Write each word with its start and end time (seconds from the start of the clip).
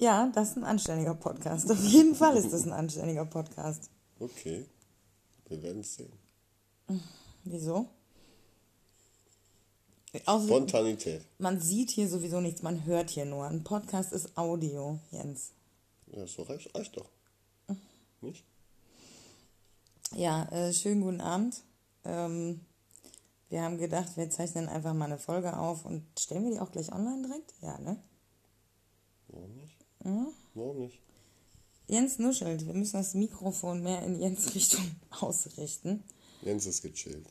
Ja, 0.00 0.32
das 0.34 0.50
ist 0.50 0.56
ein 0.56 0.64
anständiger 0.64 1.14
Podcast. 1.14 1.70
Auf 1.70 1.84
jeden 1.84 2.14
Fall 2.14 2.34
ist 2.38 2.50
das 2.54 2.64
ein 2.64 2.72
anständiger 2.72 3.26
Podcast. 3.26 3.90
Okay. 4.18 4.64
Wir 5.46 5.62
werden 5.62 5.80
es 5.80 5.94
sehen. 5.94 6.12
Wieso? 7.44 7.86
Außer, 10.24 10.46
Spontanität. 10.46 11.22
man 11.38 11.60
sieht 11.60 11.90
hier 11.90 12.08
sowieso 12.08 12.40
nichts, 12.40 12.62
man 12.62 12.84
hört 12.86 13.10
hier 13.10 13.26
nur. 13.26 13.44
Ein 13.44 13.62
Podcast 13.62 14.12
ist 14.12 14.36
Audio, 14.38 14.98
Jens. 15.10 15.52
Ja, 16.06 16.26
so 16.26 16.42
reicht, 16.42 16.74
reicht 16.74 16.96
doch. 16.96 17.10
Nicht? 18.22 18.44
Ja, 20.12 20.44
äh, 20.50 20.72
schönen 20.72 21.02
guten 21.02 21.20
Abend. 21.20 21.62
Ähm, 22.04 22.60
wir 23.50 23.62
haben 23.62 23.76
gedacht, 23.76 24.16
wir 24.16 24.30
zeichnen 24.30 24.68
einfach 24.68 24.94
mal 24.94 25.04
eine 25.04 25.18
Folge 25.18 25.56
auf 25.56 25.84
und 25.84 26.04
stellen 26.18 26.44
wir 26.44 26.52
die 26.52 26.60
auch 26.60 26.72
gleich 26.72 26.90
online 26.90 27.26
direkt? 27.28 27.52
Ja, 27.60 27.78
ne? 27.78 28.02
Warum 29.28 29.59
nicht? 30.04 30.12
Mhm. 30.12 30.26
Warum 30.54 30.78
nicht? 30.78 30.98
Jens 31.86 32.18
nuschelt. 32.18 32.66
Wir 32.66 32.74
müssen 32.74 32.98
das 32.98 33.14
Mikrofon 33.14 33.82
mehr 33.82 34.02
in 34.04 34.20
Jens 34.20 34.54
Richtung 34.54 34.84
ausrichten. 35.20 36.04
Jens 36.42 36.66
ist 36.66 36.82
gechillt. 36.82 37.28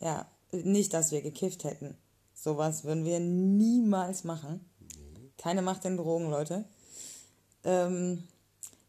Ja, 0.00 0.30
nicht, 0.52 0.94
dass 0.94 1.10
wir 1.10 1.22
gekifft 1.22 1.64
hätten. 1.64 1.96
Sowas 2.34 2.84
würden 2.84 3.04
wir 3.04 3.18
niemals 3.18 4.24
machen. 4.24 4.64
Keine 5.38 5.62
Macht 5.62 5.84
den 5.84 5.96
Drogen, 5.96 6.30
Leute. 6.30 6.64
Ähm, 7.64 8.22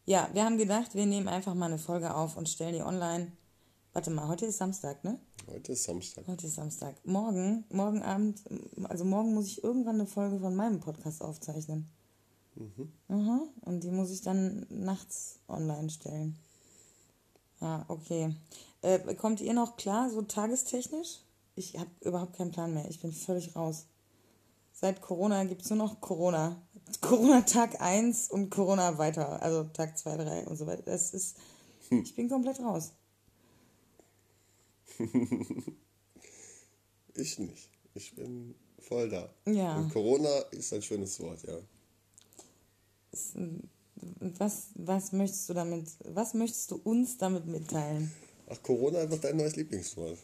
ja, 0.06 0.30
wir 0.32 0.44
haben 0.44 0.56
gedacht, 0.58 0.94
wir 0.94 1.06
nehmen 1.06 1.28
einfach 1.28 1.54
mal 1.54 1.66
eine 1.66 1.78
Folge 1.78 2.14
auf 2.14 2.36
und 2.36 2.48
stellen 2.48 2.74
die 2.74 2.82
online. 2.82 3.32
Warte 3.92 4.10
mal, 4.10 4.28
heute 4.28 4.46
ist 4.46 4.58
Samstag, 4.58 5.02
ne? 5.02 5.18
Heute 5.50 5.72
ist 5.72 5.84
Samstag. 5.84 6.26
Heute 6.28 6.46
ist 6.46 6.54
Samstag. 6.54 6.94
Morgen, 7.04 7.64
morgen 7.70 8.02
Abend, 8.02 8.40
also 8.84 9.04
morgen 9.04 9.34
muss 9.34 9.46
ich 9.46 9.64
irgendwann 9.64 9.96
eine 9.96 10.06
Folge 10.06 10.38
von 10.38 10.54
meinem 10.54 10.80
Podcast 10.80 11.22
aufzeichnen. 11.22 11.88
Mhm. 12.58 13.48
Und 13.62 13.84
die 13.84 13.90
muss 13.90 14.10
ich 14.10 14.22
dann 14.22 14.66
nachts 14.68 15.38
online 15.48 15.90
stellen. 15.90 16.36
Ja, 17.60 17.84
okay. 17.88 18.34
Äh, 18.82 19.14
kommt 19.14 19.40
ihr 19.40 19.54
noch 19.54 19.76
klar, 19.76 20.10
so 20.10 20.22
tagestechnisch? 20.22 21.20
Ich 21.56 21.78
habe 21.78 21.90
überhaupt 22.00 22.36
keinen 22.36 22.52
Plan 22.52 22.72
mehr. 22.72 22.88
Ich 22.88 23.00
bin 23.00 23.12
völlig 23.12 23.56
raus. 23.56 23.86
Seit 24.72 25.00
Corona 25.00 25.44
gibt 25.44 25.62
es 25.62 25.70
nur 25.70 25.78
noch 25.78 26.00
Corona. 26.00 26.62
Corona 27.00 27.42
Tag 27.42 27.80
1 27.80 28.30
und 28.30 28.50
Corona 28.50 28.96
weiter. 28.98 29.42
Also 29.42 29.64
Tag 29.64 29.98
2, 29.98 30.16
3 30.16 30.46
und 30.46 30.56
so 30.56 30.66
weiter. 30.66 30.82
Das 30.82 31.12
ist. 31.12 31.36
Ich 31.90 32.14
bin 32.14 32.28
komplett 32.28 32.60
raus. 32.60 32.92
Ich 37.18 37.36
nicht. 37.40 37.68
Ich 37.94 38.14
bin 38.14 38.54
voll 38.78 39.08
da. 39.08 39.28
Ja. 39.44 39.76
Und 39.78 39.92
Corona 39.92 40.38
ist 40.52 40.72
ein 40.72 40.82
schönes 40.82 41.18
Wort, 41.18 41.42
ja. 41.42 41.58
Was, 44.38 44.68
was 44.74 45.12
möchtest 45.12 45.48
du 45.48 45.54
damit, 45.54 45.88
was 46.04 46.34
möchtest 46.34 46.70
du 46.70 46.76
uns 46.76 47.18
damit 47.18 47.46
mitteilen? 47.46 48.12
Ach, 48.48 48.62
Corona 48.62 49.08
wird 49.10 49.24
dein 49.24 49.36
neues 49.36 49.56
Lieblingswort. 49.56 50.18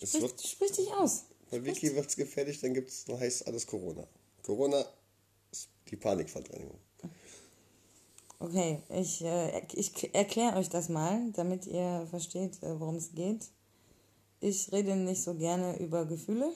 Es 0.00 0.10
Sprich, 0.10 0.22
wird, 0.22 0.40
sprich 0.42 0.72
dich 0.72 0.92
aus. 0.92 1.24
bei 1.50 1.64
Wiki 1.64 1.94
wird 1.94 2.08
es 2.08 2.16
gefährlich, 2.16 2.60
dann 2.60 2.74
gibt 2.74 2.88
es, 2.88 3.06
heißt 3.08 3.46
alles 3.46 3.66
Corona. 3.66 4.06
Corona 4.42 4.84
ist 5.52 5.68
die 5.90 5.96
Panikverdrängung. 5.96 6.78
Okay, 8.38 8.82
ich, 8.90 9.22
äh, 9.22 9.62
ich 9.72 10.14
erkläre 10.14 10.56
euch 10.56 10.68
das 10.68 10.88
mal, 10.90 11.30
damit 11.32 11.66
ihr 11.66 12.06
versteht, 12.10 12.62
äh, 12.62 12.78
worum 12.78 12.96
es 12.96 13.12
geht. 13.14 13.48
Ich 14.40 14.70
rede 14.72 14.94
nicht 14.96 15.22
so 15.22 15.34
gerne 15.34 15.78
über 15.78 16.04
Gefühle. 16.04 16.52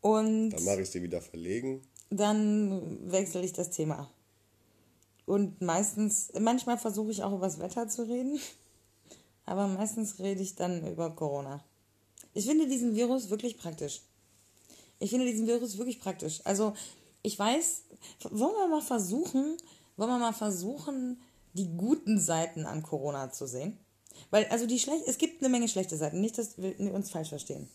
Und 0.00 0.50
Dann 0.50 0.64
mache 0.64 0.82
ich 0.82 0.90
sie 0.90 1.02
wieder 1.02 1.20
verlegen. 1.20 1.82
dann 2.10 3.10
wechsle 3.10 3.42
ich 3.42 3.52
das 3.52 3.70
Thema. 3.70 4.10
Und 5.26 5.60
meistens, 5.60 6.32
manchmal 6.38 6.78
versuche 6.78 7.10
ich 7.10 7.22
auch 7.22 7.32
über 7.32 7.46
das 7.46 7.58
Wetter 7.60 7.86
zu 7.88 8.02
reden, 8.02 8.40
aber 9.44 9.66
meistens 9.68 10.18
rede 10.18 10.42
ich 10.42 10.54
dann 10.56 10.86
über 10.90 11.10
Corona. 11.10 11.62
Ich 12.34 12.46
finde 12.46 12.66
diesen 12.66 12.94
Virus 12.94 13.30
wirklich 13.30 13.58
praktisch. 13.58 14.02
Ich 14.98 15.10
finde 15.10 15.26
diesen 15.26 15.46
Virus 15.46 15.78
wirklich 15.78 16.00
praktisch. 16.00 16.40
Also, 16.44 16.72
ich 17.22 17.38
weiß, 17.38 17.82
wollen 18.30 18.54
wir 18.54 18.68
mal 18.68 18.82
versuchen, 18.82 19.56
wollen 19.96 20.10
wir 20.10 20.18
mal 20.18 20.32
versuchen, 20.32 21.20
die 21.54 21.68
guten 21.76 22.18
Seiten 22.18 22.66
an 22.66 22.82
Corona 22.82 23.30
zu 23.32 23.46
sehen? 23.46 23.78
Weil, 24.30 24.46
also 24.46 24.66
die 24.66 24.78
schlecht, 24.78 25.04
es 25.06 25.18
gibt 25.18 25.42
eine 25.42 25.48
Menge 25.48 25.68
schlechte 25.68 25.96
Seiten, 25.96 26.20
nicht, 26.20 26.38
dass 26.38 26.56
wir 26.58 26.94
uns 26.94 27.10
falsch 27.10 27.30
verstehen. 27.30 27.68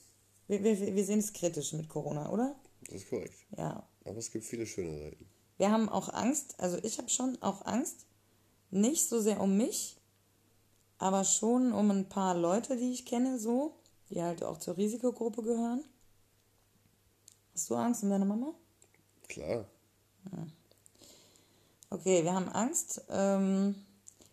Wir, 0.47 0.63
wir, 0.63 0.95
wir 0.95 1.05
sehen 1.05 1.19
es 1.19 1.33
kritisch 1.33 1.73
mit 1.73 1.89
Corona, 1.89 2.29
oder? 2.29 2.55
Das 2.85 2.95
ist 2.95 3.09
korrekt. 3.09 3.33
Ja, 3.57 3.87
Aber 4.03 4.17
es 4.17 4.31
gibt 4.31 4.45
viele 4.45 4.65
schöne 4.67 4.97
Seiten. 4.99 5.25
wir 5.57 5.71
haben 5.71 5.89
auch 5.89 6.09
Angst, 6.13 6.55
also 6.59 6.77
ich 6.83 6.97
habe 6.99 7.09
schon 7.09 7.41
auch 7.41 7.65
Angst, 7.65 8.05
nicht 8.69 9.07
so 9.09 9.19
sehr 9.19 9.41
um 9.41 9.57
mich, 9.57 9.97
aber 10.97 11.23
schon 11.23 11.73
um 11.73 11.89
ein 11.91 12.07
paar 12.09 12.35
Leute, 12.35 12.77
die 12.77 12.91
ich 12.91 13.05
kenne, 13.05 13.39
so, 13.39 13.75
die 14.09 14.21
halt 14.21 14.43
auch 14.43 14.59
zur 14.59 14.77
Risikogruppe 14.77 15.41
gehören. 15.41 15.83
Hast 17.53 17.69
du 17.69 17.75
Angst 17.75 18.03
um 18.03 18.09
deine 18.09 18.25
Mama? 18.25 18.53
Klar. 19.27 19.65
Okay, 21.89 22.23
wir 22.23 22.33
haben 22.33 22.49
Angst. 22.49 23.01
Ähm, 23.09 23.75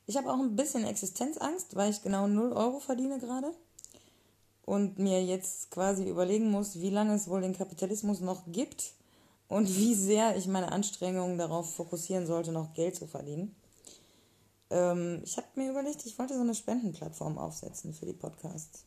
ich 0.07 0.17
habe 0.17 0.31
auch 0.31 0.39
ein 0.41 0.57
bisschen 0.57 0.85
Existenzangst, 0.85 1.77
weil 1.77 1.91
ich 1.91 2.03
genau 2.03 2.27
0 2.27 2.53
Euro 2.53 2.81
verdiene 2.81 3.19
gerade. 3.19 3.55
Und 4.65 4.99
mir 4.99 5.25
jetzt 5.25 5.71
quasi 5.71 6.09
überlegen 6.09 6.51
muss, 6.51 6.81
wie 6.81 6.91
lange 6.91 7.15
es 7.15 7.29
wohl 7.29 7.41
den 7.41 7.57
Kapitalismus 7.57 8.21
noch 8.21 8.45
gibt 8.47 8.93
und 9.49 9.69
wie 9.77 9.95
sehr 9.95 10.37
ich 10.37 10.47
meine 10.47 10.71
Anstrengungen 10.71 11.37
darauf 11.37 11.75
fokussieren 11.75 12.27
sollte, 12.27 12.53
noch 12.53 12.73
Geld 12.75 12.95
zu 12.95 13.07
verdienen. 13.07 13.55
Ähm, 14.71 15.21
ich 15.25 15.37
habe 15.37 15.47
mir 15.57 15.71
überlegt, 15.71 16.07
ich 16.07 16.19
wollte 16.19 16.35
so 16.35 16.41
eine 16.41 16.55
Spendenplattform 16.55 17.39
aufsetzen 17.39 17.93
für 17.93 18.07
die 18.07 18.13
Podcasts. 18.15 18.85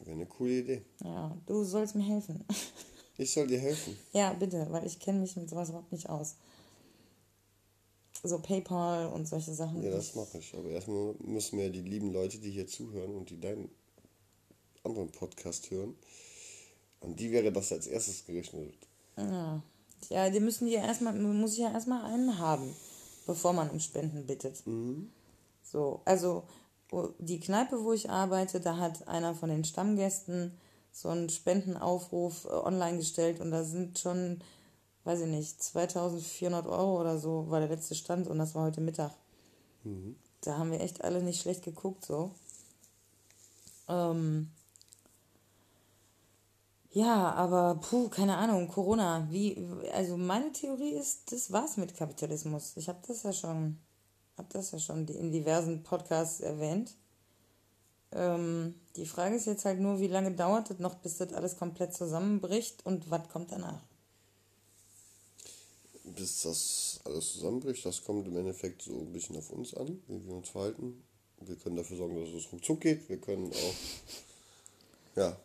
Wäre 0.00 0.16
eine 0.16 0.26
coole 0.26 0.58
Idee. 0.60 0.82
Ja, 1.04 1.36
du 1.46 1.62
sollst 1.64 1.94
mir 1.94 2.04
helfen. 2.04 2.44
Ich 3.18 3.30
soll 3.30 3.46
dir 3.46 3.58
helfen. 3.60 3.94
ja, 4.14 4.32
bitte, 4.32 4.66
weil 4.70 4.86
ich 4.86 4.98
kenne 4.98 5.20
mich 5.20 5.36
mit 5.36 5.48
sowas 5.48 5.68
überhaupt 5.68 5.92
nicht 5.92 6.08
aus. 6.08 6.36
So 8.24 8.38
PayPal 8.38 9.08
und 9.12 9.28
solche 9.28 9.52
Sachen. 9.52 9.82
Ja, 9.82 9.90
das 9.90 10.14
mache 10.14 10.38
ich. 10.38 10.54
Aber 10.54 10.70
erstmal 10.70 11.14
müssen 11.20 11.58
wir 11.58 11.68
die 11.68 11.82
lieben 11.82 12.10
Leute, 12.10 12.38
die 12.38 12.50
hier 12.50 12.66
zuhören 12.66 13.14
und 13.14 13.28
die 13.28 13.38
deinen 13.38 13.68
anderen 14.84 15.10
Podcast 15.10 15.70
hören, 15.70 15.94
an 17.00 17.16
die 17.16 17.30
wäre 17.30 17.52
das 17.52 17.72
als 17.72 17.86
erstes 17.86 18.24
gerechnet. 18.24 18.74
Ja, 19.16 19.62
ja 20.08 20.30
die 20.30 20.40
müssen 20.40 20.66
die 20.66 20.74
ja 20.74 20.84
erstmal, 20.84 21.14
muss 21.14 21.56
ja 21.56 21.72
erstmal 21.72 22.04
einen 22.04 22.38
haben, 22.38 22.74
bevor 23.26 23.52
man 23.52 23.70
um 23.70 23.80
Spenden 23.80 24.26
bittet. 24.26 24.62
So, 25.62 26.02
also 26.04 26.44
die 27.18 27.40
Kneipe, 27.40 27.82
wo 27.82 27.92
ich 27.92 28.10
arbeite, 28.10 28.60
da 28.60 28.76
hat 28.76 29.08
einer 29.08 29.34
von 29.34 29.48
den 29.48 29.64
Stammgästen 29.64 30.52
so 30.92 31.08
einen 31.08 31.30
Spendenaufruf 31.30 32.44
äh, 32.44 32.48
online 32.48 32.98
gestellt 32.98 33.40
und 33.40 33.50
da 33.50 33.64
sind 33.64 33.98
schon, 33.98 34.40
weiß 35.04 35.22
ich 35.22 35.28
nicht, 35.28 35.62
2400 35.62 36.66
Euro 36.66 37.00
oder 37.00 37.18
so 37.18 37.48
war 37.48 37.60
der 37.60 37.70
letzte 37.70 37.94
Stand 37.94 38.28
und 38.28 38.38
das 38.38 38.54
war 38.54 38.64
heute 38.64 38.82
Mittag. 38.82 39.12
Da 40.42 40.58
haben 40.58 40.70
wir 40.70 40.80
echt 40.80 41.02
alle 41.02 41.22
nicht 41.22 41.40
schlecht 41.40 41.64
geguckt, 41.64 42.04
so. 42.04 42.32
Ähm, 43.88 44.50
ja, 46.92 47.32
aber 47.32 47.76
puh, 47.76 48.08
keine 48.08 48.36
Ahnung, 48.36 48.68
Corona, 48.68 49.26
wie, 49.30 49.66
also 49.92 50.16
meine 50.16 50.52
Theorie 50.52 50.92
ist, 50.92 51.32
das 51.32 51.50
war's 51.50 51.78
mit 51.78 51.96
Kapitalismus. 51.96 52.72
Ich 52.76 52.88
habe 52.88 53.00
das 53.06 53.22
ja 53.22 53.32
schon, 53.32 53.78
habe 54.36 54.48
das 54.52 54.72
ja 54.72 54.78
schon 54.78 55.08
in 55.08 55.32
diversen 55.32 55.82
Podcasts 55.82 56.40
erwähnt. 56.40 56.94
Ähm, 58.12 58.74
die 58.96 59.06
Frage 59.06 59.36
ist 59.36 59.46
jetzt 59.46 59.64
halt 59.64 59.80
nur, 59.80 60.00
wie 60.00 60.06
lange 60.08 60.32
dauert 60.32 60.70
es 60.70 60.78
noch, 60.78 60.96
bis 60.96 61.16
das 61.16 61.32
alles 61.32 61.56
komplett 61.56 61.94
zusammenbricht 61.94 62.84
und 62.84 63.10
was 63.10 63.26
kommt 63.30 63.52
danach? 63.52 63.80
Bis 66.04 66.42
das 66.42 67.00
alles 67.04 67.32
zusammenbricht, 67.32 67.86
das 67.86 68.04
kommt 68.04 68.26
im 68.26 68.36
Endeffekt 68.36 68.82
so 68.82 68.92
ein 68.92 69.12
bisschen 69.12 69.36
auf 69.36 69.50
uns 69.50 69.72
an, 69.72 70.02
wie 70.08 70.26
wir 70.26 70.34
uns 70.34 70.50
verhalten. 70.50 71.02
Wir 71.40 71.56
können 71.56 71.76
dafür 71.76 71.96
sorgen, 71.96 72.20
dass 72.20 72.34
es 72.34 72.52
ruckzuck 72.52 72.82
geht. 72.82 73.08
Wir 73.08 73.18
können 73.18 73.50
auch 73.50 73.74
ja, 75.16 75.36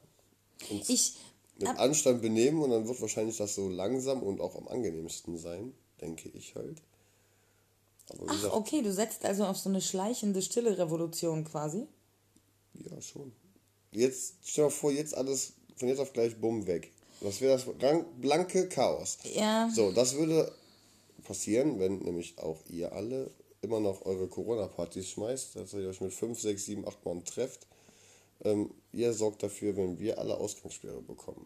uns 0.69 0.89
Ich, 0.89 1.15
mit 1.59 1.69
Anstand 1.77 2.21
benehmen 2.21 2.61
und 2.61 2.69
dann 2.69 2.87
wird 2.87 3.01
wahrscheinlich 3.01 3.37
das 3.37 3.55
so 3.55 3.69
langsam 3.69 4.23
und 4.23 4.41
auch 4.41 4.55
am 4.55 4.67
angenehmsten 4.67 5.37
sein, 5.37 5.73
denke 6.01 6.29
ich 6.29 6.55
halt. 6.55 6.81
Ach, 8.13 8.27
gesagt, 8.27 8.53
okay, 8.53 8.81
du 8.81 8.93
setzt 8.93 9.25
also 9.25 9.45
auf 9.45 9.57
so 9.57 9.69
eine 9.69 9.81
schleichende, 9.81 10.41
stille 10.41 10.77
Revolution 10.77 11.43
quasi. 11.43 11.87
ja 12.73 13.01
schon. 13.01 13.31
Jetzt, 13.91 14.35
stell 14.43 14.65
dir 14.65 14.71
vor, 14.71 14.91
jetzt 14.91 15.15
alles 15.15 15.53
von 15.75 15.87
jetzt 15.87 15.99
auf 15.99 16.13
gleich 16.13 16.39
bumm 16.39 16.67
weg. 16.67 16.91
Das 17.21 17.41
wäre 17.41 17.53
das 17.53 17.65
blanke 18.19 18.69
Chaos. 18.69 19.17
Ja. 19.35 19.69
So, 19.73 19.91
das 19.91 20.15
würde 20.15 20.51
passieren, 21.23 21.79
wenn 21.79 21.99
nämlich 21.99 22.37
auch 22.37 22.59
ihr 22.69 22.93
alle 22.93 23.31
immer 23.61 23.79
noch 23.79 24.05
eure 24.05 24.27
Corona-Partys 24.27 25.09
schmeißt, 25.09 25.55
dass 25.55 25.73
ihr 25.73 25.89
euch 25.89 26.01
mit 26.01 26.13
5, 26.13 26.39
6, 26.39 26.65
7, 26.65 26.87
8 26.87 27.05
Mann 27.05 27.25
trefft. 27.25 27.67
Ähm, 28.43 28.71
ihr 28.91 29.13
sorgt 29.13 29.43
dafür, 29.43 29.75
wenn 29.75 29.99
wir 29.99 30.19
alle 30.19 30.37
Ausgangssperre 30.37 31.01
bekommen. 31.01 31.45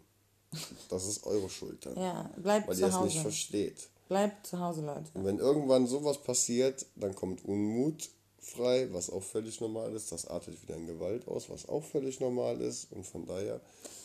Das 0.90 1.06
ist 1.08 1.26
eure 1.26 1.50
Schuld 1.50 1.86
dann. 1.86 1.96
Ja, 1.96 2.30
bleibt 2.38 2.68
weil 2.68 2.76
zu 2.76 2.82
ihr 2.82 2.88
es 2.88 2.94
Hause. 2.96 3.06
nicht 3.06 3.20
versteht. 3.20 3.90
Bleibt 4.10 4.46
zu 4.46 4.60
Hause, 4.60 4.82
Leute. 4.82 5.10
Und 5.14 5.24
wenn 5.26 5.40
irgendwann 5.40 5.88
sowas 5.88 6.22
passiert, 6.22 6.86
dann 6.96 7.16
kommt 7.16 7.46
Unmut 7.46 8.10
frei, 8.40 8.90
was 8.92 9.10
auch 9.10 9.24
völlig 9.24 9.62
normal 9.62 9.94
ist. 9.94 10.12
Das 10.12 10.28
artet 10.28 10.62
wieder 10.62 10.76
in 10.76 10.88
Gewalt 10.88 11.28
aus, 11.28 11.50
was 11.50 11.70
auch 11.70 11.84
völlig 11.84 12.20
normal 12.20 12.60
ist. 12.60 12.92
Und 12.92 13.06
von 13.06 13.26
daher, 13.26 13.62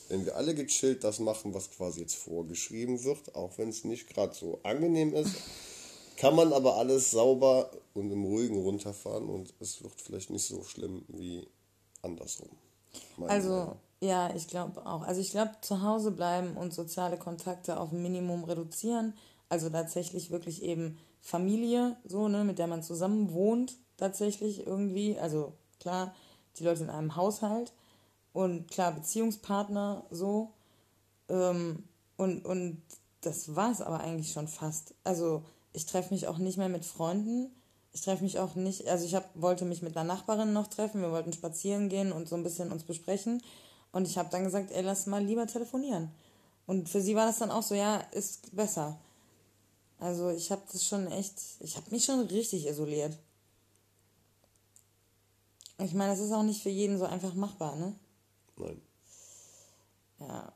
wenn 0.09 0.25
wir 0.25 0.37
alle 0.37 0.55
gechillt 0.55 1.03
das 1.03 1.19
machen, 1.19 1.55
was 1.55 1.71
quasi 1.71 2.01
jetzt 2.01 2.15
vorgeschrieben 2.15 3.03
wird, 3.03 3.35
auch 3.35 3.59
wenn 3.59 3.71
es 3.71 3.83
nicht 3.83 4.09
gerade 4.09 4.35
so 4.35 4.61
angenehm 4.63 5.13
ist, 5.15 5.35
kann 6.17 6.37
man 6.37 6.53
aber 6.53 6.77
alles 6.77 7.11
sauber 7.11 7.71
und 7.95 8.11
im 8.11 8.25
Ruhigen 8.25 8.59
runterfahren 8.59 9.29
und 9.29 9.53
es 9.61 9.83
wird 9.83 10.01
vielleicht 10.01 10.31
nicht 10.31 10.47
so 10.47 10.63
schlimm 10.63 11.05
wie 11.09 11.47
andersrum. 12.03 12.49
Meine 13.17 13.33
Also, 13.33 13.77
ja, 14.01 14.35
ich 14.35 14.49
glaube 14.49 14.87
auch. 14.87 15.03
Also 15.03 15.21
ich 15.21 15.31
glaube, 15.31 15.53
zu 15.61 15.83
Hause 15.83 16.11
bleiben 16.11 16.57
und 16.57 16.75
soziale 16.75 17.17
Kontakte 17.17 17.79
auf 17.79 17.93
ein 17.93 18.03
Minimum 18.03 18.45
reduzieren. 18.45 19.15
Also 19.49 19.71
tatsächlich 19.71 20.31
wirklich 20.31 20.63
eben 20.63 20.99
Familie, 21.21 21.97
so, 22.05 22.29
ne, 22.29 22.45
mit 22.45 22.59
der 22.59 22.67
man 22.67 22.83
zusammen 22.83 23.33
wohnt, 23.33 23.77
tatsächlich 23.97 24.67
irgendwie. 24.67 25.19
Also 25.19 25.53
klar, 25.81 26.15
die 26.59 26.65
Leute 26.65 26.85
in 26.85 26.91
einem 26.91 27.17
Haushalt 27.17 27.73
und 28.33 28.71
klar, 28.71 28.93
Beziehungspartner, 28.93 30.05
so. 30.11 30.53
Ähm, 31.29 31.85
und, 32.17 32.45
und 32.45 32.83
das 33.23 33.57
war 33.57 33.73
es 33.73 33.81
aber 33.81 34.01
eigentlich 34.01 34.33
schon 34.33 34.49
fast. 34.49 34.95
Also 35.05 35.43
ich 35.73 35.87
treffe 35.87 36.13
mich 36.13 36.29
auch 36.29 36.39
nicht 36.39 36.59
mehr 36.59 36.69
mit 36.69 36.85
Freunden. 36.85 37.51
Ich 37.97 38.03
treffe 38.03 38.25
mich 38.25 38.39
auch 38.39 38.57
nicht, 38.57 38.87
also 38.89 39.07
ich 39.07 39.15
hab, 39.15 39.25
wollte 39.41 39.65
mich 39.65 39.81
mit 39.81 39.97
einer 39.97 40.07
Nachbarin 40.07 40.53
noch 40.53 40.67
treffen. 40.67 41.01
Wir 41.01 41.13
wollten 41.13 41.33
spazieren 41.33 41.89
gehen 41.89 42.13
und 42.13 42.29
so 42.29 42.37
ein 42.37 42.43
bisschen 42.43 42.71
uns 42.71 42.83
besprechen. 42.83 43.43
Und 43.91 44.07
ich 44.07 44.19
habe 44.19 44.29
dann 44.29 44.45
gesagt, 44.45 44.71
ey, 44.71 44.83
lass 44.83 45.07
mal 45.07 45.25
lieber 45.25 45.47
telefonieren. 45.47 46.11
Und 46.67 46.91
für 46.91 47.01
sie 47.01 47.17
war 47.17 47.25
das 47.25 47.39
dann 47.39 47.51
auch 47.51 47.63
so, 47.63 47.75
ja, 47.75 47.97
ist 48.13 48.55
besser. 48.55 48.99
Also 49.99 50.29
ich 50.29 50.53
habe 50.53 50.61
das 50.71 50.85
schon 50.85 51.11
echt, 51.11 51.41
ich 51.61 51.79
habe 51.79 51.91
mich 51.91 52.05
schon 52.05 52.21
richtig 52.21 52.67
isoliert. 52.67 53.17
Ich 55.79 55.95
meine, 55.95 56.11
das 56.11 56.21
ist 56.21 56.33
auch 56.33 56.43
nicht 56.43 56.63
für 56.63 56.69
jeden 56.69 56.99
so 56.99 57.07
einfach 57.07 57.33
machbar, 57.33 57.77
ne? 57.77 57.95
Nein. 58.59 58.83
Ja, 60.21 60.53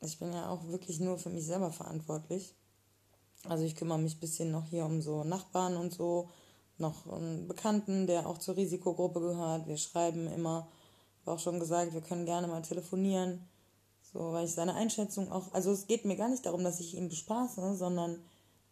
ich 0.00 0.16
bin 0.20 0.32
ja 0.32 0.48
auch 0.48 0.64
wirklich 0.68 1.00
nur 1.00 1.18
für 1.18 1.30
mich 1.30 1.44
selber 1.44 1.72
verantwortlich. 1.72 2.54
Also 3.48 3.64
ich 3.64 3.74
kümmere 3.74 3.98
mich 3.98 4.14
ein 4.14 4.20
bisschen 4.20 4.52
noch 4.52 4.68
hier 4.68 4.84
um 4.84 5.02
so 5.02 5.24
Nachbarn 5.24 5.76
und 5.76 5.92
so, 5.92 6.30
noch 6.78 7.06
einen 7.06 7.46
Bekannten, 7.48 8.06
der 8.06 8.26
auch 8.28 8.38
zur 8.38 8.56
Risikogruppe 8.56 9.20
gehört. 9.20 9.66
Wir 9.66 9.76
schreiben 9.76 10.26
immer, 10.26 10.68
habe 11.20 11.32
auch 11.32 11.38
schon 11.38 11.60
gesagt, 11.60 11.94
wir 11.94 12.00
können 12.00 12.26
gerne 12.26 12.46
mal 12.46 12.62
telefonieren. 12.62 13.46
So, 14.12 14.32
weil 14.32 14.46
ich 14.46 14.52
seine 14.52 14.74
Einschätzung 14.74 15.30
auch, 15.30 15.52
also 15.52 15.72
es 15.72 15.86
geht 15.86 16.04
mir 16.04 16.16
gar 16.16 16.28
nicht 16.28 16.46
darum, 16.46 16.62
dass 16.62 16.80
ich 16.80 16.94
ihn 16.94 17.08
bespaße, 17.08 17.76
sondern 17.76 18.22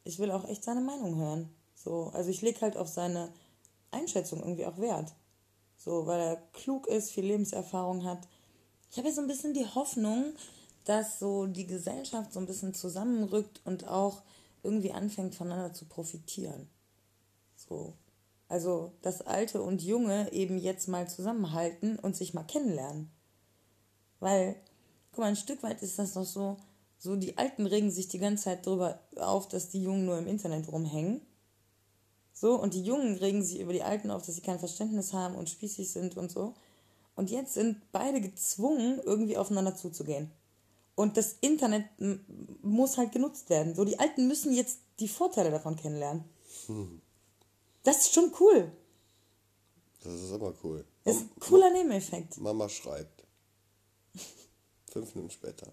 ich 0.04 0.19
will 0.19 0.31
auch 0.31 0.49
echt 0.49 0.64
seine 0.64 0.81
Meinung 0.81 1.16
hören. 1.16 1.49
So, 1.75 2.10
also 2.14 2.31
ich 2.31 2.43
lege 2.43 2.60
halt 2.60 2.76
auf 2.76 2.88
seine 2.88 3.32
Einschätzung 3.90 4.40
irgendwie 4.40 4.66
auch 4.66 4.78
Wert. 4.78 5.12
So, 5.76 6.06
weil 6.06 6.20
er 6.20 6.37
klug 6.52 6.87
ist, 6.87 7.10
viel 7.10 7.25
Lebenserfahrung 7.25 8.04
hat. 8.04 8.28
Ich 8.90 8.99
habe 8.99 9.08
jetzt 9.08 9.16
so 9.16 9.22
ein 9.22 9.28
bisschen 9.28 9.54
die 9.54 9.66
Hoffnung, 9.66 10.34
dass 10.84 11.19
so 11.19 11.46
die 11.46 11.66
Gesellschaft 11.66 12.32
so 12.32 12.40
ein 12.40 12.46
bisschen 12.46 12.75
zusammenrückt 12.75 13.60
und 13.64 13.88
auch 13.88 14.22
irgendwie 14.62 14.93
anfängt 14.93 15.34
voneinander 15.34 15.72
zu 15.72 15.87
profitieren. 15.87 16.69
So. 17.72 17.94
Also, 18.48 18.92
dass 19.00 19.22
Alte 19.22 19.62
und 19.62 19.82
Junge 19.82 20.30
eben 20.32 20.58
jetzt 20.58 20.86
mal 20.86 21.08
zusammenhalten 21.08 21.98
und 21.98 22.14
sich 22.14 22.34
mal 22.34 22.42
kennenlernen. 22.42 23.10
Weil, 24.20 24.56
guck 25.10 25.20
mal, 25.20 25.28
ein 25.28 25.36
Stück 25.36 25.62
weit 25.62 25.82
ist 25.82 25.98
das 25.98 26.12
doch 26.12 26.26
so, 26.26 26.58
so 26.98 27.16
die 27.16 27.38
Alten 27.38 27.66
regen 27.66 27.90
sich 27.90 28.08
die 28.08 28.19
ganze 28.19 28.44
Zeit 28.44 28.66
darüber 28.66 29.00
auf, 29.16 29.48
dass 29.48 29.70
die 29.70 29.82
Jungen 29.82 30.04
nur 30.04 30.19
im 30.19 30.26
Internet 30.26 30.70
rumhängen. 30.70 31.22
So, 32.34 32.60
und 32.60 32.74
die 32.74 32.82
Jungen 32.82 33.16
regen 33.16 33.42
sich 33.42 33.58
über 33.58 33.72
die 33.72 33.82
Alten 33.82 34.10
auf, 34.10 34.22
dass 34.22 34.34
sie 34.34 34.42
kein 34.42 34.58
Verständnis 34.58 35.14
haben 35.14 35.34
und 35.34 35.48
spießig 35.48 35.90
sind 35.90 36.18
und 36.18 36.30
so. 36.30 36.54
Und 37.14 37.30
jetzt 37.30 37.54
sind 37.54 37.78
beide 37.90 38.20
gezwungen, 38.20 39.00
irgendwie 39.02 39.38
aufeinander 39.38 39.76
zuzugehen. 39.76 40.30
Und 40.94 41.16
das 41.16 41.36
Internet 41.40 41.86
muss 42.62 42.98
halt 42.98 43.12
genutzt 43.12 43.48
werden. 43.48 43.75
So, 43.75 43.84
die 43.84 43.98
Alten 43.98 44.28
müssen 44.28 44.52
jetzt 44.52 44.80
die 45.00 45.08
Vorteile 45.08 45.50
davon 45.50 45.76
kennenlernen. 45.76 46.25
Das 47.82 47.99
ist 47.99 48.14
schon 48.14 48.32
cool. 48.40 48.70
Das 50.02 50.12
ist 50.14 50.32
aber 50.32 50.55
cool. 50.62 50.84
Das 51.05 51.17
ist 51.17 51.23
ein 51.23 51.40
cooler 51.40 51.70
Nebeneffekt. 51.70 52.38
Mama 52.38 52.69
schreibt. 52.69 53.25
Fünf 54.90 55.14
Minuten 55.14 55.32
später. 55.32 55.73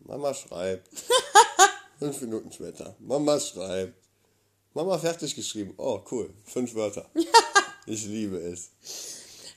Mama 0.00 0.34
schreibt. 0.34 0.88
Fünf 1.98 2.20
Minuten 2.20 2.52
später. 2.52 2.94
Mama 2.98 3.38
schreibt. 3.40 3.94
Mama 4.74 4.98
fertig 4.98 5.34
geschrieben. 5.34 5.74
Oh, 5.76 6.00
cool. 6.10 6.32
Fünf 6.44 6.74
Wörter. 6.74 7.08
Ich 7.84 8.06
liebe 8.06 8.36
es. 8.36 8.70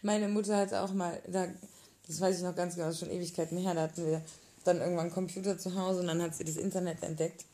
Meine 0.02 0.28
Mutter 0.28 0.58
hatte 0.58 0.82
auch 0.82 0.92
mal, 0.92 1.22
da, 1.28 1.48
das 2.08 2.20
weiß 2.20 2.38
ich 2.38 2.44
noch 2.44 2.56
ganz 2.56 2.76
genau, 2.76 2.92
schon 2.92 3.12
Ewigkeiten 3.12 3.58
her, 3.58 3.76
da 3.76 3.84
hatten 3.84 4.04
wir 4.04 4.22
dann 4.64 4.80
irgendwann 4.80 5.06
einen 5.06 5.14
Computer 5.14 5.58
zu 5.60 5.76
Hause 5.76 6.00
und 6.00 6.08
dann 6.08 6.22
hat 6.22 6.36
sie 6.36 6.44
das 6.44 6.58
Internet 6.58 7.04
entdeckt. 7.04 7.46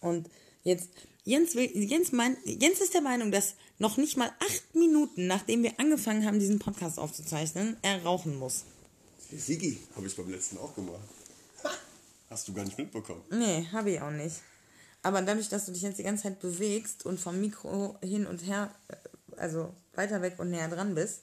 Und 0.00 0.28
jetzt, 0.64 0.88
Jens, 1.24 1.54
will, 1.54 1.70
Jens, 1.76 2.10
mein, 2.10 2.36
Jens 2.44 2.80
ist 2.80 2.94
der 2.94 3.00
Meinung, 3.00 3.30
dass 3.30 3.54
noch 3.78 3.96
nicht 3.96 4.16
mal 4.16 4.30
acht 4.40 4.74
Minuten, 4.74 5.28
nachdem 5.28 5.62
wir 5.62 5.78
angefangen 5.78 6.26
haben, 6.26 6.40
diesen 6.40 6.58
Podcast 6.58 6.98
aufzuzeichnen, 6.98 7.76
er 7.82 8.02
rauchen 8.02 8.36
muss. 8.38 8.64
Sigi, 9.30 9.78
habe 9.94 10.08
ich 10.08 10.16
beim 10.16 10.30
letzten 10.30 10.58
auch 10.58 10.74
gemacht. 10.74 11.00
Hast 12.30 12.48
du 12.48 12.52
gar 12.52 12.64
nicht 12.64 12.76
mitbekommen. 12.76 13.22
Nee, 13.30 13.66
habe 13.72 13.92
ich 13.92 14.00
auch 14.00 14.10
nicht. 14.10 14.36
Aber 15.02 15.22
dadurch, 15.22 15.48
dass 15.48 15.66
du 15.66 15.72
dich 15.72 15.82
jetzt 15.82 15.98
die 15.98 16.02
ganze 16.02 16.24
Zeit 16.24 16.40
bewegst 16.40 17.06
und 17.06 17.18
vom 17.18 17.40
Mikro 17.40 17.96
hin 18.02 18.26
und 18.26 18.38
her, 18.38 18.74
äh, 18.88 18.96
also 19.36 19.72
weiter 19.94 20.22
weg 20.22 20.38
und 20.38 20.50
näher 20.50 20.68
dran 20.68 20.94
bist, 20.94 21.22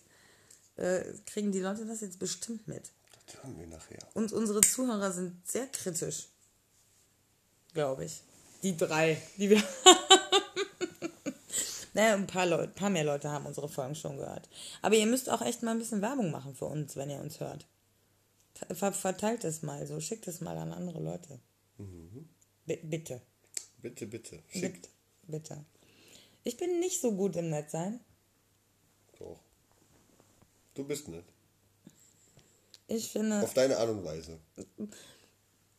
äh, 0.77 1.03
kriegen 1.25 1.51
die 1.51 1.59
Leute 1.59 1.85
das 1.85 2.01
jetzt 2.01 2.19
bestimmt 2.19 2.67
mit. 2.67 2.83
Das 3.25 3.43
hören 3.43 3.59
wir 3.59 3.67
nachher. 3.67 3.99
Und 4.13 4.31
unsere 4.31 4.61
Zuhörer 4.61 5.11
sind 5.11 5.35
sehr 5.47 5.67
kritisch. 5.67 6.27
Glaube 7.73 8.05
ich. 8.05 8.23
Die 8.63 8.75
drei, 8.75 9.21
die 9.37 9.49
wir 9.51 9.63
Naja, 11.93 12.13
ein 12.13 12.27
paar, 12.27 12.45
Leute, 12.45 12.71
paar 12.73 12.89
mehr 12.89 13.03
Leute 13.03 13.29
haben 13.31 13.45
unsere 13.45 13.67
Folgen 13.67 13.95
schon 13.95 14.17
gehört. 14.17 14.47
Aber 14.81 14.95
ihr 14.95 15.05
müsst 15.07 15.29
auch 15.29 15.41
echt 15.41 15.63
mal 15.63 15.71
ein 15.71 15.79
bisschen 15.79 16.01
Werbung 16.01 16.31
machen 16.31 16.55
für 16.55 16.65
uns, 16.65 16.95
wenn 16.95 17.09
ihr 17.09 17.19
uns 17.19 17.39
hört. 17.39 17.65
Ver 18.71 18.93
verteilt 18.93 19.43
es 19.43 19.63
mal 19.63 19.85
so, 19.87 19.99
schickt 19.99 20.27
es 20.27 20.41
mal 20.41 20.57
an 20.57 20.71
andere 20.73 20.99
Leute. 21.01 21.39
B 22.65 22.75
bitte. 22.83 23.21
Bitte, 23.77 24.05
bitte. 24.05 24.35
Bitte. 24.35 24.59
Schickt. 24.59 24.89
Bitte. 25.23 25.65
Ich 26.43 26.57
bin 26.57 26.79
nicht 26.79 27.01
so 27.01 27.11
gut 27.13 27.35
im 27.35 27.49
Netz 27.49 27.71
sein. 27.71 27.99
Doch. 29.17 29.39
Du 30.73 30.83
bist 30.83 31.07
nett. 31.07 31.25
Ich 32.87 33.11
finde, 33.11 33.41
Auf 33.41 33.53
deine 33.53 33.77
Art 33.77 33.89
und 33.89 34.03
Weise. 34.03 34.39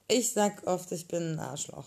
ich 0.08 0.32
sag 0.32 0.66
oft, 0.66 0.90
ich 0.92 1.08
bin 1.08 1.32
ein 1.32 1.38
Arschloch. 1.38 1.86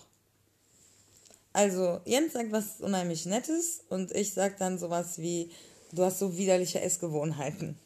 Also, 1.54 2.00
Jens 2.04 2.32
sagt 2.32 2.50
was 2.50 2.80
unheimlich 2.80 3.26
Nettes 3.26 3.84
und 3.88 4.10
ich 4.10 4.34
sag 4.34 4.58
dann 4.58 4.76
sowas 4.76 5.18
wie, 5.18 5.52
du 5.92 6.02
hast 6.04 6.18
so 6.18 6.36
widerliche 6.36 6.80
Essgewohnheiten. 6.80 7.78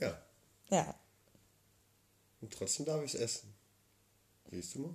Ja. 0.00 0.22
Ja. 0.70 0.94
Und 2.40 2.52
trotzdem 2.52 2.86
darf 2.86 3.02
ich 3.02 3.14
es 3.14 3.20
essen. 3.20 3.52
Siehst 4.52 4.76
du 4.76 4.78
mal? 4.78 4.94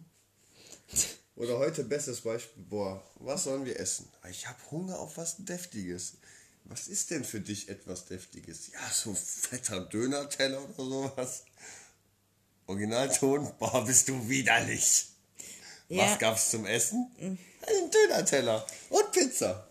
Oder 1.35 1.59
heute 1.59 1.83
bestes 1.83 2.21
Beispiel. 2.21 2.63
Boah, 2.63 3.03
was 3.15 3.43
sollen 3.43 3.65
wir 3.65 3.77
essen? 3.77 4.07
Ich 4.29 4.47
habe 4.47 4.59
Hunger 4.71 4.97
auf 4.97 5.17
was 5.17 5.35
Deftiges. 5.39 6.13
Was 6.63 6.87
ist 6.87 7.11
denn 7.11 7.25
für 7.25 7.41
dich 7.41 7.67
etwas 7.67 8.05
Deftiges? 8.05 8.71
Ja, 8.71 8.89
so 8.89 9.13
fetter 9.13 9.81
Döner-Teller 9.81 10.63
oder 10.63 10.85
sowas. 10.85 11.43
Originalton, 12.67 13.51
boah, 13.59 13.83
bist 13.85 14.07
du 14.07 14.29
widerlich. 14.29 15.07
Ja. 15.89 16.05
Was 16.05 16.19
gab's 16.19 16.51
zum 16.51 16.65
Essen? 16.65 17.37
Einen 17.67 17.91
Döner-Teller 17.91 18.65
und 18.89 19.11
Pizza. 19.11 19.67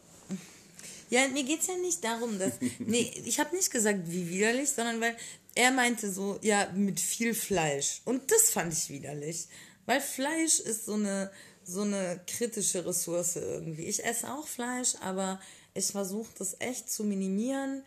Ja, 1.11 1.27
mir 1.29 1.45
geht's 1.45 1.67
ja 1.67 1.77
nicht 1.77 2.05
darum, 2.05 2.39
dass. 2.39 2.55
Nee, 2.79 3.11
ich 3.25 3.41
habe 3.41 3.57
nicht 3.57 3.71
gesagt, 3.71 4.01
wie 4.07 4.29
widerlich, 4.29 4.71
sondern 4.71 5.01
weil 5.01 5.17
er 5.55 5.71
meinte 5.71 6.11
so, 6.11 6.39
ja, 6.43 6.71
mit 6.75 7.01
viel 7.01 7.35
Fleisch. 7.35 8.03
Und 8.05 8.31
das 8.31 8.51
fand 8.51 8.73
ich 8.73 8.91
widerlich. 8.91 9.49
Weil 9.87 10.01
Fleisch 10.01 10.61
ist 10.61 10.85
so 10.85 10.95
eine, 10.95 11.31
so 11.65 11.81
eine 11.83 12.21
kritische 12.27 12.85
Ressource 12.85 13.37
irgendwie. 13.37 13.85
Ich 13.85 14.05
esse 14.05 14.31
auch 14.31 14.47
Fleisch, 14.47 14.95
aber 15.01 15.41
ich 15.75 15.87
versuche 15.87 16.31
das 16.39 16.57
echt 16.61 16.91
zu 16.91 17.05
minimieren. 17.05 17.83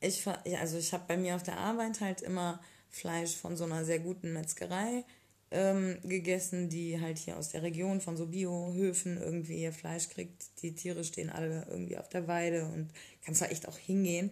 Ich, 0.00 0.24
also 0.26 0.76
ich 0.76 0.92
habe 0.92 1.04
bei 1.08 1.16
mir 1.16 1.36
auf 1.36 1.42
der 1.42 1.56
Arbeit 1.56 2.00
halt 2.00 2.20
immer 2.20 2.60
Fleisch 2.90 3.34
von 3.34 3.56
so 3.56 3.64
einer 3.64 3.84
sehr 3.84 3.98
guten 3.98 4.32
Metzgerei 4.32 5.04
ähm, 5.50 5.98
gegessen, 6.02 6.68
die 6.68 7.00
halt 7.00 7.18
hier 7.18 7.36
aus 7.36 7.50
der 7.50 7.62
Region 7.62 8.00
von 8.00 8.16
so 8.16 8.26
Biohöfen 8.26 9.16
irgendwie 9.16 9.62
ihr 9.62 9.72
Fleisch 9.72 10.08
kriegt. 10.08 10.44
Die 10.62 10.74
Tiere 10.74 11.04
stehen 11.04 11.30
alle 11.30 11.66
irgendwie 11.70 11.98
auf 11.98 12.08
der 12.08 12.26
Weide 12.26 12.66
und 12.66 12.90
kannst 13.24 13.40
da 13.40 13.46
echt 13.46 13.66
auch 13.66 13.78
hingehen. 13.78 14.30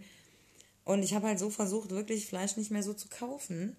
Und 0.84 1.02
ich 1.02 1.14
habe 1.14 1.26
halt 1.26 1.38
so 1.38 1.50
versucht, 1.50 1.90
wirklich 1.90 2.26
Fleisch 2.26 2.56
nicht 2.56 2.70
mehr 2.70 2.82
so 2.82 2.94
zu 2.94 3.08
kaufen. 3.08 3.76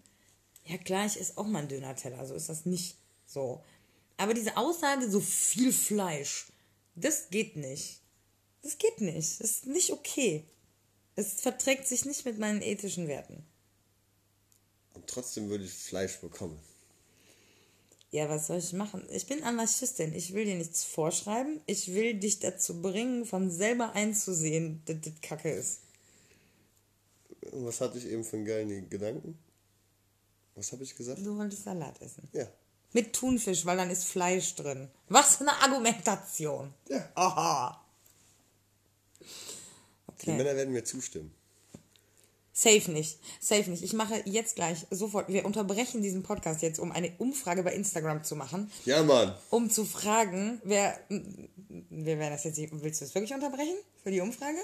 Ja 0.65 0.77
klar, 0.77 1.05
ich 1.05 1.19
esse 1.19 1.37
auch 1.37 1.47
mal 1.47 1.59
einen 1.59 1.69
Döner-Teller, 1.69 2.25
so 2.25 2.33
ist 2.33 2.49
das 2.49 2.65
nicht. 2.65 2.97
So. 3.25 3.63
Aber 4.17 4.33
diese 4.33 4.57
Aussage, 4.57 5.09
so 5.09 5.19
viel 5.21 5.71
Fleisch, 5.71 6.47
das 6.95 7.29
geht 7.29 7.55
nicht. 7.55 8.01
Das 8.63 8.77
geht 8.77 8.99
nicht. 8.99 9.39
Das 9.39 9.51
ist 9.51 9.67
nicht 9.67 9.91
okay. 9.91 10.43
Es 11.15 11.39
verträgt 11.41 11.87
sich 11.87 12.05
nicht 12.05 12.25
mit 12.25 12.39
meinen 12.39 12.61
ethischen 12.61 13.07
Werten. 13.07 13.45
Und 14.93 15.07
trotzdem 15.07 15.49
würde 15.49 15.63
ich 15.63 15.71
Fleisch 15.71 16.17
bekommen. 16.17 16.59
Ja, 18.11 18.29
was 18.29 18.47
soll 18.47 18.57
ich 18.57 18.73
machen? 18.73 19.05
Ich 19.11 19.27
bin 19.27 19.43
Anarchistin. 19.43 20.13
Ich 20.13 20.33
will 20.33 20.45
dir 20.45 20.55
nichts 20.55 20.83
vorschreiben. 20.85 21.61
Ich 21.65 21.93
will 21.93 22.13
dich 22.13 22.39
dazu 22.39 22.81
bringen, 22.81 23.25
von 23.25 23.51
selber 23.51 23.93
einzusehen, 23.93 24.81
dass 24.85 24.97
das 25.01 25.13
Kacke 25.21 25.51
ist. 25.51 25.81
Was 27.51 27.81
hatte 27.81 27.97
ich 27.97 28.05
eben 28.05 28.23
für 28.23 28.37
einen 28.37 28.45
geilen 28.45 28.89
Gedanken? 28.89 29.37
Was 30.55 30.71
habe 30.71 30.83
ich 30.83 30.95
gesagt? 30.95 31.19
Du 31.25 31.37
wolltest 31.37 31.63
Salat 31.63 32.01
essen. 32.01 32.27
Ja. 32.31 32.47
Mit 32.93 33.13
Thunfisch, 33.13 33.65
weil 33.65 33.77
dann 33.77 33.89
ist 33.89 34.05
Fleisch 34.05 34.55
drin. 34.55 34.89
Was 35.09 35.35
für 35.35 35.41
eine 35.41 35.61
Argumentation. 35.61 36.73
Ja. 36.89 37.09
Aha. 37.15 37.85
Die 40.21 40.31
Männer 40.31 40.55
werden 40.55 40.73
mir 40.73 40.83
zustimmen. 40.83 41.33
Safe 42.57 42.89
nicht. 42.89 43.19
Safe 43.39 43.69
nicht. 43.69 43.83
Ich 43.83 43.93
mache 43.93 44.15
jetzt 44.25 44.55
gleich 44.55 44.87
sofort, 44.89 45.27
wir 45.27 45.45
unterbrechen 45.45 46.01
diesen 46.01 46.23
Podcast 46.23 46.63
jetzt, 46.63 46.79
um 46.79 46.91
eine 46.91 47.11
Umfrage 47.19 47.61
bei 47.61 47.71
Instagram 47.71 48.23
zu 48.23 48.35
machen. 48.35 48.71
Ja, 48.83 49.03
Mann. 49.03 49.35
Um 49.51 49.69
zu 49.69 49.85
fragen, 49.85 50.59
wer, 50.63 50.97
wir 51.07 52.17
werden 52.17 52.31
das 52.31 52.45
jetzt, 52.45 52.57
willst 52.57 53.01
du 53.01 53.05
es 53.05 53.13
wirklich 53.13 53.31
unterbrechen 53.31 53.75
für 54.01 54.09
die 54.09 54.21
Umfrage? 54.21 54.57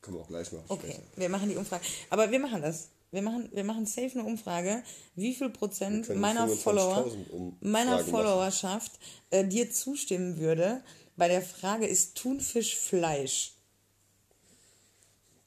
Können 0.00 0.16
wir 0.16 0.22
auch 0.22 0.26
gleich 0.26 0.50
machen. 0.50 0.64
Okay, 0.66 0.96
wir 1.14 1.28
machen 1.28 1.48
die 1.48 1.54
Umfrage. 1.54 1.84
Aber 2.10 2.28
wir 2.28 2.40
machen 2.40 2.60
das. 2.60 2.88
Wir 3.12 3.22
machen, 3.22 3.48
wir 3.52 3.62
machen 3.62 3.86
safe 3.86 4.18
eine 4.18 4.24
Umfrage, 4.24 4.82
wie 5.14 5.32
viel 5.32 5.50
Prozent 5.50 6.12
meiner 6.16 6.48
25.000 6.48 6.56
Follower, 6.56 7.12
meiner. 7.60 8.00
Followerschaft 8.00 8.98
äh, 9.30 9.46
dir 9.46 9.70
zustimmen 9.70 10.38
würde 10.38 10.82
bei 11.16 11.28
der 11.28 11.42
Frage, 11.42 11.86
ist 11.86 12.16
Thunfisch 12.16 12.76
Fleisch? 12.76 13.57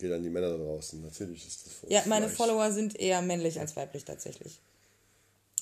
Geht 0.01 0.11
an 0.11 0.23
die 0.23 0.29
Männer 0.31 0.49
da 0.49 0.57
draußen. 0.57 0.99
Natürlich 1.01 1.45
ist 1.47 1.65
das 1.67 1.73
Ja, 1.89 2.01
meine 2.07 2.25
Fleisch. 2.27 2.37
Follower 2.37 2.71
sind 2.71 2.99
eher 2.99 3.21
männlich 3.21 3.59
als 3.59 3.75
weiblich 3.75 4.03
tatsächlich. 4.03 4.59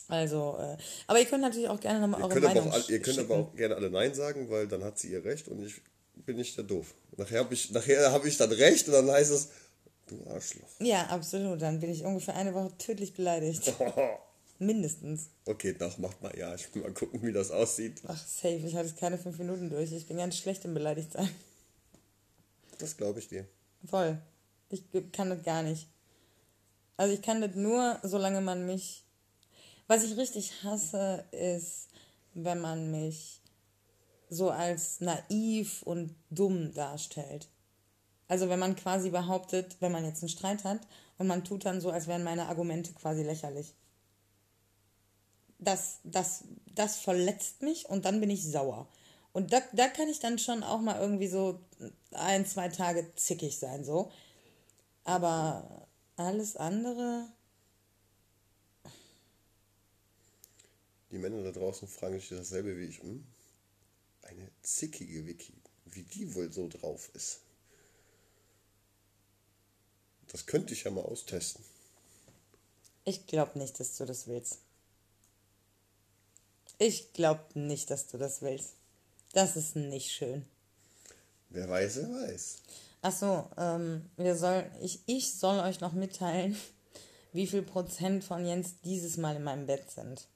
Also, 0.07 0.57
äh, 0.59 0.77
aber 1.07 1.19
ihr 1.19 1.25
könnt 1.25 1.41
natürlich 1.41 1.67
auch 1.67 1.79
gerne 1.79 1.99
nochmal 1.99 2.21
eure 2.21 2.33
könnt, 2.33 2.45
aber 2.45 2.55
Meinung 2.55 2.69
auch, 2.71 2.75
all- 2.75 2.89
ihr 2.89 3.01
könnt 3.01 3.19
aber 3.19 3.35
auch 3.35 3.55
gerne 3.55 3.75
alle 3.75 3.89
Nein 3.91 4.13
sagen, 4.15 4.49
weil 4.49 4.67
dann 4.67 4.83
hat 4.83 4.97
sie 4.97 5.09
ihr 5.11 5.23
Recht 5.25 5.47
und 5.49 5.63
ich 5.63 5.81
bin 6.25 6.37
nicht 6.37 6.55
der 6.57 6.63
Doof. 6.63 6.93
Nachher 7.17 7.39
habe 7.39 7.53
ich, 7.53 7.69
nachher 7.71 8.11
hab 8.11 8.25
ich 8.25 8.37
dann 8.37 8.51
Recht 8.51 8.87
und 8.87 8.93
dann 8.93 9.11
heißt 9.11 9.29
es, 9.31 9.49
du 10.07 10.15
Arschloch. 10.31 10.67
Ja, 10.79 11.03
absolut. 11.07 11.61
Dann 11.61 11.79
bin 11.81 11.91
ich 11.91 12.03
ungefähr 12.05 12.35
eine 12.35 12.53
Woche 12.55 12.71
tödlich 12.77 13.13
beleidigt. 13.13 13.73
Mindestens. 14.59 15.27
Okay, 15.45 15.75
nach 15.79 15.97
macht 15.99 16.21
mal 16.23 16.35
ja. 16.37 16.55
Ich 16.55 16.73
will 16.73 16.81
mal 16.81 16.91
gucken, 16.93 17.21
wie 17.23 17.31
das 17.31 17.51
aussieht. 17.51 18.01
Ach, 18.07 18.17
safe. 18.27 18.55
Ich 18.65 18.75
halte 18.75 18.89
es 18.89 18.95
keine 18.95 19.17
fünf 19.17 19.37
Minuten 19.37 19.69
durch. 19.69 19.91
Ich 19.91 20.07
bin 20.07 20.17
ganz 20.17 20.37
schlecht 20.37 20.65
im 20.65 20.73
Beleidigtsein. 20.73 21.29
Das 22.79 22.97
glaube 22.97 23.19
ich 23.19 23.27
dir. 23.27 23.45
Voll. 23.85 24.21
Ich 24.69 24.83
kann 25.11 25.29
das 25.29 25.43
gar 25.43 25.63
nicht. 25.63 25.87
Also 26.97 27.13
ich 27.13 27.21
kann 27.21 27.41
das 27.41 27.55
nur, 27.55 27.99
solange 28.03 28.41
man 28.41 28.65
mich. 28.65 29.05
Was 29.87 30.03
ich 30.03 30.17
richtig 30.17 30.63
hasse, 30.63 31.25
ist, 31.31 31.89
wenn 32.33 32.59
man 32.59 32.91
mich 32.91 33.41
so 34.29 34.51
als 34.51 35.01
naiv 35.01 35.81
und 35.83 36.15
dumm 36.29 36.73
darstellt. 36.73 37.47
Also 38.27 38.47
wenn 38.49 38.59
man 38.59 38.75
quasi 38.75 39.09
behauptet, 39.09 39.77
wenn 39.79 39.91
man 39.91 40.05
jetzt 40.05 40.21
einen 40.21 40.29
Streit 40.29 40.63
hat 40.63 40.81
und 41.17 41.25
man 41.25 41.43
tut 41.43 41.65
dann 41.65 41.81
so, 41.81 41.89
als 41.89 42.07
wären 42.07 42.23
meine 42.23 42.47
Argumente 42.47 42.93
quasi 42.93 43.23
lächerlich. 43.23 43.73
Das, 45.57 45.99
das, 46.03 46.43
das 46.75 46.97
verletzt 46.97 47.63
mich 47.63 47.89
und 47.89 48.05
dann 48.05 48.19
bin 48.19 48.29
ich 48.29 48.45
sauer. 48.45 48.87
Und 49.39 49.53
da, 49.53 49.61
da 49.71 49.87
kann 49.87 50.09
ich 50.09 50.19
dann 50.19 50.37
schon 50.37 50.63
auch 50.63 50.81
mal 50.81 50.99
irgendwie 50.99 51.29
so 51.29 51.61
ein, 52.11 52.45
zwei 52.45 52.67
Tage 52.67 53.15
zickig 53.15 53.57
sein, 53.57 53.85
so. 53.85 54.11
Aber 55.05 55.87
alles 56.17 56.57
andere, 56.57 57.29
Die 61.11 61.17
Männer 61.17 61.41
da 61.41 61.51
draußen 61.51 61.87
fragen 61.87 62.19
sich 62.19 62.27
dasselbe 62.27 62.77
wie 62.77 62.87
ich. 62.87 63.01
Hm? 63.01 63.25
Eine 64.23 64.51
zickige 64.61 65.25
Vicky. 65.25 65.53
Wie 65.85 66.03
die 66.03 66.35
wohl 66.35 66.51
so 66.51 66.67
drauf 66.67 67.09
ist. 67.13 67.39
Das 70.27 70.47
könnte 70.47 70.73
ich 70.73 70.83
ja 70.83 70.91
mal 70.91 71.05
austesten. 71.05 71.63
ich 73.05 73.25
glaube 73.25 73.57
nicht, 73.57 73.79
dass 73.79 73.95
du 73.95 74.05
das 74.05 74.27
willst. 74.27 74.57
Ich 76.77 77.13
glaube 77.13 77.57
nicht, 77.57 77.89
dass 77.89 78.07
du 78.07 78.17
das 78.17 78.41
willst. 78.41 78.78
Das 79.33 79.55
ist 79.55 79.75
nicht 79.75 80.11
schön. 80.11 80.45
Wer 81.49 81.69
weiß, 81.69 81.97
wer 81.97 82.09
weiß. 82.09 82.57
Ach 83.01 83.11
so, 83.11 83.45
ähm, 83.57 84.09
wir 84.17 84.35
soll, 84.35 84.69
ich, 84.81 85.01
ich 85.05 85.33
soll 85.33 85.59
euch 85.59 85.79
noch 85.79 85.93
mitteilen, 85.93 86.55
wie 87.33 87.47
viel 87.47 87.61
Prozent 87.61 88.23
von 88.23 88.45
Jens 88.45 88.81
dieses 88.83 89.17
Mal 89.17 89.35
in 89.35 89.43
meinem 89.43 89.65
Bett 89.65 89.89
sind. 89.89 90.27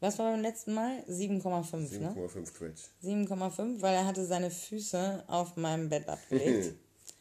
Was 0.00 0.18
war 0.18 0.30
beim 0.30 0.42
letzten 0.42 0.74
Mal? 0.74 1.02
7,5, 1.08 1.98
ne? 1.98 2.10
7,5 2.10 2.52
Quetsch. 2.52 2.82
7,5, 3.02 3.80
weil 3.80 3.94
er 3.94 4.06
hatte 4.06 4.24
seine 4.24 4.50
Füße 4.50 5.24
auf 5.26 5.56
meinem 5.56 5.88
Bett 5.88 6.08
abgelegt. 6.08 6.74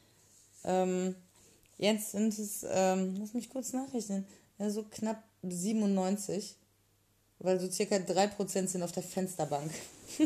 ähm, 0.64 1.16
jetzt 1.80 2.12
sind 2.12 2.38
es, 2.38 2.64
ähm, 2.70 3.16
lass 3.20 3.34
mich 3.34 3.50
kurz 3.50 3.74
nachrechnen, 3.74 4.28
ja, 4.60 4.70
so 4.70 4.84
knapp 4.84 5.24
97, 5.42 6.56
weil 7.40 7.60
so 7.60 7.70
circa 7.70 7.96
3% 7.96 8.68
sind 8.68 8.84
auf 8.84 8.92
der 8.92 9.04
Fensterbank. 9.04 9.72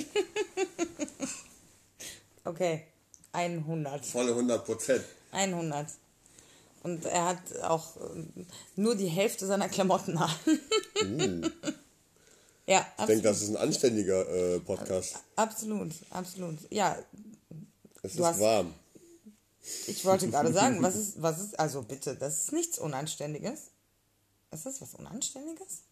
okay, 2.45 2.83
100. 3.33 4.05
Volle 4.05 4.31
100 4.31 4.65
Prozent. 4.65 5.03
100. 5.31 5.87
Und 6.83 7.05
er 7.05 7.25
hat 7.25 7.59
auch 7.61 7.95
ähm, 8.13 8.47
nur 8.75 8.95
die 8.95 9.07
Hälfte 9.07 9.45
seiner 9.45 9.69
Klamotten 9.69 10.17
an. 10.17 10.31
ja, 12.65 12.85
Ich 12.97 13.05
denke, 13.05 13.19
absolut. 13.19 13.25
das 13.25 13.41
ist 13.43 13.49
ein 13.49 13.57
anständiger 13.57 14.27
äh, 14.55 14.59
Podcast. 14.59 15.17
Absolut, 15.35 15.91
absolut. 16.09 16.57
Ja, 16.71 16.97
Es 18.01 18.15
ist 18.15 18.21
hast- 18.21 18.39
warm. 18.39 18.73
Ich 19.85 20.03
wollte 20.05 20.27
gerade 20.27 20.51
sagen, 20.51 20.77
was 20.81 20.95
ist, 20.95 21.21
was 21.21 21.39
ist, 21.39 21.59
also 21.59 21.83
bitte, 21.83 22.15
das 22.15 22.45
ist 22.45 22.51
nichts 22.51 22.79
Unanständiges. 22.79 23.67
Ist 24.51 24.65
das 24.65 24.81
was 24.81 24.95
Unanständiges? 24.95 25.83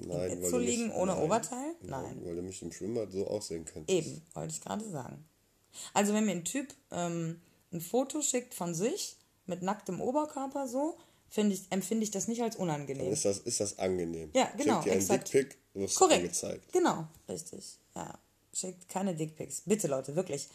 Nein, 0.00 0.08
Bett 0.30 0.42
weil 0.42 0.50
zu 0.50 0.50
du 0.52 0.58
mich- 0.58 0.66
liegen 0.76 0.92
ohne 0.92 1.12
nein, 1.14 1.22
Oberteil? 1.24 1.74
Nein. 1.82 2.20
Weil 2.24 2.36
du 2.36 2.42
mich 2.42 2.62
im 2.62 2.72
Schwimmbad 2.72 3.10
so 3.12 3.26
aussehen 3.26 3.64
könntest. 3.64 3.98
Eben, 3.98 4.22
wollte 4.34 4.52
ich 4.54 4.60
gerade 4.60 4.88
sagen. 4.88 5.24
Also 5.94 6.12
wenn 6.14 6.24
mir 6.24 6.32
ein 6.32 6.44
Typ 6.44 6.72
ähm, 6.90 7.40
ein 7.72 7.80
Foto 7.80 8.22
schickt 8.22 8.54
von 8.54 8.74
sich 8.74 9.16
mit 9.46 9.62
nacktem 9.62 10.00
Oberkörper 10.00 10.66
so, 10.68 10.96
ich, 11.34 11.66
empfinde 11.70 12.04
ich 12.04 12.10
das 12.10 12.26
nicht 12.28 12.42
als 12.42 12.56
Dann 12.56 12.62
unangenehm. 12.68 13.12
ist 13.12 13.24
das, 13.24 13.38
ist 13.38 13.60
das 13.60 13.78
angenehm. 13.78 14.30
Ja, 14.34 14.50
genau, 14.56 14.74
Schickt 14.76 14.86
dir 14.86 14.92
einen 14.92 15.00
exakt. 15.02 15.32
Dickpick, 15.32 15.58
wirst 15.74 15.96
Korrekt. 15.96 16.20
angezeigt. 16.22 16.72
Genau, 16.72 17.06
richtig. 17.28 17.78
Ja. 17.94 18.18
Schickt 18.54 18.88
keine 18.88 19.14
Dickpics. 19.14 19.62
Bitte, 19.66 19.88
Leute, 19.88 20.16
wirklich. 20.16 20.48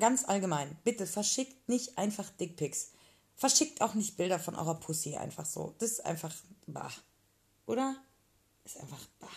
Ganz 0.00 0.24
allgemein. 0.24 0.78
Bitte 0.82 1.06
verschickt 1.06 1.68
nicht 1.68 1.98
einfach 1.98 2.30
Dickpics. 2.30 2.92
Verschickt 3.36 3.82
auch 3.82 3.94
nicht 3.94 4.16
Bilder 4.16 4.38
von 4.38 4.54
eurer 4.54 4.80
Pussy 4.80 5.16
einfach 5.16 5.44
so. 5.44 5.74
Das 5.78 5.90
ist 5.90 6.04
einfach 6.06 6.34
bah. 6.66 6.90
Oder? 7.66 7.96
Ist 8.64 8.78
einfach 8.78 9.06
bah. 9.20 9.28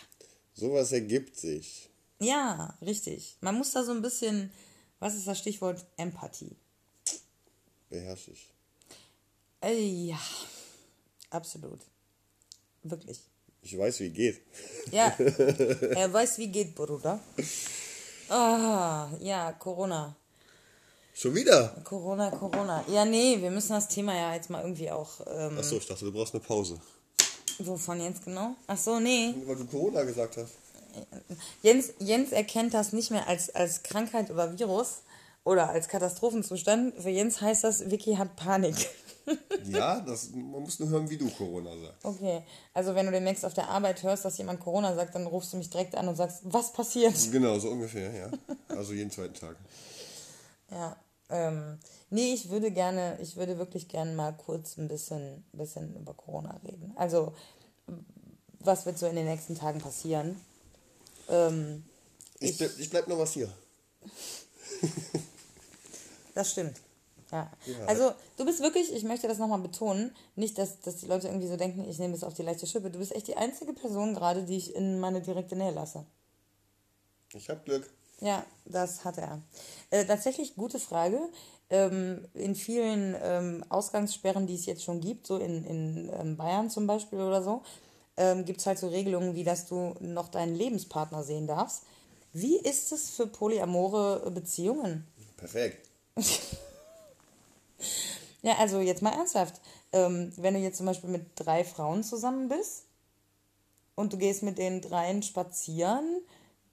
Sowas 0.54 0.92
ergibt 0.92 1.38
sich. 1.38 1.90
Ja, 2.20 2.78
richtig. 2.82 3.38
Man 3.42 3.56
muss 3.56 3.72
da 3.72 3.84
so 3.84 3.92
ein 3.92 4.02
bisschen, 4.02 4.52
was 5.00 5.16
ist 5.16 5.28
das 5.28 5.38
Stichwort? 5.40 5.86
Empathie. 5.98 6.56
Beherrsche 7.90 8.32
ich. 8.32 8.52
Äh, 9.62 10.08
ja, 10.08 10.20
absolut. 11.30 11.80
Wirklich. 12.84 13.20
Ich 13.62 13.78
weiß, 13.78 14.00
wie 14.00 14.10
geht. 14.10 14.42
Ja, 14.92 15.08
er 15.18 16.12
weiß, 16.12 16.38
wie 16.38 16.48
geht, 16.48 16.74
Bruder. 16.74 17.20
Ah, 18.30 19.10
ja, 19.20 19.52
Corona. 19.54 20.16
Schon 21.14 21.34
wieder? 21.36 21.70
Corona, 21.84 22.30
Corona. 22.30 22.86
Ja, 22.88 23.04
nee, 23.04 23.42
wir 23.42 23.50
müssen 23.52 23.74
das 23.74 23.88
Thema 23.88 24.16
ja 24.16 24.36
jetzt 24.36 24.50
mal 24.50 24.62
irgendwie 24.62 24.92
auch. 24.92 25.20
Ähm, 25.26 25.58
Achso, 25.58 25.78
ich 25.78 25.88
dachte, 25.88 26.06
du 26.06 26.12
brauchst 26.12 26.34
eine 26.34 26.44
Pause. 26.44 26.80
Wovon 27.60 28.02
jetzt 28.02 28.26
genau? 28.26 28.56
Ach 28.68 28.78
so, 28.78 29.00
nee. 29.00 29.34
Weil 29.46 29.56
du 29.56 29.66
Corona 29.66 30.04
gesagt 30.04 30.38
hast. 30.38 30.54
Jens, 31.62 31.94
Jens 32.00 32.32
erkennt 32.32 32.74
das 32.74 32.94
nicht 32.94 33.12
mehr 33.12 33.28
als, 33.28 33.50
als 33.50 33.84
Krankheit 33.84 34.32
oder 34.32 34.58
Virus 34.58 35.02
oder 35.44 35.70
als 35.70 35.88
Katastrophenzustand. 35.88 36.96
Für 37.02 37.10
Jens 37.10 37.42
heißt 37.42 37.64
das, 37.64 37.90
Vicky 37.90 38.16
hat 38.16 38.36
Panik. 38.36 38.76
Ja, 39.66 40.00
das, 40.00 40.30
man 40.30 40.62
muss 40.62 40.80
nur 40.80 40.88
hören, 40.88 41.10
wie 41.10 41.18
du 41.18 41.30
Corona 41.30 41.72
sagst. 41.72 42.06
Okay, 42.06 42.44
also 42.74 42.96
wenn 42.96 43.08
du 43.08 43.12
demnächst 43.12 43.44
auf 43.44 43.54
der 43.54 43.68
Arbeit 43.68 44.02
hörst, 44.02 44.24
dass 44.24 44.38
jemand 44.38 44.62
Corona 44.62 44.96
sagt, 44.96 45.16
dann 45.16 45.28
rufst 45.28 45.52
du 45.52 45.58
mich 45.58 45.70
direkt 45.70 45.96
an 45.96 46.08
und 46.08 46.16
sagst, 46.16 46.40
was 46.44 46.72
passiert? 46.72 47.14
Genau, 47.30 47.60
so 47.60 47.72
ungefähr, 47.72 48.10
ja. 48.14 48.30
Also 48.70 48.94
jeden 48.94 49.12
zweiten 49.12 49.34
Tag. 49.34 49.58
Ja, 50.72 50.96
ähm, 51.30 51.80
nee, 52.10 52.34
ich 52.34 52.50
würde 52.50 52.72
gerne, 52.72 53.18
ich 53.22 53.36
würde 53.36 53.58
wirklich 53.58 53.88
gerne 53.88 54.14
mal 54.14 54.34
kurz 54.34 54.78
ein 54.78 54.88
bisschen, 54.88 55.46
bisschen 55.52 55.96
über 55.96 56.14
Corona 56.14 56.60
reden. 56.64 56.94
Also, 56.96 57.34
was 58.60 58.86
wird 58.86 58.98
so 58.98 59.08
in 59.08 59.16
den 59.16 59.26
nächsten 59.26 59.56
Tagen 59.56 59.80
passieren. 59.80 60.40
Ähm, 61.30 61.84
ich, 62.40 62.52
ich, 62.52 62.58
bleib, 62.58 62.80
ich 62.80 62.90
bleib 62.90 63.08
noch 63.08 63.20
was 63.20 63.34
hier. 63.34 63.50
das 66.36 66.52
stimmt. 66.52 66.78
Ja. 67.32 67.52
ja. 67.66 67.86
Also 67.88 68.14
du 68.38 68.46
bist 68.46 68.62
wirklich, 68.62 68.94
ich 68.94 69.04
möchte 69.04 69.28
das 69.28 69.38
nochmal 69.38 69.60
betonen, 69.60 70.16
nicht, 70.36 70.58
dass, 70.58 70.80
dass 70.82 70.98
die 70.98 71.08
Leute 71.08 71.28
irgendwie 71.28 71.48
so 71.48 71.58
denken, 71.58 71.88
ich 71.90 72.00
nehme 72.00 72.14
das 72.14 72.24
auf 72.24 72.34
die 72.34 72.44
leichte 72.44 72.68
Schippe. 72.68 72.90
Du 72.90 73.00
bist 73.00 73.14
echt 73.14 73.28
die 73.28 73.36
einzige 73.36 73.74
Person 73.74 74.14
gerade, 74.14 74.44
die 74.44 74.58
ich 74.58 74.76
in 74.76 75.00
meine 75.00 75.22
direkte 75.22 75.56
Nähe 75.56 75.72
lasse. 75.72 76.06
Ich 77.34 77.50
hab 77.50 77.66
Glück. 77.66 77.90
Ja, 78.20 78.44
das 78.66 79.06
hat 79.06 79.18
er. 79.18 79.42
Äh, 79.92 80.06
tatsächlich 80.06 80.56
gute 80.56 80.80
Frage. 80.80 81.20
Ähm, 81.70 82.26
in 82.34 82.56
vielen 82.56 83.16
ähm, 83.22 83.64
Ausgangssperren, 83.70 84.48
die 84.48 84.56
es 84.56 84.66
jetzt 84.66 84.84
schon 84.84 85.02
gibt, 85.02 85.28
so 85.28 85.38
in, 85.38 85.66
in 85.66 86.12
ähm, 86.20 86.38
Bayern 86.38 86.70
zum 86.70 86.88
Beispiel 86.88 87.20
oder 87.20 87.44
so, 87.44 87.62
ähm, 88.16 88.46
gibt 88.46 88.62
es 88.62 88.66
halt 88.66 88.80
so 88.80 88.88
Regelungen, 88.88 89.36
wie 89.36 89.44
dass 89.44 89.68
du 89.68 89.94
noch 90.00 90.30
deinen 90.30 90.56
Lebenspartner 90.56 91.24
sehen 91.24 91.46
darfst. 91.46 91.84
Wie 92.34 92.58
ist 92.58 92.92
es 92.92 93.10
für 93.10 93.28
polyamore 93.28 94.32
Beziehungen? 94.32 95.06
Perfekt. 95.36 95.90
ja, 98.42 98.56
also 98.58 98.80
jetzt 98.80 99.02
mal 99.02 99.14
ernsthaft. 99.14 99.62
Ähm, 99.92 100.32
wenn 100.38 100.54
du 100.54 100.60
jetzt 100.60 100.78
zum 100.78 100.86
Beispiel 100.86 101.10
mit 101.10 101.26
drei 101.36 101.64
Frauen 101.64 102.04
zusammen 102.04 102.50
bist 102.50 102.86
und 103.96 104.14
du 104.14 104.18
gehst 104.18 104.44
mit 104.44 104.58
den 104.58 104.82
dreien 104.82 105.22
spazieren, 105.22 106.22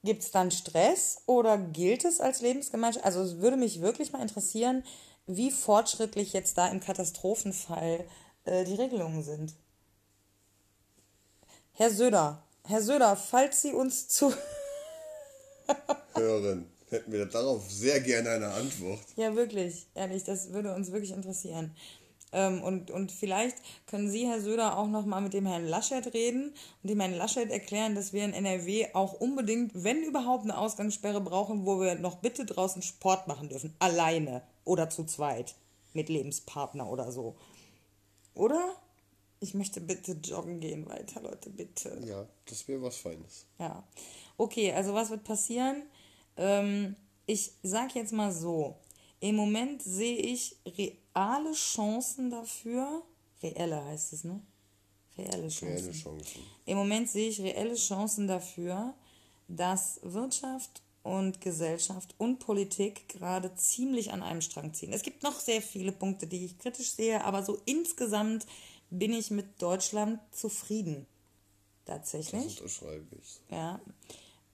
Gibt 0.04 0.22
es 0.22 0.30
dann 0.30 0.50
Stress 0.50 1.22
oder 1.24 1.56
gilt 1.56 2.04
es 2.04 2.20
als 2.20 2.42
Lebensgemeinschaft? 2.42 3.06
Also 3.06 3.22
es 3.22 3.38
würde 3.38 3.56
mich 3.56 3.80
wirklich 3.80 4.12
mal 4.12 4.20
interessieren, 4.20 4.84
wie 5.26 5.50
fortschrittlich 5.50 6.34
jetzt 6.34 6.58
da 6.58 6.68
im 6.68 6.80
Katastrophenfall 6.80 8.04
äh, 8.44 8.64
die 8.64 8.74
Regelungen 8.74 9.22
sind. 9.22 9.54
Herr 11.72 11.90
Söder, 11.90 12.42
Herr 12.64 12.82
Söder, 12.82 13.16
falls 13.16 13.62
Sie 13.62 13.72
uns 13.72 14.06
zu 14.08 14.32
hören, 16.14 16.70
hätten 16.90 17.10
wir 17.10 17.24
darauf 17.24 17.70
sehr 17.70 18.00
gerne 18.00 18.30
eine 18.30 18.48
Antwort. 18.48 19.00
Ja, 19.16 19.34
wirklich, 19.34 19.86
ehrlich, 19.94 20.22
das 20.22 20.52
würde 20.52 20.74
uns 20.74 20.92
wirklich 20.92 21.12
interessieren. 21.12 21.74
Ähm, 22.34 22.62
und, 22.62 22.90
und 22.90 23.12
vielleicht 23.12 23.56
können 23.86 24.10
Sie, 24.10 24.26
Herr 24.26 24.40
Söder, 24.40 24.76
auch 24.76 24.88
noch 24.88 25.06
mal 25.06 25.20
mit 25.20 25.32
dem 25.32 25.46
Herrn 25.46 25.66
Laschet 25.66 26.12
reden 26.12 26.52
und 26.82 26.90
dem 26.90 26.98
Herrn 26.98 27.14
Laschet 27.14 27.48
erklären, 27.48 27.94
dass 27.94 28.12
wir 28.12 28.24
in 28.24 28.34
NRW 28.34 28.88
auch 28.92 29.14
unbedingt, 29.14 29.70
wenn 29.84 30.02
überhaupt, 30.02 30.42
eine 30.42 30.58
Ausgangssperre 30.58 31.20
brauchen, 31.20 31.64
wo 31.64 31.80
wir 31.80 31.94
noch 31.94 32.16
bitte 32.16 32.44
draußen 32.44 32.82
Sport 32.82 33.28
machen 33.28 33.48
dürfen. 33.48 33.74
Alleine 33.78 34.42
oder 34.64 34.90
zu 34.90 35.04
zweit. 35.04 35.54
Mit 35.92 36.08
Lebenspartner 36.08 36.90
oder 36.90 37.12
so. 37.12 37.36
Oder? 38.34 38.74
Ich 39.38 39.54
möchte 39.54 39.80
bitte 39.80 40.12
joggen 40.12 40.58
gehen 40.58 40.88
weiter, 40.88 41.20
Leute, 41.20 41.50
bitte. 41.50 42.00
Ja, 42.04 42.26
das 42.46 42.66
wäre 42.66 42.82
was 42.82 42.96
Feines. 42.96 43.46
Ja. 43.60 43.84
Okay, 44.36 44.72
also 44.72 44.92
was 44.92 45.10
wird 45.10 45.22
passieren? 45.22 45.82
Ähm, 46.36 46.96
ich 47.26 47.52
sag 47.62 47.94
jetzt 47.94 48.12
mal 48.12 48.32
so. 48.32 48.76
Im 49.24 49.36
Moment 49.36 49.82
sehe 49.82 50.18
ich 50.18 50.54
reale 50.66 51.54
Chancen 51.54 52.28
dafür. 52.28 53.02
Reelle 53.42 53.82
heißt 53.82 54.12
es, 54.12 54.24
ne? 54.24 54.38
Reelle 55.16 55.48
Chancen. 55.48 55.86
Reelle 55.86 55.92
Chancen. 55.92 56.42
Im 56.66 56.76
Moment 56.76 57.08
sehe 57.08 57.30
ich 57.30 57.40
reelle 57.40 57.74
Chancen 57.74 58.28
dafür, 58.28 58.92
dass 59.48 59.98
Wirtschaft 60.02 60.82
und 61.04 61.40
Gesellschaft 61.40 62.14
und 62.18 62.38
Politik 62.38 63.08
gerade 63.08 63.54
ziemlich 63.54 64.12
an 64.12 64.22
einem 64.22 64.42
Strang 64.42 64.74
ziehen. 64.74 64.92
Es 64.92 65.00
gibt 65.00 65.22
noch 65.22 65.40
sehr 65.40 65.62
viele 65.62 65.92
Punkte, 65.92 66.26
die 66.26 66.44
ich 66.44 66.58
kritisch 66.58 66.90
sehe, 66.90 67.24
aber 67.24 67.42
so 67.42 67.58
insgesamt 67.64 68.44
bin 68.90 69.14
ich 69.14 69.30
mit 69.30 69.62
Deutschland 69.62 70.20
zufrieden. 70.32 71.06
Tatsächlich. 71.86 72.42
Das 72.42 72.58
unterschreibe 72.58 73.16
ich. 73.16 73.40
Ja. 73.50 73.80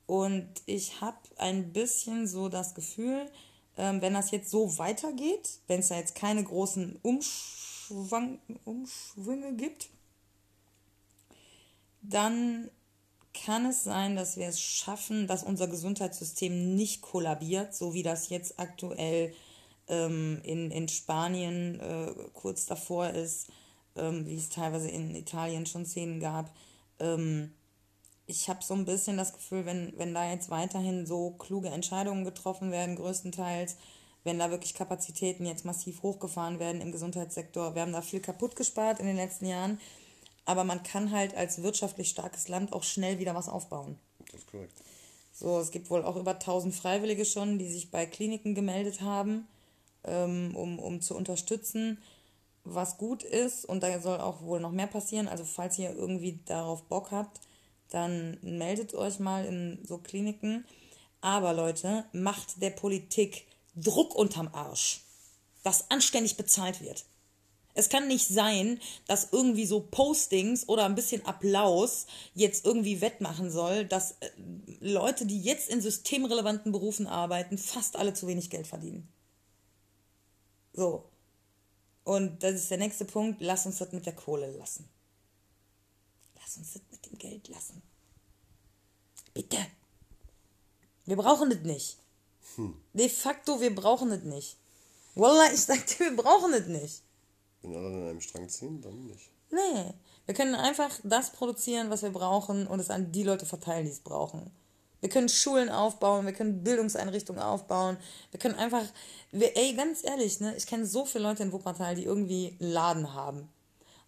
Und 0.06 0.48
ich 0.66 1.00
habe 1.00 1.18
ein 1.38 1.72
bisschen 1.72 2.28
so 2.28 2.48
das 2.48 2.76
Gefühl, 2.76 3.28
ähm, 3.76 4.00
wenn 4.02 4.14
das 4.14 4.30
jetzt 4.30 4.50
so 4.50 4.78
weitergeht, 4.78 5.60
wenn 5.66 5.80
es 5.80 5.88
da 5.88 5.96
jetzt 5.96 6.14
keine 6.14 6.44
großen 6.44 6.98
Umschwang, 7.02 8.38
Umschwünge 8.64 9.54
gibt, 9.54 9.88
dann 12.02 12.70
kann 13.32 13.66
es 13.66 13.84
sein, 13.84 14.16
dass 14.16 14.36
wir 14.36 14.48
es 14.48 14.60
schaffen, 14.60 15.26
dass 15.26 15.44
unser 15.44 15.68
Gesundheitssystem 15.68 16.74
nicht 16.74 17.00
kollabiert, 17.00 17.74
so 17.74 17.94
wie 17.94 18.02
das 18.02 18.28
jetzt 18.28 18.58
aktuell 18.58 19.32
ähm, 19.88 20.40
in, 20.42 20.70
in 20.70 20.88
Spanien 20.88 21.78
äh, 21.80 22.12
kurz 22.32 22.66
davor 22.66 23.10
ist, 23.10 23.48
ähm, 23.96 24.26
wie 24.26 24.36
es 24.36 24.48
teilweise 24.48 24.88
in 24.88 25.14
Italien 25.14 25.66
schon 25.66 25.86
Szenen 25.86 26.20
gab. 26.20 26.54
Ähm, 26.98 27.52
ich 28.30 28.48
habe 28.48 28.62
so 28.62 28.74
ein 28.74 28.84
bisschen 28.84 29.16
das 29.16 29.32
Gefühl, 29.32 29.66
wenn, 29.66 29.92
wenn 29.98 30.14
da 30.14 30.30
jetzt 30.30 30.50
weiterhin 30.50 31.04
so 31.04 31.32
kluge 31.32 31.68
Entscheidungen 31.68 32.24
getroffen 32.24 32.70
werden, 32.70 32.94
größtenteils, 32.94 33.76
wenn 34.22 34.38
da 34.38 34.50
wirklich 34.50 34.74
Kapazitäten 34.74 35.46
jetzt 35.46 35.64
massiv 35.64 36.02
hochgefahren 36.02 36.60
werden 36.60 36.80
im 36.80 36.92
Gesundheitssektor, 36.92 37.74
wir 37.74 37.82
haben 37.82 37.92
da 37.92 38.02
viel 38.02 38.20
kaputt 38.20 38.54
gespart 38.54 39.00
in 39.00 39.06
den 39.06 39.16
letzten 39.16 39.46
Jahren, 39.46 39.80
aber 40.44 40.62
man 40.62 40.82
kann 40.82 41.10
halt 41.10 41.34
als 41.36 41.62
wirtschaftlich 41.62 42.08
starkes 42.08 42.48
Land 42.48 42.72
auch 42.72 42.84
schnell 42.84 43.18
wieder 43.18 43.34
was 43.34 43.48
aufbauen. 43.48 43.98
Das 44.30 44.40
ist 44.40 44.50
korrekt. 44.50 44.80
So, 45.32 45.58
es 45.58 45.70
gibt 45.70 45.90
wohl 45.90 46.04
auch 46.04 46.16
über 46.16 46.32
1000 46.32 46.74
Freiwillige 46.74 47.24
schon, 47.24 47.58
die 47.58 47.70
sich 47.70 47.90
bei 47.90 48.06
Kliniken 48.06 48.54
gemeldet 48.54 49.00
haben, 49.00 49.48
ähm, 50.04 50.54
um, 50.54 50.78
um 50.78 51.00
zu 51.00 51.16
unterstützen, 51.16 51.98
was 52.64 52.98
gut 52.98 53.22
ist. 53.22 53.64
Und 53.64 53.82
da 53.82 54.00
soll 54.00 54.20
auch 54.20 54.42
wohl 54.42 54.60
noch 54.60 54.72
mehr 54.72 54.86
passieren. 54.86 55.28
Also 55.28 55.44
falls 55.44 55.78
ihr 55.78 55.94
irgendwie 55.94 56.40
darauf 56.44 56.82
Bock 56.84 57.10
habt, 57.10 57.40
dann 57.90 58.38
meldet 58.42 58.94
euch 58.94 59.18
mal 59.18 59.44
in 59.44 59.84
so 59.86 59.98
Kliniken. 59.98 60.64
Aber 61.20 61.52
Leute, 61.52 62.04
macht 62.12 62.62
der 62.62 62.70
Politik 62.70 63.46
Druck 63.76 64.14
unterm 64.14 64.48
Arsch, 64.52 65.02
dass 65.62 65.90
anständig 65.90 66.36
bezahlt 66.36 66.80
wird. 66.80 67.04
Es 67.74 67.88
kann 67.88 68.08
nicht 68.08 68.26
sein, 68.26 68.80
dass 69.06 69.28
irgendwie 69.32 69.66
so 69.66 69.80
Postings 69.80 70.68
oder 70.68 70.84
ein 70.84 70.96
bisschen 70.96 71.24
Applaus 71.24 72.06
jetzt 72.34 72.66
irgendwie 72.66 73.00
wettmachen 73.00 73.50
soll, 73.50 73.84
dass 73.84 74.12
äh, 74.20 74.30
Leute, 74.80 75.24
die 75.24 75.40
jetzt 75.40 75.70
in 75.70 75.80
systemrelevanten 75.80 76.72
Berufen 76.72 77.06
arbeiten, 77.06 77.58
fast 77.58 77.96
alle 77.96 78.12
zu 78.12 78.26
wenig 78.26 78.50
Geld 78.50 78.66
verdienen. 78.66 79.08
So. 80.72 81.04
Und 82.02 82.42
das 82.42 82.54
ist 82.54 82.70
der 82.70 82.78
nächste 82.78 83.04
Punkt. 83.04 83.40
Lass 83.40 83.66
uns 83.66 83.78
das 83.78 83.92
mit 83.92 84.04
der 84.04 84.14
Kohle 84.14 84.50
lassen. 84.56 84.88
Lass 86.50 86.56
uns 86.56 86.72
das 86.72 86.82
mit 86.90 87.06
dem 87.06 87.16
Geld 87.16 87.46
lassen. 87.46 87.80
Bitte. 89.32 89.58
Wir 91.06 91.14
brauchen 91.14 91.48
das 91.48 91.60
nicht. 91.60 91.96
Hm. 92.56 92.74
De 92.92 93.08
facto, 93.08 93.60
wir 93.60 93.72
brauchen 93.72 94.10
es 94.10 94.24
nicht. 94.24 94.56
Wallah, 95.14 95.52
ich 95.52 95.60
sag 95.60 95.86
dir, 95.86 96.06
wir 96.06 96.16
brauchen 96.16 96.52
es 96.52 96.66
nicht. 96.66 97.02
Wenn 97.62 97.76
alle 97.76 97.86
an 97.86 98.08
einem 98.08 98.20
Strang 98.20 98.48
ziehen, 98.48 98.80
dann 98.82 99.06
nicht. 99.06 99.30
Nee. 99.52 99.94
Wir 100.26 100.34
können 100.34 100.56
einfach 100.56 100.90
das 101.04 101.30
produzieren, 101.30 101.88
was 101.88 102.02
wir 102.02 102.10
brauchen 102.10 102.66
und 102.66 102.80
es 102.80 102.90
an 102.90 103.12
die 103.12 103.22
Leute 103.22 103.46
verteilen, 103.46 103.84
die 103.84 103.92
es 103.92 104.00
brauchen. 104.00 104.50
Wir 104.98 105.08
können 105.08 105.28
Schulen 105.28 105.68
aufbauen, 105.68 106.26
wir 106.26 106.32
können 106.32 106.64
Bildungseinrichtungen 106.64 107.40
aufbauen. 107.40 107.96
Wir 108.32 108.40
können 108.40 108.56
einfach, 108.56 108.84
wir, 109.30 109.56
ey, 109.56 109.74
ganz 109.74 110.02
ehrlich, 110.02 110.40
ne, 110.40 110.56
ich 110.56 110.66
kenne 110.66 110.84
so 110.84 111.04
viele 111.04 111.22
Leute 111.22 111.44
in 111.44 111.52
Wuppertal, 111.52 111.94
die 111.94 112.04
irgendwie 112.06 112.56
einen 112.60 112.72
Laden 112.72 113.14
haben. 113.14 113.48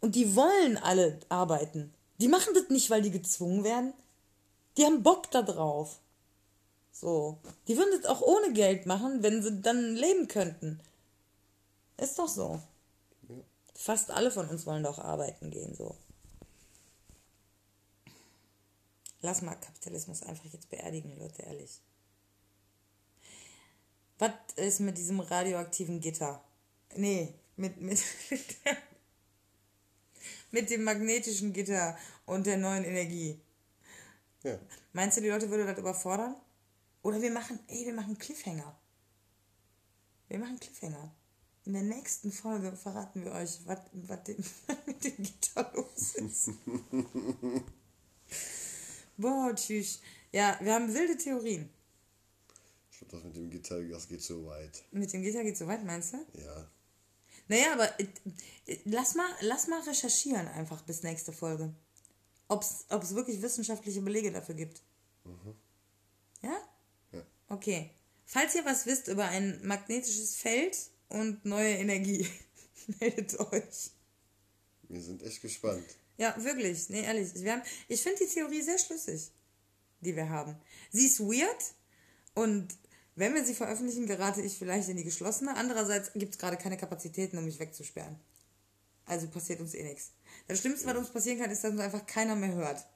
Und 0.00 0.16
die 0.16 0.34
wollen 0.34 0.76
alle 0.78 1.20
arbeiten. 1.28 1.94
Die 2.22 2.28
machen 2.28 2.54
das 2.54 2.68
nicht, 2.68 2.88
weil 2.88 3.02
die 3.02 3.10
gezwungen 3.10 3.64
werden. 3.64 3.92
Die 4.76 4.84
haben 4.84 5.02
Bock 5.02 5.28
da 5.32 5.42
drauf. 5.42 5.98
So. 6.92 7.40
Die 7.66 7.76
würden 7.76 8.00
das 8.00 8.08
auch 8.08 8.20
ohne 8.20 8.52
Geld 8.52 8.86
machen, 8.86 9.24
wenn 9.24 9.42
sie 9.42 9.60
dann 9.60 9.96
leben 9.96 10.28
könnten. 10.28 10.78
Ist 11.96 12.20
doch 12.20 12.28
so. 12.28 12.62
Ja. 13.28 13.34
Fast 13.74 14.12
alle 14.12 14.30
von 14.30 14.48
uns 14.48 14.66
wollen 14.66 14.84
doch 14.84 15.00
arbeiten 15.00 15.50
gehen, 15.50 15.74
so. 15.74 15.96
Lass 19.20 19.42
mal 19.42 19.56
Kapitalismus 19.56 20.22
einfach 20.22 20.44
jetzt 20.44 20.70
beerdigen, 20.70 21.18
Leute, 21.18 21.42
ehrlich. 21.42 21.80
Was 24.20 24.30
ist 24.54 24.78
mit 24.78 24.96
diesem 24.96 25.18
radioaktiven 25.18 25.98
Gitter? 26.00 26.40
Nee, 26.94 27.34
mit, 27.56 27.80
mit, 27.80 27.98
mit 28.30 28.44
dem 30.70 30.84
magnetischen 30.84 31.52
Gitter 31.52 31.98
und 32.26 32.46
der 32.46 32.58
neuen 32.58 32.84
Energie. 32.84 33.40
Ja. 34.44 34.58
Meinst 34.92 35.16
du, 35.16 35.22
die 35.22 35.28
Leute 35.28 35.50
würden 35.50 35.66
das 35.66 35.78
überfordern? 35.78 36.36
Oder 37.02 37.20
wir 37.20 37.30
machen, 37.30 37.58
ey, 37.68 37.86
wir 37.86 37.94
machen 37.94 38.18
Cliffhanger. 38.18 38.78
Wir 40.28 40.38
machen 40.38 40.60
Cliffhanger. 40.60 41.12
In 41.64 41.74
der 41.74 41.82
nächsten 41.82 42.32
Folge 42.32 42.76
verraten 42.76 43.24
wir 43.24 43.32
euch, 43.32 43.60
was 43.66 43.78
mit 44.86 45.04
dem 45.04 45.16
Gitter 45.16 45.72
los 45.74 46.14
ist. 46.16 46.50
Boah, 49.16 49.54
tschüss. 49.54 50.00
Ja, 50.32 50.58
wir 50.60 50.74
haben 50.74 50.92
wilde 50.92 51.16
Theorien. 51.16 51.68
Ich 52.90 52.98
glaube, 52.98 53.12
das 53.12 53.24
mit 53.24 53.36
dem 53.36 53.50
Gitter, 53.50 53.80
das 53.82 54.08
geht 54.08 54.22
so 54.22 54.46
weit. 54.46 54.82
Mit 54.90 55.12
dem 55.12 55.22
Gitter 55.22 55.42
geht 55.44 55.56
so 55.56 55.66
weit, 55.66 55.84
meinst 55.84 56.14
du? 56.14 56.18
Ja. 56.40 56.68
Naja, 57.52 57.74
aber 57.74 58.00
äh, 58.00 58.06
lass, 58.84 59.14
mal, 59.14 59.28
lass 59.42 59.66
mal 59.66 59.82
recherchieren 59.82 60.48
einfach 60.48 60.80
bis 60.84 61.02
nächste 61.02 61.34
Folge. 61.34 61.74
ob 62.48 62.62
es 62.62 63.14
wirklich 63.14 63.42
wissenschaftliche 63.42 64.00
Belege 64.00 64.32
dafür 64.32 64.54
gibt. 64.54 64.80
Ja? 66.40 66.56
Ja. 67.12 67.22
Okay. 67.50 67.90
Falls 68.24 68.54
ihr 68.54 68.64
was 68.64 68.86
wisst 68.86 69.08
über 69.08 69.26
ein 69.26 69.60
magnetisches 69.66 70.34
Feld 70.34 70.78
und 71.10 71.44
neue 71.44 71.74
Energie, 71.74 72.26
meldet 73.00 73.38
euch. 73.38 73.90
Wir 74.84 75.02
sind 75.02 75.22
echt 75.22 75.42
gespannt. 75.42 75.84
Ja, 76.16 76.34
wirklich. 76.42 76.88
Nee, 76.88 77.02
ehrlich. 77.02 77.34
Wir 77.34 77.52
haben, 77.52 77.62
ich 77.86 78.00
finde 78.00 78.24
die 78.24 78.32
Theorie 78.32 78.62
sehr 78.62 78.78
schlüssig, 78.78 79.30
die 80.00 80.16
wir 80.16 80.30
haben. 80.30 80.56
Sie 80.90 81.04
ist 81.04 81.20
weird 81.20 81.74
und 82.32 82.74
wenn 83.14 83.34
wir 83.34 83.44
sie 83.44 83.54
veröffentlichen, 83.54 84.06
gerate 84.06 84.40
ich 84.40 84.56
vielleicht 84.56 84.88
in 84.88 84.96
die 84.96 85.04
geschlossene. 85.04 85.56
Andererseits 85.56 86.12
gibt 86.14 86.34
es 86.34 86.38
gerade 86.38 86.56
keine 86.56 86.76
Kapazitäten, 86.76 87.38
um 87.38 87.44
mich 87.44 87.58
wegzusperren. 87.58 88.18
Also 89.04 89.28
passiert 89.28 89.60
uns 89.60 89.74
eh 89.74 89.82
nichts. 89.82 90.12
Das 90.48 90.60
Schlimmste, 90.60 90.86
was 90.86 90.96
uns 90.96 91.10
passieren 91.10 91.38
kann, 91.38 91.50
ist, 91.50 91.62
dass 91.62 91.72
uns 91.72 91.80
einfach 91.80 92.06
keiner 92.06 92.36
mehr 92.36 92.54
hört. 92.54 92.86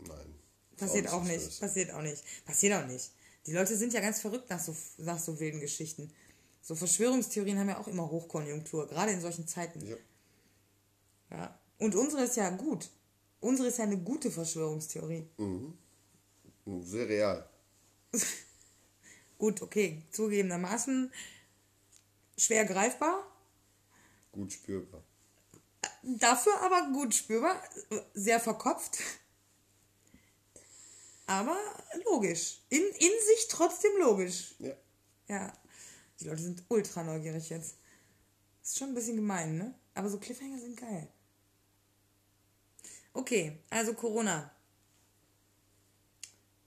Nein. 0.00 0.34
Passiert 0.76 1.08
auch 1.08 1.22
nicht. 1.22 1.46
das. 1.46 1.58
Passiert 1.58 1.92
auch 1.92 2.02
nicht. 2.02 2.22
Passiert 2.44 2.74
auch 2.74 2.86
nicht. 2.86 3.10
Die 3.46 3.52
Leute 3.52 3.76
sind 3.76 3.92
ja 3.92 4.00
ganz 4.00 4.20
verrückt 4.20 4.50
nach 4.50 4.60
so, 4.60 4.76
nach 4.98 5.18
so 5.18 5.38
wilden 5.38 5.60
Geschichten. 5.60 6.12
So 6.62 6.74
Verschwörungstheorien 6.74 7.58
haben 7.58 7.68
ja 7.68 7.78
auch 7.78 7.88
immer 7.88 8.10
Hochkonjunktur, 8.10 8.88
gerade 8.88 9.12
in 9.12 9.20
solchen 9.20 9.46
Zeiten. 9.46 9.86
Ja. 9.86 9.96
Ja. 11.30 11.58
Und 11.78 11.94
unsere 11.94 12.24
ist 12.24 12.36
ja 12.36 12.50
gut. 12.50 12.90
Unsere 13.40 13.68
ist 13.68 13.78
ja 13.78 13.84
eine 13.84 13.98
gute 13.98 14.30
Verschwörungstheorie. 14.30 15.26
Sehr 16.66 17.08
real. 17.08 17.47
Gut, 19.38 19.62
okay, 19.62 20.02
zugegebenermaßen 20.10 21.12
schwer 22.36 22.64
greifbar, 22.64 23.24
Gut 24.32 24.52
spürbar. 24.52 25.02
dafür 26.02 26.60
aber 26.60 26.90
gut 26.92 27.14
spürbar, 27.14 27.62
sehr 28.14 28.40
verkopft, 28.40 28.98
aber 31.26 31.56
logisch. 32.04 32.60
In, 32.70 32.82
in 32.82 32.92
sich 32.98 33.48
trotzdem 33.48 33.92
logisch. 33.98 34.54
Ja. 34.58 34.74
Ja, 35.28 35.52
die 36.18 36.24
Leute 36.24 36.42
sind 36.42 36.64
ultra 36.68 37.04
neugierig 37.04 37.50
jetzt. 37.50 37.76
Ist 38.62 38.78
schon 38.78 38.88
ein 38.88 38.94
bisschen 38.94 39.16
gemein, 39.16 39.58
ne? 39.58 39.74
Aber 39.94 40.08
so 40.08 40.18
Cliffhanger 40.18 40.58
sind 40.58 40.76
geil. 40.76 41.06
Okay, 43.12 43.58
also 43.68 43.92
Corona. 43.94 44.50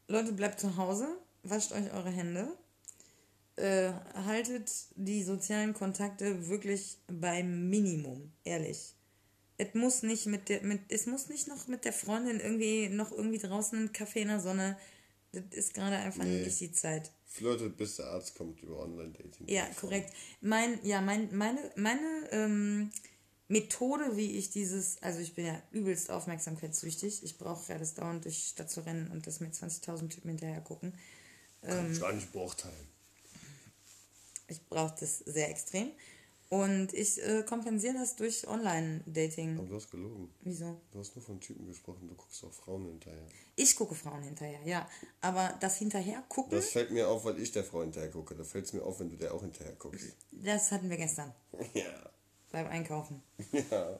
Leute, 0.07 0.33
bleibt 0.33 0.59
zu 0.59 0.75
Hause, 0.77 1.17
wascht 1.43 1.71
euch 1.71 1.91
eure 1.93 2.09
Hände, 2.09 2.47
äh, 3.55 3.91
haltet 4.13 4.71
die 4.95 5.23
sozialen 5.23 5.73
Kontakte 5.73 6.47
wirklich 6.47 6.97
beim 7.07 7.69
Minimum, 7.69 8.31
ehrlich. 8.43 8.95
Es 9.57 9.73
muss 9.75 10.01
nicht 10.01 10.25
mit 10.25 10.49
der, 10.49 10.63
mit, 10.63 10.81
es 10.89 11.05
muss 11.05 11.27
nicht 11.29 11.47
noch 11.47 11.67
mit 11.67 11.85
der 11.85 11.93
Freundin 11.93 12.39
irgendwie 12.39 12.89
noch 12.89 13.11
irgendwie 13.11 13.37
draußen 13.37 13.77
einen 13.77 13.93
Kaffee 13.93 14.21
in 14.21 14.29
der 14.29 14.39
Sonne. 14.39 14.77
Das 15.33 15.43
ist 15.51 15.73
gerade 15.75 15.97
einfach 15.97 16.23
Nee. 16.23 16.43
nicht 16.43 16.59
die 16.59 16.71
Zeit. 16.71 17.11
Flirtet, 17.27 17.77
bis 17.77 17.97
der 17.97 18.07
Arzt 18.07 18.35
kommt 18.35 18.61
über 18.63 18.79
Online-Dating. 18.79 19.47
Ja, 19.47 19.65
korrekt. 19.79 20.11
Mein, 20.41 20.83
ja, 20.83 20.99
mein, 20.99 21.33
meine, 21.35 21.59
meine 21.75 22.01
ähm, 22.31 22.89
Methode, 23.47 24.17
wie 24.17 24.31
ich 24.37 24.49
dieses, 24.49 25.01
also 25.03 25.19
ich 25.19 25.35
bin 25.35 25.45
ja 25.45 25.61
übelst 25.71 26.09
aufmerksamkeitssüchtig. 26.09 27.23
Ich 27.23 27.37
brauche 27.37 27.71
ja 27.71 27.77
das 27.77 27.93
dauernd 27.93 28.25
durch 28.25 28.47
Stadt 28.47 28.69
zu 28.71 28.83
rennen 28.85 29.11
und 29.11 29.27
dass 29.27 29.39
mir 29.39 29.51
20.000 29.51 30.09
Typen 30.09 30.29
hinterher 30.29 30.61
gucken. 30.61 30.93
Kann 31.61 31.91
ich 31.91 31.99
gar 31.99 32.13
nicht 32.13 32.31
beurteilen. 32.31 32.87
Ich 34.47 34.65
brauche 34.67 34.95
das 34.99 35.19
sehr 35.19 35.49
extrem. 35.49 35.91
Und 36.49 36.93
ich 36.93 37.23
äh, 37.23 37.43
kompensiere 37.43 37.93
das 37.93 38.17
durch 38.17 38.45
Online-Dating. 38.45 39.57
Aber 39.57 39.67
du 39.69 39.75
hast 39.75 39.89
gelogen. 39.89 40.33
Wieso? 40.41 40.81
Du 40.91 40.99
hast 40.99 41.15
nur 41.15 41.23
von 41.23 41.39
Typen 41.39 41.65
gesprochen, 41.65 42.09
du 42.09 42.13
guckst 42.15 42.43
auch 42.43 42.51
Frauen 42.51 42.87
hinterher. 42.87 43.25
Ich 43.55 43.73
gucke 43.77 43.95
Frauen 43.95 44.21
hinterher, 44.23 44.59
ja. 44.65 44.89
Aber 45.21 45.55
das 45.61 45.77
hinterher 45.77 46.21
gucken, 46.27 46.51
Das 46.57 46.71
fällt 46.71 46.91
mir 46.91 47.07
auf, 47.07 47.23
weil 47.23 47.39
ich 47.39 47.53
der 47.53 47.63
Frau 47.63 47.81
hinterher 47.83 48.09
gucke. 48.11 48.35
Da 48.35 48.43
fällt 48.43 48.65
es 48.65 48.73
mir 48.73 48.83
auf, 48.83 48.99
wenn 48.99 49.09
du 49.09 49.15
der 49.15 49.33
auch 49.33 49.41
hinterher 49.41 49.73
guckst. 49.75 50.07
das 50.31 50.71
hatten 50.71 50.89
wir 50.89 50.97
gestern 50.97 51.33
Ja. 51.73 52.09
beim 52.51 52.67
Einkaufen. 52.67 53.23
Ja. 53.71 53.97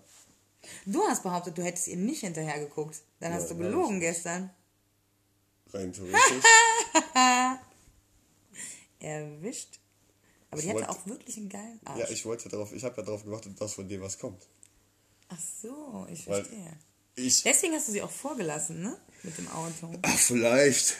Du 0.85 1.01
hast 1.07 1.23
behauptet, 1.23 1.57
du 1.57 1.63
hättest 1.63 1.87
ihr 1.87 1.95
nicht 1.97 2.19
hinterher 2.19 2.59
geguckt. 2.59 2.97
Dann 3.19 3.33
hast 3.33 3.49
Nein, 3.49 3.57
du 3.59 3.63
gelogen 3.63 3.99
gestern. 4.01 4.51
Rein 5.73 5.91
theoretisch. 5.93 6.19
Erwischt. 8.99 9.79
Aber 10.49 10.59
Ich 10.61 10.67
die 10.67 10.73
hatte 10.73 10.89
auch 10.89 11.05
wirklich 11.07 11.37
einen 11.37 11.49
geilen 11.49 11.79
Arsch. 11.85 11.99
ja, 11.99 12.09
ich 12.09 12.25
wollte 12.25 12.49
darauf, 12.49 12.73
ich 12.73 12.83
habe 12.83 12.97
ja 12.97 13.03
darauf 13.03 13.23
gewartet, 13.23 13.59
dass 13.59 13.73
von 13.73 13.87
dir 13.87 14.01
was 14.01 14.19
kommt. 14.19 14.47
Ach 15.29 15.39
so, 15.61 16.05
ich 16.09 16.27
Weil- 16.27 16.43
verstehe. 16.43 16.77
Ich. 17.15 17.43
Deswegen 17.43 17.73
hast 17.73 17.87
du 17.89 17.91
sie 17.91 18.01
auch 18.01 18.09
vorgelassen, 18.11 18.81
ne? 18.83 18.97
Mit 19.23 19.37
dem 19.37 19.47
Auto. 19.49 19.91
Ach, 20.01 20.17
vielleicht. 20.17 20.95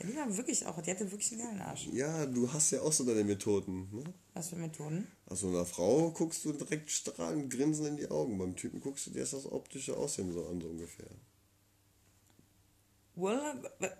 Ja, 0.00 0.06
die 0.06 0.16
war 0.16 0.36
wirklich 0.36 0.64
auch, 0.66 0.80
die 0.82 0.90
hatte 0.90 1.10
wirklich 1.10 1.32
einen 1.32 1.42
geilen 1.42 1.60
Arsch. 1.60 1.86
Ja, 1.92 2.24
du 2.26 2.50
hast 2.52 2.70
ja 2.72 2.80
auch 2.80 2.92
so 2.92 3.04
deine 3.04 3.22
Methoden. 3.22 3.88
Ne? 3.94 4.04
Was 4.32 4.48
für 4.48 4.56
Methoden? 4.56 5.06
Also 5.26 5.48
einer 5.48 5.66
Frau 5.66 6.10
guckst 6.10 6.44
du 6.46 6.52
direkt 6.52 6.90
strahlend 6.90 7.52
grinsen 7.52 7.86
in 7.86 7.96
die 7.98 8.10
Augen. 8.10 8.38
Beim 8.38 8.56
Typen 8.56 8.80
guckst 8.80 9.06
du 9.06 9.10
dir 9.10 9.20
erst 9.20 9.34
das 9.34 9.46
optische 9.46 9.96
Aussehen 9.96 10.32
so 10.32 10.46
an, 10.48 10.60
so 10.60 10.68
ungefähr. 10.68 11.06
Well, 13.14 13.70
äh, 13.80 13.90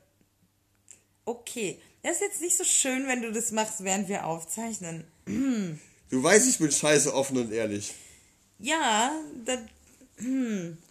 okay. 1.25 1.81
Das 2.03 2.17
ist 2.17 2.23
jetzt 2.23 2.41
nicht 2.41 2.57
so 2.57 2.65
schön, 2.65 3.07
wenn 3.07 3.23
du 3.23 3.33
das 3.33 3.53
machst, 3.53 3.85
während 3.85 4.09
wir 4.09 4.27
aufzeichnen. 4.27 5.05
Du 5.25 6.23
weißt, 6.23 6.49
ich 6.49 6.59
bin 6.59 6.71
scheiße 6.71 7.15
offen 7.15 7.39
und 7.39 7.53
ehrlich. 7.53 7.95
Ja, 8.59 9.13
das, 9.45 9.61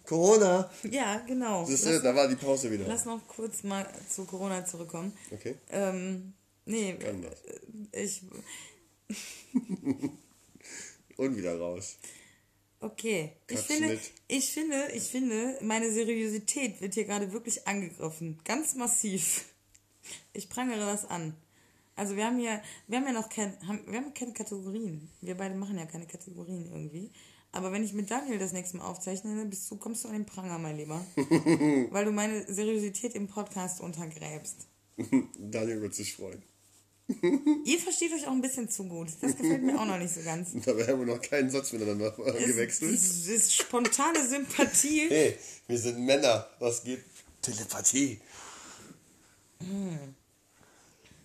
Corona. 0.06 0.70
ja, 0.90 1.18
genau. 1.26 1.64
Siehst 1.64 1.86
du, 1.86 2.00
da 2.00 2.14
war 2.14 2.28
die 2.28 2.36
Pause 2.36 2.70
wieder. 2.70 2.86
lass 2.86 3.04
noch 3.04 3.26
kurz 3.28 3.62
mal 3.62 3.86
zu 4.08 4.24
Corona 4.24 4.64
zurückkommen. 4.64 5.12
Okay. 5.30 5.54
Ähm, 5.70 6.32
nee, 6.64 6.94
Kann 6.94 7.22
das. 7.22 7.32
äh, 7.92 8.02
ich, 8.02 8.22
Und 11.16 11.36
wieder 11.36 11.58
raus. 11.58 11.96
Okay, 12.80 13.32
ich 13.48 13.60
finde, 13.60 13.98
ich 14.26 14.50
finde, 14.50 14.88
ich 14.92 15.04
finde, 15.04 15.56
meine 15.60 15.92
Seriosität 15.92 16.80
wird 16.80 16.94
hier 16.94 17.04
gerade 17.04 17.32
wirklich 17.32 17.66
angegriffen. 17.68 18.40
Ganz 18.44 18.74
massiv. 18.74 19.44
Ich 20.32 20.48
prangere 20.48 20.78
das 20.80 21.04
an. 21.04 21.34
Also 21.94 22.16
wir 22.16 22.24
haben 22.24 22.38
hier, 22.38 22.60
wir 22.88 22.98
haben 22.98 23.06
ja 23.06 23.12
noch 23.12 23.28
kein, 23.28 23.54
haben, 23.66 23.80
wir 23.86 23.98
haben 23.98 24.14
keine 24.14 24.32
Kategorien. 24.32 25.08
Wir 25.20 25.36
beide 25.36 25.54
machen 25.54 25.76
ja 25.78 25.84
keine 25.86 26.06
Kategorien 26.06 26.66
irgendwie. 26.72 27.10
Aber 27.54 27.70
wenn 27.70 27.84
ich 27.84 27.92
mit 27.92 28.10
Daniel 28.10 28.38
das 28.38 28.52
nächste 28.52 28.78
Mal 28.78 28.84
aufzeichne, 28.86 29.36
dann 29.36 29.50
bist 29.50 29.70
du, 29.70 29.76
kommst 29.76 30.04
du 30.04 30.08
an 30.08 30.14
den 30.14 30.24
Pranger, 30.24 30.58
mein 30.58 30.78
Lieber. 30.78 31.04
Weil 31.90 32.06
du 32.06 32.10
meine 32.12 32.50
Seriosität 32.50 33.14
im 33.14 33.28
Podcast 33.28 33.80
untergräbst. 33.82 34.68
Daniel 35.38 35.82
wird 35.82 35.94
sich 35.94 36.14
freuen. 36.14 36.42
Ihr 37.64 37.78
versteht 37.78 38.12
euch 38.14 38.26
auch 38.26 38.32
ein 38.32 38.40
bisschen 38.40 38.70
zu 38.70 38.84
gut. 38.84 39.08
Das 39.20 39.36
gefällt 39.36 39.62
mir 39.62 39.78
auch 39.78 39.84
noch 39.84 39.98
nicht 39.98 40.14
so 40.14 40.22
ganz. 40.22 40.52
Dabei 40.64 40.86
haben 40.86 41.00
wir 41.06 41.14
noch 41.14 41.20
keinen 41.20 41.50
Satz 41.50 41.72
miteinander 41.72 42.16
Es- 42.18 42.46
gewechselt. 42.46 42.94
Das 42.94 43.26
ist 43.26 43.54
spontane 43.54 44.26
Sympathie. 44.26 45.08
Hey, 45.10 45.36
wir 45.66 45.78
sind 45.78 45.98
Männer. 46.06 46.48
Was 46.58 46.82
geht? 46.84 47.04
Telepathie. 47.42 48.18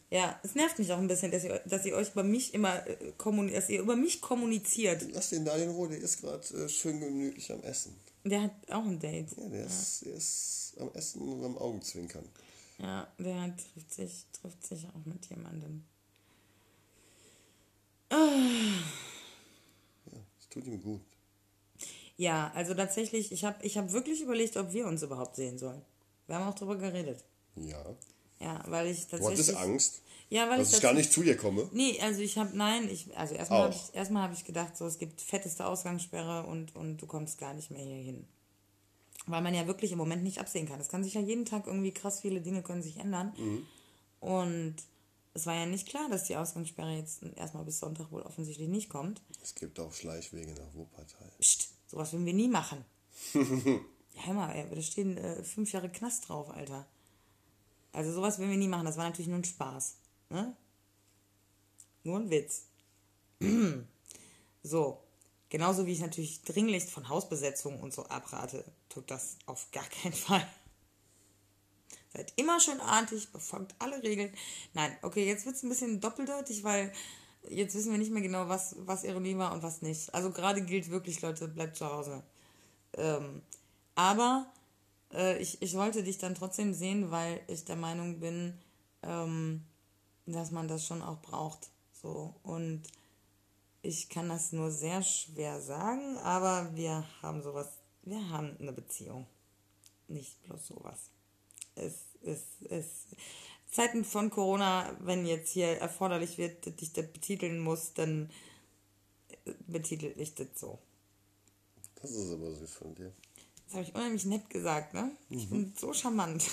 Ja, 0.10 0.40
es 0.42 0.56
nervt 0.56 0.80
mich 0.80 0.92
auch 0.94 1.00
ein 1.00 1.08
bisschen, 1.08 1.32
dass 1.32 1.44
ihr, 1.44 1.60
dass 1.66 1.86
ihr 1.86 1.94
euch 1.96 2.12
über 2.12 2.24
mich 2.24 2.54
immer 2.54 2.86
äh, 2.88 3.52
dass 3.52 3.70
ihr 3.70 3.82
über 3.82 3.96
mich 3.98 4.22
kommuniziert. 4.22 5.06
Lass 5.12 5.32
den 5.32 5.44
Daniel 5.44 5.70
in 5.70 5.76
Ruhe, 5.76 5.90
der 5.90 6.00
ist 6.00 6.22
gerade 6.22 6.48
äh, 6.56 6.70
schön 6.70 7.00
gemütlich 7.00 7.52
am 7.52 7.62
Essen. 7.64 7.96
Der 8.24 8.44
hat 8.44 8.52
auch 8.70 8.86
ein 8.86 9.00
Date. 9.00 9.30
Ja, 9.38 9.50
der, 9.50 9.66
Ist, 9.66 10.06
der 10.06 10.14
ist 10.16 10.76
am 10.80 10.90
Essen 10.94 11.22
und 11.22 11.44
am 11.44 11.58
Augenzwinkern. 11.58 12.24
Ja, 12.80 13.08
der 13.18 13.56
trifft 13.58 13.94
sich, 13.94 14.26
trifft 14.32 14.66
sich 14.66 14.88
auch 14.88 15.06
mit 15.06 15.26
jemandem. 15.30 15.84
Es 20.40 20.48
tut 20.50 20.66
ihm 20.66 20.82
gut. 20.82 21.02
Ja, 22.16 22.52
also 22.56 22.74
tatsächlich, 22.74 23.32
ich 23.32 23.44
habe 23.44 23.64
ich 23.66 23.78
hab 23.78 23.92
wirklich 23.92 24.22
überlegt, 24.22 24.58
ob 24.58 24.74
wir 24.74 24.88
uns 24.88 25.04
überhaupt 25.04 25.36
sehen 25.36 25.58
sollen. 25.58 25.82
Wir 26.28 26.38
haben 26.38 26.48
auch 26.48 26.56
drüber 26.56 26.78
geredet. 26.78 27.24
Ja. 27.56 27.96
Ja, 28.40 28.64
weil 28.68 28.88
ich 28.88 29.06
Du 29.08 29.18
tatsächlich. 29.18 29.48
hattest 29.48 29.56
Angst, 29.58 30.02
Ja, 30.30 30.50
weil 30.50 30.60
dass 30.60 30.70
ich 30.70 30.76
ich 30.76 30.82
gar 30.82 30.94
nicht 30.94 31.12
zu 31.12 31.24
dir 31.24 31.36
komme. 31.38 31.68
Nee, 31.72 32.00
also 32.02 32.22
ich 32.22 32.38
habe, 32.38 32.56
nein, 32.56 32.90
ich, 32.90 33.16
also 33.18 33.34
erstmal 33.34 33.64
habe 33.64 33.74
ich, 33.74 33.96
erstmal 33.96 34.24
hab 34.24 34.34
ich 34.34 34.46
gedacht, 34.46 34.78
so, 34.78 34.86
es 34.86 34.98
gibt 35.00 35.22
fetteste 35.22 35.66
Ausgangssperre 35.66 36.46
und, 36.46 36.76
und 36.76 36.98
du 36.98 37.08
kommst 37.08 37.38
gar 37.40 37.54
nicht 37.54 37.72
mehr 37.72 37.84
hier 37.84 38.04
hin. 38.04 38.28
Weil 39.26 39.42
man 39.42 39.54
ja 39.56 39.66
wirklich 39.68 39.92
im 39.92 39.98
Moment 39.98 40.24
nicht 40.24 40.40
absehen 40.40 40.68
kann. 40.68 40.80
Es 40.80 40.88
kann 40.90 41.04
sich 41.04 41.16
ja 41.16 41.22
jeden 41.22 41.46
Tag 41.46 41.68
irgendwie 41.68 41.92
krass 41.92 42.22
viele 42.22 42.40
Dinge 42.42 42.62
können 42.64 42.82
sich 42.84 42.98
ändern. 42.98 43.34
Und 44.20 44.76
es 45.34 45.46
war 45.46 45.54
ja 45.56 45.66
nicht 45.66 45.88
klar, 45.88 46.08
dass 46.10 46.24
die 46.26 46.36
Ausgangssperre 46.36 46.96
jetzt 46.96 47.24
erstmal 47.36 47.66
bis 47.66 47.80
Sonntag 47.80 48.12
wohl 48.12 48.22
offensichtlich 48.22 48.68
nicht 48.70 48.90
kommt. 48.90 49.22
Es 49.44 49.54
gibt 49.56 49.80
auch 49.80 49.94
Schleichwege 49.94 50.52
nach 50.54 50.74
Wuppertal. 50.74 51.32
Psst, 51.40 51.70
sowas 51.88 52.14
würden 52.14 52.26
wir 52.26 52.34
nie 52.34 52.48
machen. 52.48 52.86
ja, 53.34 53.42
hör 54.26 54.34
mal, 54.34 54.52
ey, 54.54 54.66
da 54.74 54.82
stehen 54.82 55.18
äh, 55.18 55.44
fünf 55.44 55.72
Jahre 55.74 55.90
Knast 55.90 56.30
drauf, 56.30 56.50
Alter. 56.50 56.88
Also 57.94 58.12
sowas 58.12 58.38
würden 58.38 58.52
wir 58.52 58.58
nie 58.58 58.68
machen. 58.68 58.86
Das 58.86 58.98
war 58.98 59.06
natürlich 59.06 59.28
nur 59.28 59.40
ein 59.40 59.44
Spaß. 59.44 59.96
Ne? 60.30 60.56
Nur 62.04 62.20
ein 62.20 62.30
Witz. 62.30 62.64
so. 64.64 65.04
Genauso 65.50 65.86
wie 65.86 65.94
ich 65.94 66.02
natürlich 66.02 66.42
dringlich 66.42 66.84
von 66.86 67.08
Hausbesetzungen 67.08 67.80
und 67.80 67.94
so 67.94 68.06
abrate, 68.08 68.66
tut 68.90 69.10
das 69.10 69.38
auf 69.46 69.72
gar 69.72 69.86
keinen 69.86 70.14
Fall. 70.14 70.46
Seid 72.14 72.34
immer 72.36 72.60
schön 72.60 72.82
artig, 72.82 73.32
befolgt 73.32 73.76
alle 73.80 74.04
Regeln. 74.04 74.34
Nein, 74.74 74.98
okay, 75.04 75.26
jetzt 75.26 75.46
wird 75.46 75.56
es 75.56 75.64
ein 75.64 75.70
bisschen 75.70 76.02
doppeldeutig, 76.02 76.64
weil 76.64 76.92
jetzt 77.50 77.76
wissen 77.76 77.92
wir 77.92 77.98
nicht 77.98 78.12
mehr 78.12 78.22
genau, 78.22 78.50
was, 78.50 78.76
was 78.80 79.06
Ironie 79.06 79.38
war 79.38 79.54
und 79.54 79.64
was 79.64 79.82
nicht. 79.82 80.14
Also 80.14 80.32
gerade 80.32 80.62
gilt 80.64 80.90
wirklich, 80.90 81.22
Leute, 81.22 81.48
bleibt 81.48 81.78
zu 81.78 81.86
Hause. 81.86 82.24
Ähm, 82.94 83.42
aber 83.96 84.52
äh, 85.14 85.38
ich, 85.40 85.62
ich 85.62 85.76
wollte 85.76 86.04
dich 86.04 86.18
dann 86.18 86.36
trotzdem 86.36 86.74
sehen, 86.74 87.12
weil 87.12 87.42
ich 87.48 87.66
der 87.66 87.76
Meinung 87.76 88.20
bin, 88.20 88.58
ähm, 89.04 89.66
dass 90.26 90.52
man 90.52 90.68
das 90.68 90.86
schon 90.86 91.02
auch 91.02 91.22
braucht. 91.22 91.70
So. 91.94 92.36
Und 92.44 92.84
ich 93.82 94.10
kann 94.10 94.30
das 94.30 94.52
nur 94.52 94.72
sehr 94.72 95.02
schwer 95.04 95.62
sagen, 95.62 96.18
aber 96.18 96.76
wir 96.76 97.06
haben 97.22 97.42
sowas, 97.42 97.70
wir 98.04 98.30
haben 98.30 98.58
eine 98.60 98.74
Beziehung. 98.74 99.28
Nicht 100.08 100.42
bloß 100.44 100.68
sowas. 100.68 101.10
Es 101.76 101.94
ist, 102.22 102.48
es, 102.70 103.06
Zeiten 103.70 104.06
von 104.06 104.30
Corona, 104.30 104.96
wenn 105.02 105.26
jetzt 105.26 105.52
hier 105.52 105.78
erforderlich 105.78 106.38
wird, 106.38 106.66
dass 106.66 106.74
ich 106.80 106.94
das 106.94 107.12
betiteln 107.12 107.60
muss, 107.60 107.94
dann 107.94 108.30
betitel 109.68 110.14
ich 110.18 110.36
das 110.36 110.48
so. 110.56 110.80
Das 112.02 112.12
ist 112.12 112.32
aber 112.32 112.54
süß 112.54 112.74
von 112.76 112.96
dir. 112.96 113.12
Das 113.68 113.76
habe 113.76 113.84
ich 113.84 113.96
unheimlich 113.96 114.26
nett 114.26 114.50
gesagt, 114.50 114.94
ne? 114.94 115.12
Mhm. 115.30 115.38
Ich 115.38 115.50
bin 115.50 115.74
so 115.78 115.94
charmant. 115.94 116.44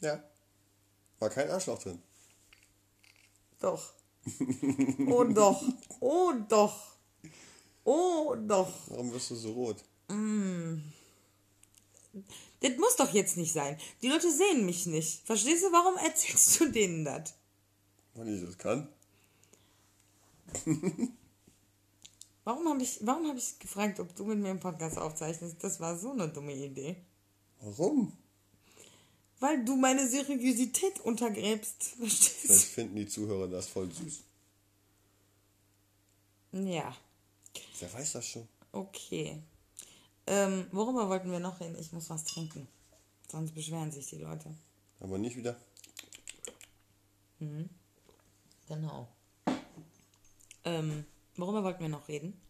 Ja. 0.00 0.22
War 1.18 1.30
kein 1.30 1.50
Arschloch 1.50 1.78
drin. 1.82 2.02
Doch. 3.60 3.92
Oh 5.08 5.24
doch. 5.24 5.62
Oh 6.00 6.32
doch. 6.48 6.96
Oh 7.84 8.34
doch. 8.36 8.72
Warum 8.88 9.12
wirst 9.12 9.30
du 9.30 9.36
so 9.36 9.52
rot? 9.52 9.82
Mm. 10.08 10.78
Das 12.60 12.76
muss 12.76 12.96
doch 12.96 13.12
jetzt 13.14 13.36
nicht 13.36 13.52
sein. 13.52 13.78
Die 14.02 14.08
Leute 14.08 14.30
sehen 14.30 14.66
mich 14.66 14.86
nicht. 14.86 15.24
Verstehst 15.26 15.64
du, 15.64 15.72
warum 15.72 15.96
erzählst 15.96 16.60
du 16.60 16.68
denen 16.70 17.04
das? 17.04 17.34
Weil 18.14 18.28
ich 18.28 18.44
das 18.44 18.58
kann. 18.58 18.88
warum 22.46 22.68
habe 22.68 22.82
ich, 22.82 23.00
hab 23.04 23.36
ich 23.36 23.58
gefragt, 23.58 23.98
ob 24.00 24.14
du 24.14 24.24
mit 24.24 24.38
mir 24.38 24.50
einen 24.50 24.60
Podcast 24.60 24.96
aufzeichnest? 24.96 25.62
Das 25.62 25.80
war 25.80 25.98
so 25.98 26.12
eine 26.12 26.28
dumme 26.28 26.54
Idee. 26.54 26.96
Warum? 27.60 28.12
Weil 29.40 29.64
du 29.64 29.76
meine 29.76 30.08
Seriosität 30.08 31.00
untergräbst. 31.00 31.82
Verstehst 31.98 32.44
du? 32.44 32.48
Vielleicht 32.48 32.68
finden 32.68 32.96
die 32.96 33.08
Zuhörer 33.08 33.48
das 33.48 33.66
voll 33.66 33.90
süß. 33.90 34.20
Ja. 36.52 36.96
Wer 37.80 37.92
weiß 37.92 38.12
das 38.12 38.26
schon? 38.26 38.48
Okay. 38.72 39.42
Ähm, 40.26 40.66
worüber 40.70 41.08
wollten 41.08 41.30
wir 41.30 41.40
noch 41.40 41.60
reden? 41.60 41.76
Ich 41.78 41.92
muss 41.92 42.08
was 42.08 42.24
trinken. 42.24 42.68
Sonst 43.30 43.54
beschweren 43.54 43.90
sich 43.90 44.06
die 44.06 44.18
Leute. 44.18 44.54
Aber 45.00 45.18
nicht 45.18 45.36
wieder. 45.36 45.56
Mhm. 47.40 47.68
Genau. 48.68 49.08
Ähm, 50.64 51.04
worüber 51.38 51.64
wollten 51.64 51.82
wir 51.82 51.88
noch 51.88 52.08
reden? 52.08 52.40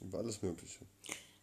Über 0.00 0.18
alles 0.18 0.42
Mögliche. 0.42 0.86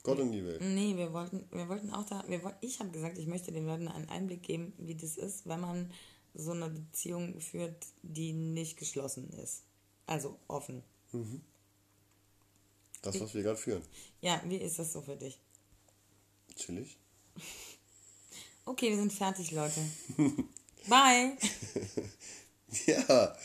Gott 0.04 0.19
und 0.19 0.32
die 0.32 0.45
Welt. 0.45 0.62
Nee, 0.62 0.95
wir 0.95 1.13
wollten, 1.13 1.45
wir 1.52 1.67
wollten 1.67 1.91
auch 1.91 2.06
da, 2.06 2.23
wir, 2.28 2.58
ich 2.62 2.80
habe 2.80 2.89
gesagt, 2.89 3.17
ich 3.17 3.28
möchte 3.28 3.52
den 3.52 3.65
Leuten 3.65 3.88
einen 3.88 4.10
Einblick 4.10 4.43
geben, 4.43 4.73
wie 4.78 4.95
das 4.95 5.17
ist, 5.17 5.47
wenn 5.47 5.60
man 5.60 5.91
so 6.34 6.52
eine 6.52 6.69
Beziehung 6.69 7.39
führt, 7.41 7.86
die 8.02 8.34
nicht 8.34 8.78
geschlossen 8.78 9.30
ist. 9.32 9.63
Also 10.06 10.39
offen. 10.47 10.84
Mhm. 11.12 11.41
Das, 13.02 13.19
was 13.19 13.34
wir 13.34 13.43
gerade 13.43 13.58
führen. 13.58 13.84
Ja, 14.21 14.41
wie 14.45 14.58
ist 14.58 14.80
das 14.80 14.93
so 14.93 15.02
für 15.02 15.15
dich? 15.15 15.39
Chillig. 16.56 16.97
Okay, 18.65 18.91
wir 18.91 18.97
sind 18.97 19.12
fertig, 19.12 19.49
Leute. 19.49 19.82
Bye. 20.88 21.36
ja. 22.86 23.36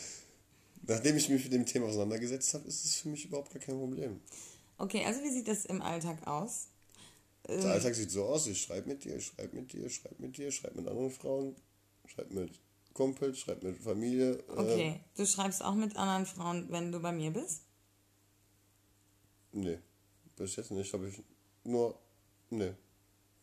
Nachdem 0.87 1.17
ich 1.17 1.29
mich 1.29 1.45
mit 1.45 1.53
dem 1.53 1.65
Thema 1.65 1.87
auseinandergesetzt 1.87 2.53
habe, 2.55 2.69
ist 2.69 2.85
es 2.85 2.97
für 2.97 3.09
mich 3.09 3.25
überhaupt 3.25 3.53
gar 3.53 3.61
kein 3.61 3.79
Problem. 3.79 4.21
Okay, 4.77 5.05
also 5.05 5.23
wie 5.23 5.31
sieht 5.31 5.49
das 5.49 5.65
im 5.65 5.81
Alltag 5.81 6.27
aus? 6.27 6.69
Der 7.47 7.59
ähm, 7.59 7.67
Alltag 7.67 7.95
sieht 7.95 8.11
so 8.11 8.25
aus, 8.25 8.47
ich 8.47 8.61
schreibe 8.61 8.89
mit 8.89 9.05
dir, 9.05 9.19
schreibe 9.21 9.57
mit 9.57 9.73
dir, 9.73 9.89
schreibe 9.89 10.17
mit 10.19 10.37
dir, 10.37 10.51
schreibe 10.51 10.81
mit 10.81 10.89
anderen 10.89 11.11
Frauen, 11.11 11.55
schreibe 12.07 12.35
mit 12.35 12.61
Kumpels, 12.93 13.39
schreibe 13.39 13.69
mit 13.69 13.83
Familie. 13.83 14.33
Äh. 14.33 14.53
Okay, 14.57 15.01
du 15.17 15.27
schreibst 15.27 15.63
auch 15.63 15.75
mit 15.75 15.97
anderen 15.97 16.27
Frauen, 16.27 16.67
wenn 16.71 16.93
du 16.93 17.01
bei 17.01 17.13
mir 17.13 17.31
bist? 17.31 17.63
Nee, 19.53 19.79
bis 20.37 20.57
jetzt 20.57 20.71
nicht. 20.71 20.93
Habe 20.93 21.09
ich 21.09 21.23
nur. 21.65 21.99
Nee, 22.51 22.73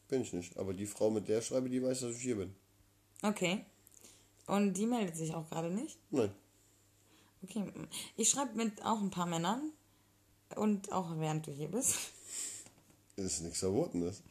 bin 0.08 0.22
ich 0.22 0.34
nicht. 0.34 0.58
Aber 0.58 0.74
die 0.74 0.86
Frau, 0.86 1.10
mit 1.10 1.28
der 1.28 1.40
ich 1.40 1.46
schreibe, 1.46 1.70
die 1.70 1.82
weiß, 1.82 2.02
dass 2.02 2.16
ich 2.16 2.22
hier 2.22 2.38
bin. 2.38 2.56
Okay. 3.22 3.66
Und 4.48 4.74
die 4.74 4.86
meldet 4.86 5.16
sich 5.16 5.34
auch 5.34 5.48
gerade 5.50 5.70
nicht? 5.70 5.98
Nein. 6.10 6.32
Okay. 7.44 7.72
Ich 8.18 8.30
schreibe 8.30 8.56
mit 8.56 8.84
auch 8.86 9.02
ein 9.02 9.12
paar 9.12 9.26
Männern. 9.26 9.72
Und 10.56 10.92
auch 10.92 11.18
während 11.18 11.48
du 11.48 11.52
hier 11.52 11.70
bist. 11.70 11.96
Ist 13.16 13.42
nichts 13.42 13.60
Verbotenes. 13.60 14.22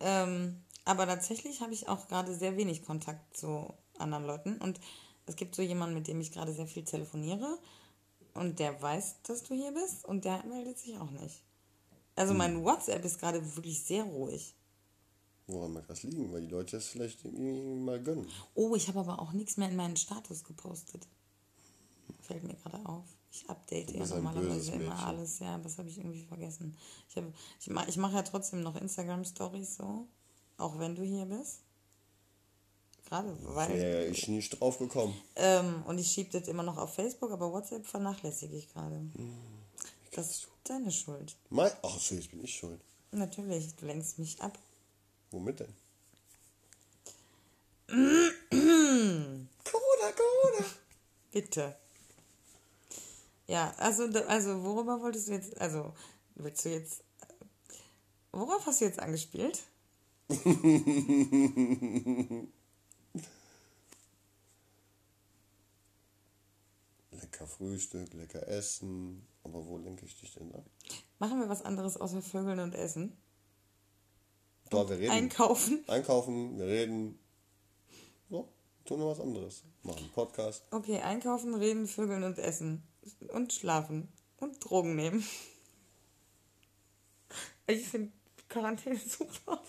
Ähm, 0.00 0.62
aber 0.84 1.06
tatsächlich 1.06 1.60
habe 1.60 1.74
ich 1.74 1.88
auch 1.88 2.08
gerade 2.08 2.34
sehr 2.34 2.56
wenig 2.56 2.84
Kontakt 2.84 3.36
zu 3.36 3.74
anderen 3.98 4.24
Leuten. 4.24 4.58
Und 4.58 4.80
es 5.26 5.36
gibt 5.36 5.54
so 5.54 5.62
jemanden, 5.62 5.94
mit 5.94 6.06
dem 6.06 6.20
ich 6.20 6.32
gerade 6.32 6.52
sehr 6.52 6.66
viel 6.66 6.84
telefoniere. 6.84 7.58
Und 8.34 8.58
der 8.58 8.80
weiß, 8.80 9.22
dass 9.22 9.42
du 9.42 9.54
hier 9.54 9.72
bist 9.72 10.04
und 10.04 10.24
der 10.24 10.44
meldet 10.44 10.78
sich 10.78 10.98
auch 10.98 11.10
nicht. 11.10 11.42
Also 12.14 12.30
hm. 12.30 12.38
mein 12.38 12.64
WhatsApp 12.64 13.04
ist 13.04 13.18
gerade 13.18 13.56
wirklich 13.56 13.82
sehr 13.82 14.04
ruhig. 14.04 14.54
Woran 15.46 15.72
mag 15.72 15.86
das 15.86 16.02
liegen? 16.02 16.32
Weil 16.32 16.42
die 16.42 16.48
Leute 16.48 16.76
es 16.76 16.88
vielleicht 16.88 17.24
irgendwie 17.24 17.62
mal 17.62 18.02
gönnen. 18.02 18.26
Oh, 18.54 18.74
ich 18.74 18.88
habe 18.88 19.00
aber 19.00 19.20
auch 19.20 19.32
nichts 19.32 19.56
mehr 19.56 19.68
in 19.68 19.76
meinen 19.76 19.96
Status 19.96 20.44
gepostet. 20.44 21.06
Fällt 22.26 22.42
mir 22.42 22.54
gerade 22.54 22.84
auf. 22.86 23.04
Ich 23.30 23.48
update 23.48 23.90
ja 23.92 24.06
normalerweise 24.06 24.72
immer 24.72 25.06
alles. 25.06 25.38
Ja, 25.38 25.58
das 25.58 25.78
habe 25.78 25.88
ich 25.88 25.98
irgendwie 25.98 26.24
vergessen. 26.24 26.76
Ich, 27.08 27.22
ich 27.60 27.68
mache 27.68 27.88
ich 27.88 27.96
mach 27.96 28.12
ja 28.12 28.22
trotzdem 28.22 28.62
noch 28.62 28.76
Instagram-Stories 28.76 29.76
so. 29.76 30.06
Auch 30.58 30.78
wenn 30.78 30.96
du 30.96 31.02
hier 31.02 31.26
bist. 31.26 31.60
Gerade, 33.06 33.36
weil. 33.42 33.78
Ja, 33.78 34.02
ich 34.02 34.26
nicht 34.26 34.58
drauf 34.58 34.78
gekommen. 34.78 35.14
Ähm, 35.36 35.84
und 35.86 35.98
ich 35.98 36.10
schiebe 36.10 36.38
das 36.38 36.48
immer 36.48 36.64
noch 36.64 36.76
auf 36.78 36.94
Facebook, 36.94 37.30
aber 37.30 37.52
WhatsApp 37.52 37.86
vernachlässige 37.86 38.56
ich 38.56 38.72
gerade. 38.72 38.96
Hm, 38.96 39.36
das 40.12 40.30
ist 40.30 40.48
deine 40.64 40.90
Schuld. 40.90 41.36
Mein? 41.50 41.70
Ach 41.82 41.98
so, 41.98 42.16
jetzt 42.16 42.30
bin 42.30 42.42
ich 42.42 42.56
schuld. 42.56 42.80
Natürlich, 43.12 43.76
du 43.76 43.86
lenkst 43.86 44.18
mich 44.18 44.40
ab. 44.40 44.58
Womit 45.30 45.60
denn? 45.60 45.74
Corona, 49.64 50.12
Corona. 50.16 50.66
Bitte. 51.30 51.76
Ja, 53.46 53.72
also, 53.78 54.04
also 54.26 54.64
worüber 54.64 55.00
wolltest 55.00 55.28
du 55.28 55.32
jetzt, 55.32 55.60
also 55.60 55.94
willst 56.34 56.64
du 56.64 56.70
jetzt, 56.70 57.04
worauf 58.32 58.66
hast 58.66 58.80
du 58.80 58.86
jetzt 58.86 58.98
angespielt? 58.98 59.62
lecker 67.36 67.46
Frühstück, 67.46 68.14
lecker 68.14 68.46
Essen. 68.48 69.26
Aber 69.44 69.64
wo 69.66 69.78
lenke 69.78 70.06
ich 70.06 70.18
dich 70.18 70.34
denn 70.34 70.54
ab? 70.54 70.64
Machen 71.18 71.40
wir 71.40 71.48
was 71.48 71.62
anderes 71.62 71.96
außer 71.96 72.22
Vögeln 72.22 72.58
und 72.58 72.74
Essen? 72.74 73.16
Da, 74.70 74.88
wir 74.88 74.98
reden. 74.98 75.10
Einkaufen. 75.10 75.84
Einkaufen, 75.86 76.58
wir 76.58 76.66
reden. 76.66 77.18
So, 78.28 78.48
tun 78.84 78.98
wir 78.98 79.06
was 79.06 79.20
anderes. 79.20 79.62
Machen 79.82 80.10
Podcast. 80.12 80.64
Okay, 80.72 81.00
einkaufen, 81.00 81.54
reden, 81.54 81.86
Vögeln 81.86 82.24
und 82.24 82.38
Essen. 82.38 82.82
Und 83.28 83.52
schlafen. 83.52 84.08
Und 84.38 84.64
Drogen 84.64 84.94
nehmen. 84.96 85.24
Ich 87.66 87.88
finde 87.88 88.12
Quarantäne 88.48 88.98
super. 89.08 89.60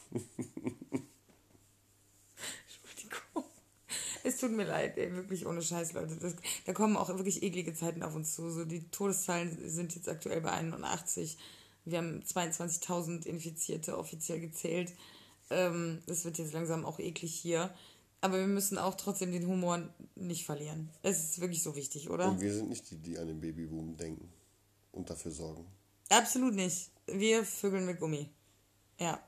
Es 4.23 4.39
tut 4.39 4.51
mir 4.51 4.65
leid, 4.65 4.97
ey, 4.97 5.13
wirklich 5.15 5.47
ohne 5.47 5.61
Scheiß, 5.61 5.93
Leute. 5.93 6.17
Das, 6.17 6.35
da 6.65 6.73
kommen 6.73 6.97
auch 6.97 7.07
wirklich 7.07 7.43
eklige 7.43 7.73
Zeiten 7.73 8.03
auf 8.03 8.13
uns 8.13 8.35
zu. 8.35 8.51
So, 8.51 8.65
die 8.65 8.83
Todeszahlen 8.89 9.57
sind 9.69 9.95
jetzt 9.95 10.09
aktuell 10.09 10.41
bei 10.41 10.51
81. 10.51 11.37
Wir 11.85 11.99
haben 11.99 12.21
22.000 12.21 13.25
Infizierte 13.25 13.97
offiziell 13.97 14.41
gezählt. 14.41 14.93
Ähm, 15.49 16.01
das 16.07 16.25
wird 16.25 16.39
jetzt 16.39 16.51
langsam 16.51 16.83
auch 16.83 16.99
eklig 16.99 17.33
hier. 17.33 17.73
Aber 18.21 18.39
wir 18.39 18.47
müssen 18.47 18.77
auch 18.77 18.95
trotzdem 18.95 19.31
den 19.31 19.47
Humor 19.47 19.87
nicht 20.15 20.45
verlieren. 20.45 20.89
Es 21.03 21.23
ist 21.23 21.39
wirklich 21.39 21.61
so 21.61 21.75
wichtig, 21.75 22.09
oder? 22.09 22.29
Und 22.29 22.41
wir 22.41 22.53
sind 22.53 22.69
nicht 22.69 22.89
die, 22.89 22.97
die 22.97 23.17
an 23.17 23.27
den 23.27 23.39
Babyboom 23.39 23.95
denken 23.95 24.31
und 24.91 25.09
dafür 25.09 25.31
sorgen. 25.31 25.65
Absolut 26.09 26.55
nicht. 26.55 26.89
Wir 27.05 27.45
vögeln 27.45 27.85
mit 27.85 27.99
Gummi. 27.99 28.29
Ja. 28.99 29.21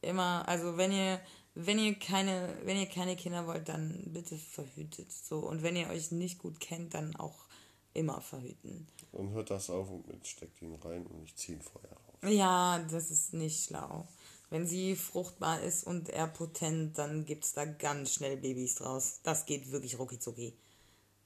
Immer, 0.00 0.46
also 0.46 0.76
wenn 0.76 0.92
ihr 0.92 1.20
wenn 1.60 1.80
ihr 1.80 1.98
keine, 1.98 2.56
wenn 2.64 2.76
ihr 2.76 2.86
keine 2.86 3.16
Kinder 3.16 3.46
wollt, 3.48 3.68
dann 3.68 4.04
bitte 4.06 4.36
verhütet 4.36 5.10
so. 5.10 5.40
Und 5.40 5.64
wenn 5.64 5.74
ihr 5.74 5.88
euch 5.88 6.12
nicht 6.12 6.38
gut 6.38 6.60
kennt, 6.60 6.94
dann 6.94 7.16
auch 7.16 7.46
immer 7.94 8.20
verhüten. 8.20 8.86
Und 9.10 9.32
hört 9.32 9.50
das 9.50 9.68
auf 9.68 9.90
und 9.90 10.04
steckt 10.24 10.62
ihn 10.62 10.76
rein 10.76 11.04
und 11.04 11.24
ich 11.24 11.34
ziehe 11.34 11.58
ihn 11.58 11.62
vorher 11.62 11.90
raus. 11.90 12.32
Ja, 12.32 12.78
das 12.90 13.10
ist 13.10 13.34
nicht 13.34 13.64
schlau. 13.64 14.06
Wenn 14.50 14.66
sie 14.66 14.96
fruchtbar 14.96 15.62
ist 15.62 15.84
und 15.84 16.08
er 16.08 16.26
potent, 16.26 16.96
dann 16.96 17.26
gibt 17.26 17.44
es 17.44 17.52
da 17.52 17.64
ganz 17.66 18.14
schnell 18.14 18.38
Babys 18.38 18.76
draus. 18.76 19.20
Das 19.22 19.44
geht 19.44 19.70
wirklich 19.70 19.98
rucki 19.98 20.18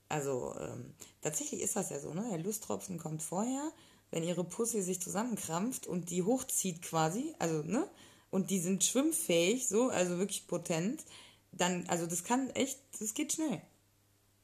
Also, 0.09 0.53
ähm, 0.59 0.93
tatsächlich 1.21 1.61
ist 1.61 1.75
das 1.75 1.89
ja 1.89 1.99
so, 1.99 2.13
ne? 2.13 2.27
Der 2.29 2.39
Lusttropfen 2.39 2.97
kommt 2.97 3.23
vorher, 3.23 3.71
wenn 4.11 4.23
ihre 4.23 4.43
Pussy 4.43 4.81
sich 4.81 5.01
zusammenkrampft 5.01 5.87
und 5.87 6.09
die 6.09 6.23
hochzieht 6.23 6.81
quasi, 6.81 7.33
also, 7.39 7.63
ne? 7.63 7.89
Und 8.29 8.49
die 8.49 8.59
sind 8.59 8.83
schwimmfähig, 8.83 9.67
so, 9.67 9.89
also 9.89 10.17
wirklich 10.17 10.47
potent, 10.47 11.03
dann, 11.51 11.87
also 11.87 12.07
das 12.07 12.23
kann 12.23 12.49
echt, 12.51 12.79
das 12.99 13.13
geht 13.13 13.33
schnell. 13.33 13.61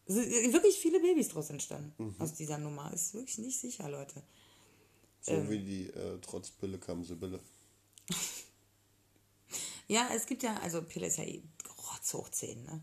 Es 0.06 0.16
sind 0.16 0.54
wirklich 0.54 0.76
viele 0.78 1.00
Babys 1.00 1.30
draus 1.30 1.50
entstanden 1.50 1.94
mhm. 1.98 2.16
aus 2.20 2.34
dieser 2.34 2.58
Nummer. 2.58 2.92
Ist 2.94 3.14
wirklich 3.14 3.38
nicht 3.38 3.60
sicher, 3.60 3.90
Leute. 3.90 4.24
So 5.22 5.34
ähm, 5.34 5.50
wie 5.50 5.60
die 5.60 5.88
äh, 5.88 6.18
trotz 6.22 6.50
Pille 6.50 6.78
kam 6.78 7.04
Sibylle. 7.04 7.40
ja, 9.90 10.10
es 10.16 10.26
gibt 10.28 10.44
ja, 10.44 10.56
also 10.58 10.82
Pille 10.84 11.08
ist 11.08 11.18
ja 11.18 11.24
eh 11.26 11.42
rotz 11.92 12.14
hoch 12.14 12.30
10, 12.30 12.64
ne? 12.64 12.82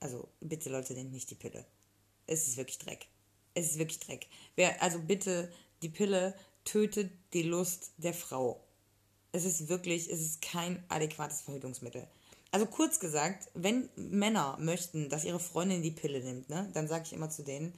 Also 0.00 0.28
bitte 0.40 0.68
Leute, 0.68 0.94
nehmt 0.94 1.12
nicht 1.12 1.30
die 1.30 1.36
Pille. 1.36 1.64
Es 2.26 2.48
ist 2.48 2.56
wirklich 2.56 2.78
Dreck. 2.78 3.06
Es 3.54 3.70
ist 3.70 3.78
wirklich 3.78 4.00
Dreck. 4.00 4.26
Wer, 4.56 4.82
also 4.82 4.98
bitte, 4.98 5.52
die 5.82 5.88
Pille 5.88 6.34
tötet 6.64 7.12
die 7.34 7.42
Lust 7.42 7.92
der 7.98 8.14
Frau. 8.14 8.64
Es 9.32 9.44
ist 9.44 9.68
wirklich, 9.68 10.10
es 10.10 10.20
ist 10.20 10.42
kein 10.42 10.82
adäquates 10.88 11.42
Verhütungsmittel. 11.42 12.08
Also 12.50 12.66
kurz 12.66 12.98
gesagt, 12.98 13.48
wenn 13.54 13.88
Männer 13.94 14.56
möchten, 14.58 15.08
dass 15.08 15.24
ihre 15.24 15.38
Freundin 15.38 15.82
die 15.82 15.92
Pille 15.92 16.20
nimmt, 16.20 16.48
ne, 16.48 16.68
dann 16.74 16.88
sage 16.88 17.04
ich 17.06 17.12
immer 17.12 17.30
zu 17.30 17.44
denen, 17.44 17.72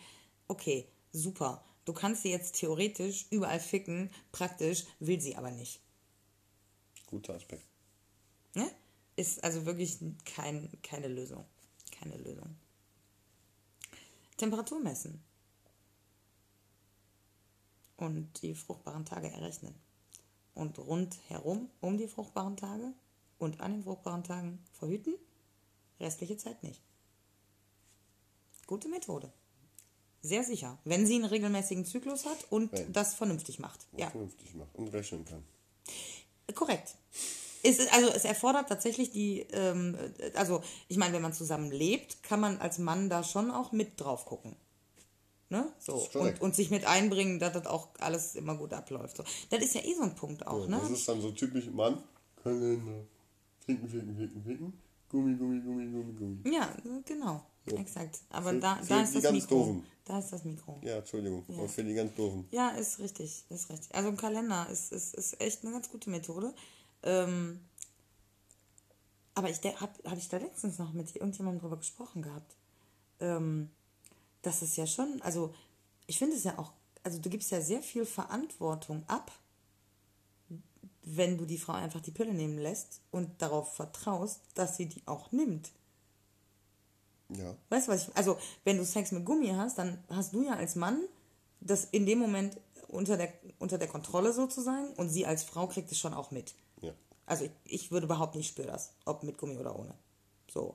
okay, 0.48 0.88
super, 1.12 1.62
du 1.84 1.92
kannst 1.92 2.22
sie 2.22 2.30
jetzt 2.30 2.54
theoretisch 2.54 3.26
überall 3.30 3.60
ficken, 3.60 4.10
praktisch 4.30 4.84
will 4.98 5.20
sie 5.20 5.36
aber 5.36 5.50
nicht. 5.50 5.80
Guter 7.06 7.34
Aspekt. 7.34 7.71
Ne? 8.54 8.70
Ist 9.16 9.42
also 9.44 9.66
wirklich 9.66 9.98
kein, 10.24 10.70
keine 10.82 11.08
Lösung. 11.08 11.44
Keine 11.90 12.16
Lösung. 12.16 12.56
Temperatur 14.36 14.80
messen. 14.80 15.22
Und 17.96 18.42
die 18.42 18.54
fruchtbaren 18.54 19.04
Tage 19.04 19.30
errechnen. 19.30 19.74
Und 20.54 20.78
rundherum 20.78 21.70
um 21.80 21.96
die 21.96 22.08
fruchtbaren 22.08 22.56
Tage 22.56 22.92
und 23.38 23.60
an 23.60 23.72
den 23.72 23.84
fruchtbaren 23.84 24.24
Tagen 24.24 24.58
verhüten, 24.72 25.14
restliche 26.00 26.36
Zeit 26.36 26.62
nicht. 26.62 26.82
Gute 28.66 28.88
Methode. 28.88 29.32
Sehr 30.22 30.44
sicher. 30.44 30.78
Wenn 30.84 31.06
sie 31.06 31.16
einen 31.16 31.24
regelmäßigen 31.24 31.84
Zyklus 31.84 32.26
hat 32.26 32.50
und 32.50 32.72
Wenn. 32.72 32.92
das 32.92 33.14
vernünftig 33.14 33.58
macht. 33.58 33.86
Ja. 33.96 34.10
Vernünftig 34.10 34.54
macht 34.54 34.74
und 34.74 34.88
rechnen 34.88 35.24
kann. 35.24 35.44
Korrekt. 36.54 36.94
Es, 37.62 37.78
also 37.92 38.08
es 38.08 38.24
erfordert 38.24 38.68
tatsächlich 38.68 39.10
die, 39.10 39.40
ähm, 39.52 39.96
also 40.34 40.62
ich 40.88 40.96
meine, 40.96 41.14
wenn 41.14 41.22
man 41.22 41.32
zusammen 41.32 41.70
lebt, 41.70 42.22
kann 42.22 42.40
man 42.40 42.58
als 42.58 42.78
Mann 42.78 43.08
da 43.08 43.22
schon 43.22 43.50
auch 43.50 43.72
mit 43.72 44.00
drauf 44.00 44.24
gucken. 44.24 44.56
Ne? 45.48 45.70
So. 45.78 46.08
Und, 46.14 46.40
und, 46.40 46.54
sich 46.54 46.70
mit 46.70 46.86
einbringen, 46.86 47.38
dass 47.38 47.52
das 47.52 47.66
auch 47.66 47.88
alles 47.98 48.36
immer 48.36 48.56
gut 48.56 48.72
abläuft. 48.72 49.18
So. 49.18 49.24
Das 49.50 49.62
ist 49.62 49.74
ja 49.74 49.82
eh 49.82 49.94
so 49.94 50.02
ein 50.02 50.14
Punkt 50.14 50.46
auch. 50.46 50.62
Ja, 50.62 50.66
ne? 50.66 50.78
Das 50.80 50.90
ist 50.90 51.06
dann 51.06 51.20
so 51.20 51.30
typisch 51.30 51.66
Mann, 51.66 52.02
Kalender. 52.42 53.04
Ficken, 53.64 53.88
ficken, 53.88 54.16
ficken, 54.16 54.42
ficken. 54.42 54.72
Gummi, 55.10 55.36
Gummi, 55.36 55.60
Gummi, 55.60 55.86
Gummi, 55.90 56.12
Gummi. 56.14 56.54
Ja, 56.54 56.74
genau. 57.04 57.42
So. 57.68 57.76
Exakt. 57.76 58.20
Aber 58.30 58.50
für, 58.50 58.60
da, 58.60 58.80
da 58.88 59.02
ist 59.02 59.14
das 59.14 59.30
Mikro. 59.30 59.54
Doofen. 59.56 59.84
Da 60.06 60.18
ist 60.18 60.32
das 60.32 60.44
Mikro. 60.44 60.80
Ja, 60.82 60.96
Entschuldigung. 60.96 61.44
Ja. 61.48 61.68
für 61.68 61.84
die 61.84 61.94
ganz 61.94 62.14
doofen. 62.14 62.48
Ja, 62.50 62.70
ist 62.70 62.98
richtig. 62.98 63.44
Ist 63.50 63.68
richtig. 63.70 63.94
Also 63.94 64.08
ein 64.08 64.16
Kalender 64.16 64.66
ist, 64.70 64.90
ist, 64.90 65.14
ist 65.14 65.40
echt 65.40 65.62
eine 65.62 65.72
ganz 65.72 65.90
gute 65.90 66.10
Methode. 66.10 66.54
Ähm, 67.02 67.60
aber 69.34 69.48
ich 69.50 69.58
habe 69.58 69.92
hab 70.04 70.18
ich 70.18 70.28
da 70.28 70.36
letztens 70.36 70.78
noch 70.78 70.92
mit 70.92 71.14
irgendjemandem 71.14 71.60
drüber 71.60 71.78
gesprochen 71.78 72.22
gehabt. 72.22 72.56
Ähm, 73.20 73.70
das 74.42 74.62
ist 74.62 74.76
ja 74.76 74.86
schon, 74.86 75.20
also 75.22 75.54
ich 76.06 76.18
finde 76.18 76.36
es 76.36 76.44
ja 76.44 76.58
auch, 76.58 76.72
also 77.02 77.18
du 77.18 77.30
gibst 77.30 77.50
ja 77.50 77.60
sehr 77.60 77.82
viel 77.82 78.04
Verantwortung 78.04 79.04
ab 79.06 79.32
wenn 81.04 81.36
du 81.36 81.44
die 81.44 81.58
Frau 81.58 81.72
einfach 81.72 82.00
die 82.00 82.10
Pille 82.10 82.32
nehmen 82.32 82.58
lässt 82.58 83.00
und 83.10 83.42
darauf 83.42 83.74
vertraust, 83.74 84.40
dass 84.54 84.76
sie 84.76 84.86
die 84.86 85.02
auch 85.06 85.32
nimmt. 85.32 85.70
Ja. 87.28 87.56
Weißt 87.70 87.88
du, 87.88 87.92
was 87.92 88.08
ich. 88.08 88.16
Also, 88.16 88.38
wenn 88.64 88.76
du 88.76 88.84
Sex 88.84 89.10
mit 89.12 89.24
Gummi 89.24 89.48
hast, 89.48 89.78
dann 89.78 90.02
hast 90.08 90.32
du 90.32 90.44
ja 90.44 90.54
als 90.54 90.76
Mann 90.76 91.00
das 91.60 91.84
in 91.84 92.06
dem 92.06 92.18
Moment 92.18 92.56
unter 92.88 93.16
der, 93.16 93.32
unter 93.58 93.78
der 93.78 93.88
Kontrolle 93.88 94.32
sozusagen 94.32 94.92
und 94.94 95.08
sie 95.08 95.26
als 95.26 95.44
Frau 95.44 95.66
kriegt 95.66 95.90
es 95.92 95.98
schon 95.98 96.12
auch 96.12 96.30
mit. 96.30 96.54
Also, 97.26 97.44
ich, 97.44 97.50
ich 97.64 97.90
würde 97.90 98.06
behaupten, 98.06 98.38
ich 98.40 98.48
spüre 98.48 98.68
das, 98.68 98.94
ob 99.04 99.22
mit 99.22 99.38
Gummi 99.38 99.56
oder 99.56 99.78
ohne. 99.78 99.94
So. 100.50 100.74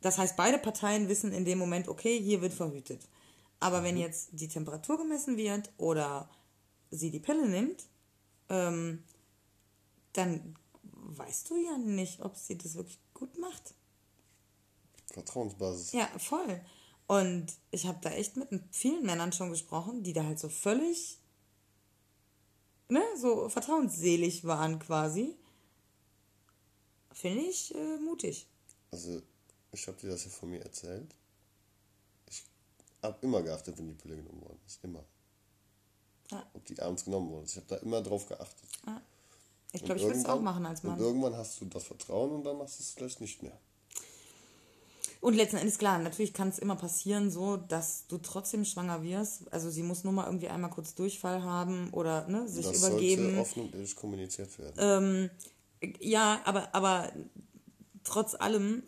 Das 0.00 0.18
heißt, 0.18 0.36
beide 0.36 0.58
Parteien 0.58 1.08
wissen 1.08 1.32
in 1.32 1.44
dem 1.44 1.58
Moment, 1.58 1.88
okay, 1.88 2.18
hier 2.20 2.40
wird 2.40 2.54
verhütet. 2.54 3.02
Aber 3.58 3.80
mhm. 3.80 3.84
wenn 3.84 3.96
jetzt 3.98 4.30
die 4.32 4.48
Temperatur 4.48 4.98
gemessen 4.98 5.36
wird 5.36 5.70
oder 5.76 6.28
sie 6.90 7.10
die 7.10 7.20
Pille 7.20 7.48
nimmt, 7.48 7.84
ähm, 8.48 9.04
dann 10.12 10.56
weißt 10.82 11.50
du 11.50 11.56
ja 11.56 11.78
nicht, 11.78 12.20
ob 12.20 12.36
sie 12.36 12.56
das 12.58 12.74
wirklich 12.74 12.98
gut 13.14 13.38
macht. 13.38 13.74
Vertrauensbasis. 15.12 15.92
Ja, 15.92 16.06
voll. 16.18 16.60
Und 17.06 17.46
ich 17.70 17.86
habe 17.86 17.98
da 18.00 18.10
echt 18.10 18.36
mit 18.36 18.48
vielen 18.70 19.04
Männern 19.04 19.32
schon 19.32 19.50
gesprochen, 19.50 20.02
die 20.02 20.12
da 20.12 20.24
halt 20.24 20.38
so 20.38 20.48
völlig, 20.48 21.18
ne, 22.88 23.02
so 23.16 23.48
vertrauensselig 23.48 24.44
waren 24.44 24.78
quasi. 24.78 25.36
Finde 27.12 27.42
ich 27.42 27.74
äh, 27.74 27.98
mutig. 27.98 28.46
Also, 28.90 29.22
ich 29.72 29.86
habe 29.86 29.98
dir 29.98 30.10
das 30.10 30.24
ja 30.24 30.30
von 30.30 30.50
mir 30.50 30.62
erzählt. 30.62 31.14
Ich 32.28 32.44
habe 33.02 33.18
immer 33.22 33.42
geachtet, 33.42 33.78
wenn 33.78 33.88
die 33.88 33.94
Pille 33.94 34.16
genommen 34.16 34.42
worden 34.42 34.60
ist. 34.66 34.82
Immer. 34.82 35.04
Ja. 36.30 36.46
Ob 36.54 36.64
die 36.64 36.78
abends 36.80 37.04
genommen 37.04 37.30
worden 37.30 37.44
ist. 37.44 37.52
Ich 37.52 37.56
habe 37.56 37.66
da 37.68 37.76
immer 37.76 38.02
drauf 38.02 38.26
geachtet. 38.26 38.68
Ja. 38.86 39.02
Ich 39.72 39.84
glaube, 39.84 40.00
ich 40.00 40.06
würde 40.06 40.18
es 40.18 40.26
auch 40.26 40.40
machen 40.40 40.66
als 40.66 40.82
Mann. 40.82 40.98
Und 40.98 41.00
irgendwann 41.00 41.36
hast 41.36 41.60
du 41.60 41.64
das 41.66 41.84
Vertrauen 41.84 42.32
und 42.32 42.44
dann 42.44 42.58
machst 42.58 42.78
du 42.78 42.82
es 42.82 42.90
vielleicht 42.90 43.20
nicht 43.20 43.42
mehr. 43.42 43.56
Und 45.20 45.34
letzten 45.34 45.58
Endes, 45.58 45.78
klar, 45.78 45.98
natürlich 45.98 46.32
kann 46.32 46.48
es 46.48 46.58
immer 46.58 46.76
passieren, 46.76 47.30
so, 47.30 47.58
dass 47.58 48.06
du 48.08 48.18
trotzdem 48.18 48.64
schwanger 48.64 49.02
wirst. 49.02 49.52
Also 49.52 49.70
sie 49.70 49.82
muss 49.82 50.02
nur 50.02 50.14
mal 50.14 50.24
irgendwie 50.24 50.48
einmal 50.48 50.70
kurz 50.70 50.94
Durchfall 50.94 51.42
haben 51.42 51.90
oder 51.90 52.26
ne, 52.26 52.48
sich 52.48 52.66
das 52.66 52.78
übergeben. 52.78 53.24
Das 53.24 53.34
sollte 53.34 53.40
offen 53.40 53.62
und 53.64 53.74
ehrlich 53.74 53.96
kommuniziert 53.96 54.58
werden. 54.58 54.76
Ähm, 54.78 55.30
ja, 56.00 56.40
aber, 56.44 56.74
aber 56.74 57.12
trotz 58.04 58.34
allem, 58.34 58.82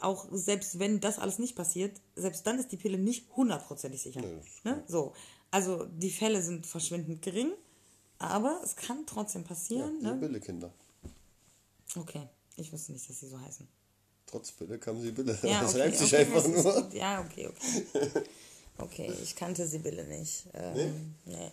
auch 0.00 0.26
selbst 0.30 0.78
wenn 0.78 1.00
das 1.00 1.18
alles 1.18 1.38
nicht 1.38 1.56
passiert, 1.56 2.00
selbst 2.16 2.46
dann 2.46 2.58
ist 2.58 2.72
die 2.72 2.76
Pille 2.76 2.98
nicht 2.98 3.30
hundertprozentig 3.36 4.02
sicher. 4.02 4.20
Nee, 4.20 4.40
ne? 4.64 4.82
So. 4.86 5.12
Also 5.50 5.84
die 5.84 6.10
Fälle 6.10 6.42
sind 6.42 6.66
verschwindend 6.66 7.22
gering. 7.22 7.52
Aber 8.22 8.60
es 8.62 8.76
kann 8.76 9.04
trotzdem 9.04 9.42
passieren. 9.42 9.98
Ja, 10.00 10.14
ne? 10.14 10.40
Kinder. 10.40 10.72
Okay, 11.96 12.28
ich 12.56 12.72
wusste 12.72 12.92
nicht, 12.92 13.08
dass 13.10 13.18
sie 13.18 13.26
so 13.26 13.38
heißen. 13.40 13.66
Trotz 14.26 14.52
Bille 14.52 14.78
kam 14.78 15.00
Sibylle. 15.00 15.36
Ja, 15.42 15.60
das 15.62 15.74
okay, 15.74 15.82
reimt 15.82 15.96
sich 15.96 16.14
okay, 16.14 16.24
einfach 16.24 16.46
nur. 16.46 16.94
Ja, 16.94 17.20
okay, 17.20 17.48
okay. 17.48 18.22
Okay, 18.78 19.12
ich 19.22 19.36
kannte 19.36 19.66
Sibylle 19.66 20.04
nicht. 20.04 20.44
Ähm, 20.54 21.14
nee? 21.26 21.36
nee. 21.36 21.50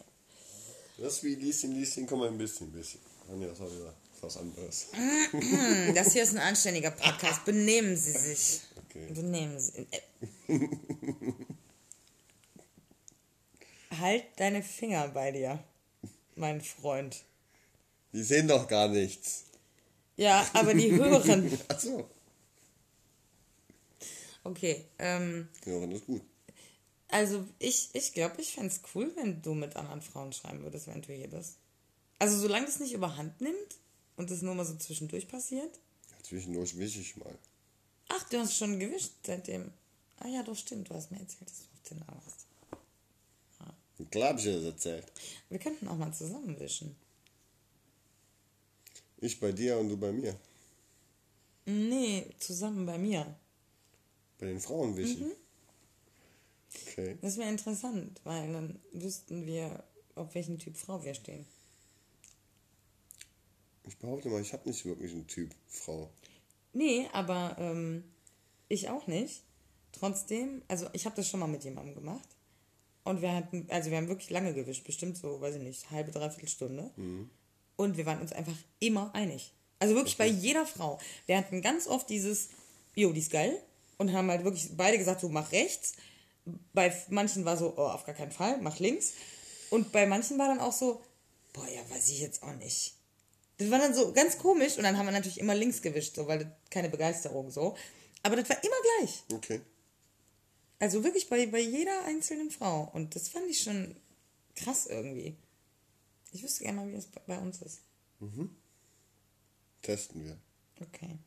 Das 0.98 1.22
wie 1.22 1.36
Lieschen, 1.36 1.76
Lieschen, 1.76 2.08
komm 2.08 2.20
mal 2.20 2.30
ein 2.30 2.38
bisschen, 2.38 2.68
ein 2.68 2.72
bisschen. 2.72 3.02
War 3.28 3.40
wieder 3.40 3.94
was 4.24 4.38
anderes. 4.38 4.88
Das 5.96 6.14
hier 6.14 6.24
ist 6.24 6.34
ein 6.34 6.40
anständiger 6.40 6.92
Podcast. 6.92 7.46
Benehmen 7.46 7.96
Sie 7.96 8.12
sich. 8.12 8.62
Okay. 8.86 9.08
Benehmen 9.14 9.60
Sie. 9.60 9.88
halt 14.00 14.26
deine 14.38 14.64
Finger 14.64 15.08
bei 15.10 15.32
dir 15.32 15.64
mein 16.36 16.62
Freund. 16.62 17.24
Die 18.14 18.24
sehen 18.24 18.48
doch 18.48 18.68
gar 18.68 18.88
nichts. 18.88 19.46
Ja, 20.16 20.46
aber 20.54 20.74
die 20.74 20.92
hören. 20.92 21.58
Ach 21.68 21.80
so. 21.80 22.10
Okay. 24.44 24.86
Ähm, 24.98 25.48
hören 25.64 25.92
ist 25.92 26.06
gut. 26.06 26.22
Also 27.10 27.46
ich 27.60 27.90
ich, 27.94 28.14
glaube, 28.14 28.42
ich 28.42 28.54
fände 28.54 28.70
es 28.70 28.82
cool, 28.94 29.12
wenn 29.16 29.42
du 29.42 29.54
mit 29.54 29.76
anderen 29.76 30.02
Frauen 30.02 30.34
schreiben 30.34 30.64
würdest, 30.64 30.88
wenn 30.88 31.02
du 31.02 31.14
hier 31.14 31.30
bist. 31.30 31.58
Also 32.20 32.38
solange 32.38 32.68
es 32.68 32.80
nicht 32.80 32.94
überhand 32.94 33.40
nimmt 33.42 33.76
und 34.20 34.30
es 34.30 34.42
nur 34.42 34.54
mal 34.54 34.66
so 34.66 34.76
zwischendurch 34.76 35.28
passiert. 35.28 35.80
Ja, 36.12 36.24
zwischendurch 36.24 36.78
wische 36.78 37.00
ich 37.00 37.16
mal. 37.16 37.34
Ach, 38.10 38.30
du 38.30 38.38
hast 38.38 38.58
schon 38.58 38.78
gewischt 38.78 39.14
seitdem. 39.24 39.72
Ah 40.18 40.28
ja, 40.28 40.44
doch 40.44 40.58
stimmt, 40.58 40.90
du 40.90 40.94
hast 40.94 41.10
mir 41.10 41.20
erzählt, 41.20 41.50
dass 41.50 41.60
du 41.60 41.66
auf 41.74 41.82
den 41.90 42.08
warst. 42.08 42.46
Klar 44.12 44.30
habe 44.30 44.40
ich 44.40 44.46
das 44.46 44.64
erzählt. 44.64 45.06
Wir 45.50 45.60
könnten 45.60 45.88
auch 45.88 45.98
mal 45.98 46.14
zusammenwischen. 46.14 46.96
Ich 49.18 49.40
bei 49.40 49.52
dir 49.52 49.78
und 49.78 49.90
du 49.90 49.98
bei 49.98 50.12
mir. 50.12 50.36
Nee, 51.66 52.26
zusammen 52.40 52.86
bei 52.86 52.98
mir. 52.98 53.36
Bei 54.38 54.48
den 54.48 54.60
Frauen 54.60 54.96
wischen. 54.96 55.28
Mhm. 55.28 55.32
Okay. 56.88 57.18
Das 57.22 57.38
wäre 57.38 57.50
interessant, 57.50 58.20
weil 58.24 58.52
dann 58.52 58.80
wüssten 58.94 59.46
wir, 59.46 59.84
auf 60.16 60.34
welchen 60.36 60.60
Typ 60.60 60.78
Frau 60.78 61.04
wir 61.04 61.14
stehen. 61.14 61.46
Ich 63.90 63.98
behaupte 63.98 64.30
mal, 64.30 64.40
ich 64.40 64.54
habe 64.54 64.70
nicht 64.70 64.86
wirklich 64.86 65.12
einen 65.14 65.26
Typ 65.26 65.50
Frau. 65.68 66.12
Nee, 66.74 67.08
aber 67.12 67.56
ähm, 67.58 68.04
ich 68.68 68.88
auch 68.88 69.08
nicht. 69.08 69.42
Trotzdem, 69.92 70.62
also 70.68 70.86
ich 70.94 71.06
habe 71.06 71.16
das 71.16 71.28
schon 71.28 71.40
mal 71.40 71.48
mit 71.48 71.64
jemandem 71.64 71.96
gemacht. 71.96 72.30
Und 73.04 73.24
wir 73.24 73.34
hatten, 73.34 73.66
also 73.70 73.90
wir 73.90 73.98
haben 73.98 74.08
wirklich 74.08 74.30
lange 74.30 74.54
gewischt, 74.54 74.84
bestimmt 74.84 75.18
so, 75.18 75.42
weiß 75.42 75.56
ich 75.56 75.64
nicht, 75.64 75.90
halbe, 75.90 76.12
dreiviertel 76.12 76.48
Stunde. 76.48 76.92
Und 77.78 77.98
wir 77.98 78.06
waren 78.06 78.22
uns 78.22 78.32
einfach 78.32 78.54
immer 78.78 79.10
einig. 79.16 79.54
Also 79.80 79.96
wirklich 79.96 80.18
bei 80.18 80.28
jeder 80.28 80.68
Frau. 80.68 81.00
Wir 81.26 81.40
hatten 81.40 81.64
ganz 81.64 81.88
oft 81.88 82.08
dieses, 82.12 82.50
jo, 82.94 83.12
die 83.12 83.22
ist 83.22 83.32
geil. 83.32 83.60
Und 83.98 84.14
haben 84.14 84.30
halt 84.30 84.44
wirklich 84.44 84.70
beide 84.78 85.00
gesagt, 85.00 85.22
so 85.22 85.30
mach 85.30 85.52
rechts. 85.52 85.94
Bei 86.74 86.96
manchen 87.10 87.44
war 87.44 87.58
so, 87.58 87.74
oh, 87.76 87.88
auf 87.88 88.06
gar 88.06 88.14
keinen 88.14 88.32
Fall, 88.32 88.62
mach 88.62 88.78
links. 88.78 89.14
Und 89.72 89.92
bei 89.92 90.06
manchen 90.06 90.38
war 90.38 90.48
dann 90.48 90.60
auch 90.60 90.74
so, 90.74 91.02
boah, 91.54 91.68
ja, 91.68 91.82
weiß 91.90 92.10
ich 92.10 92.20
jetzt 92.20 92.44
auch 92.44 92.54
nicht. 92.54 92.99
Das 93.60 93.70
war 93.70 93.78
dann 93.80 93.94
so 93.94 94.12
ganz 94.14 94.38
komisch 94.38 94.78
und 94.78 94.84
dann 94.84 94.98
haben 94.98 95.06
wir 95.06 95.12
natürlich 95.12 95.40
immer 95.40 95.54
links 95.54 95.82
gewischt, 95.82 96.16
so, 96.16 96.26
weil 96.28 96.40
das 96.40 96.48
keine 96.72 96.90
Begeisterung 96.90 97.52
so. 97.52 97.76
Aber 98.24 98.36
das 98.36 98.50
war 98.50 98.64
immer 98.64 98.76
gleich. 98.98 99.24
Okay. 99.34 99.62
Also 100.80 101.04
wirklich 101.04 101.30
bei, 101.30 101.46
bei 101.48 101.60
jeder 101.60 102.06
einzelnen 102.06 102.52
Frau. 102.52 102.90
Und 102.94 103.16
das 103.16 103.28
fand 103.30 103.48
ich 103.50 103.62
schon 103.62 103.96
krass 104.56 104.88
irgendwie. 104.88 105.36
Ich 106.32 106.42
wüsste 106.42 106.64
gerne 106.64 106.78
mal, 106.82 106.88
wie 106.90 106.96
das 106.96 107.08
bei- 107.28 107.38
uns 107.38 107.62
ist. 107.62 107.82
Testen 109.82 110.24
wir. 110.24 110.38
Okay. 110.82 111.18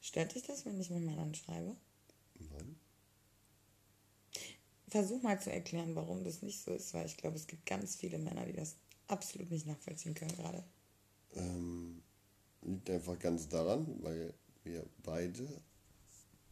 Stört 0.00 0.34
dich 0.34 0.44
das, 0.44 0.64
wenn 0.64 0.80
ich 0.80 0.90
mit 0.90 1.02
Männern 1.02 1.34
schreibe? 1.34 1.76
Nein. 2.38 2.78
Versuch 4.88 5.22
mal 5.22 5.40
zu 5.40 5.50
erklären, 5.52 5.94
warum 5.94 6.24
das 6.24 6.42
nicht 6.42 6.62
so 6.62 6.72
ist, 6.72 6.94
weil 6.94 7.06
ich 7.06 7.16
glaube, 7.16 7.36
es 7.36 7.46
gibt 7.46 7.66
ganz 7.66 7.96
viele 7.96 8.18
Männer, 8.18 8.46
die 8.46 8.52
das 8.52 8.76
absolut 9.08 9.50
nicht 9.50 9.66
nachvollziehen 9.66 10.14
können 10.14 10.36
gerade. 10.36 10.64
Ähm, 11.34 12.02
liegt 12.62 12.90
einfach 12.90 13.18
ganz 13.18 13.48
daran, 13.48 13.86
weil 14.02 14.32
wir 14.62 14.84
beide 15.02 15.46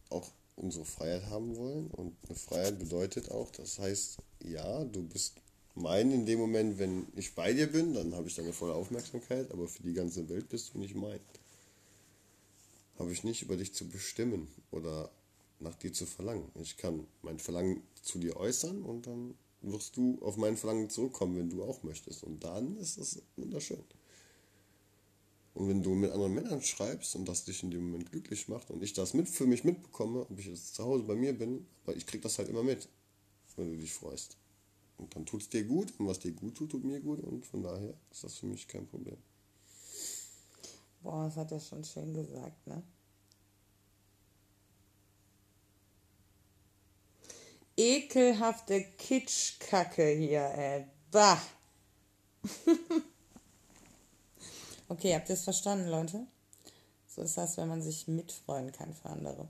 auch 0.09 0.29
unsere 0.55 0.85
Freiheit 0.85 1.25
haben 1.29 1.55
wollen. 1.55 1.87
Und 1.87 2.15
eine 2.27 2.35
Freiheit 2.37 2.79
bedeutet 2.79 3.31
auch, 3.31 3.51
das 3.51 3.79
heißt, 3.79 4.17
ja, 4.43 4.83
du 4.85 5.03
bist 5.03 5.35
mein 5.75 6.11
in 6.11 6.25
dem 6.25 6.39
Moment, 6.39 6.77
wenn 6.77 7.07
ich 7.15 7.33
bei 7.33 7.53
dir 7.53 7.67
bin, 7.67 7.93
dann 7.93 8.13
habe 8.13 8.27
ich 8.27 8.35
deine 8.35 8.53
volle 8.53 8.75
Aufmerksamkeit, 8.75 9.51
aber 9.51 9.67
für 9.67 9.83
die 9.83 9.93
ganze 9.93 10.29
Welt 10.29 10.49
bist 10.49 10.73
du 10.73 10.79
nicht 10.79 10.95
mein. 10.95 11.19
Habe 12.99 13.11
ich 13.11 13.23
nicht 13.23 13.41
über 13.41 13.57
dich 13.57 13.73
zu 13.73 13.87
bestimmen 13.87 14.47
oder 14.69 15.09
nach 15.59 15.75
dir 15.75 15.91
zu 15.91 16.05
verlangen. 16.05 16.51
Ich 16.61 16.77
kann 16.77 17.07
mein 17.23 17.39
Verlangen 17.39 17.81
zu 18.01 18.19
dir 18.19 18.37
äußern 18.37 18.83
und 18.83 19.07
dann 19.07 19.33
wirst 19.61 19.97
du 19.97 20.19
auf 20.21 20.37
mein 20.37 20.57
Verlangen 20.57 20.89
zurückkommen, 20.89 21.37
wenn 21.37 21.49
du 21.49 21.63
auch 21.63 21.81
möchtest. 21.83 22.23
Und 22.23 22.43
dann 22.43 22.77
ist 22.77 22.97
es 22.97 23.23
wunderschön. 23.35 23.83
Und 25.53 25.69
wenn 25.69 25.83
du 25.83 25.93
mit 25.93 26.11
anderen 26.11 26.33
Männern 26.33 26.61
schreibst 26.61 27.15
und 27.15 27.25
das 27.25 27.45
dich 27.45 27.61
in 27.61 27.69
dem 27.69 27.91
Moment 27.91 28.11
glücklich 28.11 28.47
macht 28.47 28.71
und 28.71 28.81
ich 28.81 28.93
das 28.93 29.13
mit 29.13 29.29
für 29.29 29.45
mich 29.45 29.63
mitbekomme, 29.63 30.21
ob 30.21 30.39
ich 30.39 30.47
jetzt 30.47 30.73
zu 30.75 30.83
Hause 30.83 31.03
bei 31.03 31.15
mir 31.15 31.37
bin, 31.37 31.67
aber 31.83 31.95
ich 31.95 32.07
krieg 32.07 32.21
das 32.23 32.39
halt 32.39 32.49
immer 32.49 32.63
mit, 32.63 32.89
wenn 33.55 33.69
du 33.69 33.77
dich 33.77 33.93
freust. 33.93 34.37
Und 34.97 35.15
dann 35.15 35.25
tut 35.25 35.41
es 35.41 35.49
dir 35.49 35.63
gut 35.63 35.93
und 35.99 36.07
was 36.07 36.19
dir 36.19 36.31
gut 36.31 36.55
tut, 36.55 36.71
tut 36.71 36.83
mir 36.83 36.99
gut 37.01 37.19
und 37.19 37.45
von 37.45 37.61
daher 37.61 37.93
ist 38.09 38.23
das 38.23 38.35
für 38.35 38.47
mich 38.47 38.67
kein 38.67 38.87
Problem. 38.87 39.17
Boah, 41.01 41.25
das 41.25 41.35
hat 41.35 41.51
er 41.51 41.59
schon 41.59 41.83
schön 41.83 42.13
gesagt, 42.13 42.65
ne? 42.65 42.81
Ekelhafte 47.75 48.83
Kitschkacke 48.97 50.07
hier, 50.09 50.45
ey. 50.45 50.85
Bah. 51.11 51.41
okay, 54.93 55.15
habt 55.15 55.29
ihr 55.29 55.33
es 55.33 55.43
verstanden, 55.43 55.89
Leute? 55.89 56.25
So 57.07 57.21
ist 57.21 57.37
das, 57.37 57.57
wenn 57.57 57.67
man 57.67 57.81
sich 57.81 58.07
mitfreuen 58.07 58.71
kann 58.71 58.93
für 58.93 59.09
andere. 59.09 59.47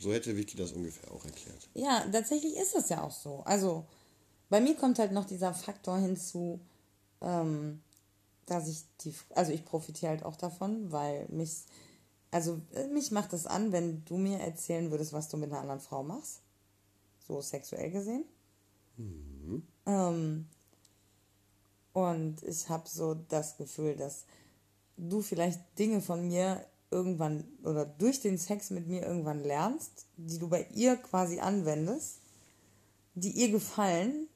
So 0.00 0.12
hätte 0.12 0.36
Vicky 0.36 0.56
das 0.56 0.72
ungefähr 0.72 1.10
auch 1.10 1.24
erklärt. 1.24 1.68
Ja, 1.74 2.04
tatsächlich 2.12 2.56
ist 2.56 2.74
es 2.74 2.88
ja 2.90 3.02
auch 3.02 3.12
so. 3.12 3.42
Also, 3.44 3.84
bei 4.50 4.60
mir 4.60 4.76
kommt 4.76 4.98
halt 4.98 5.12
noch 5.12 5.24
dieser 5.24 5.54
Faktor 5.54 5.98
hinzu, 5.98 6.60
ähm, 7.22 7.82
dass 8.44 8.68
ich 8.68 8.84
die, 9.00 9.14
also 9.34 9.52
ich 9.52 9.64
profitiere 9.64 10.10
halt 10.10 10.24
auch 10.24 10.36
davon, 10.36 10.92
weil 10.92 11.26
mich, 11.28 11.64
also 12.30 12.60
äh, 12.74 12.86
mich 12.88 13.10
macht 13.10 13.32
es 13.32 13.46
an, 13.46 13.72
wenn 13.72 14.04
du 14.04 14.16
mir 14.18 14.38
erzählen 14.38 14.90
würdest, 14.90 15.12
was 15.12 15.28
du 15.28 15.36
mit 15.38 15.50
einer 15.50 15.60
anderen 15.60 15.80
Frau 15.80 16.02
machst. 16.02 16.42
So 17.26 17.40
sexuell 17.40 17.90
gesehen. 17.90 18.24
Ähm, 19.86 20.46
und 21.96 22.42
ich 22.42 22.68
habe 22.68 22.86
so 22.86 23.14
das 23.14 23.56
Gefühl, 23.56 23.96
dass 23.96 24.26
du 24.98 25.22
vielleicht 25.22 25.60
Dinge 25.78 26.02
von 26.02 26.28
mir 26.28 26.62
irgendwann 26.90 27.48
oder 27.64 27.86
durch 27.86 28.20
den 28.20 28.36
Sex 28.36 28.68
mit 28.68 28.86
mir 28.86 29.00
irgendwann 29.00 29.42
lernst, 29.42 30.04
die 30.18 30.38
du 30.38 30.46
bei 30.46 30.66
ihr 30.74 30.96
quasi 30.96 31.40
anwendest, 31.40 32.18
die 33.14 33.30
ihr 33.30 33.50
gefallen 33.50 34.28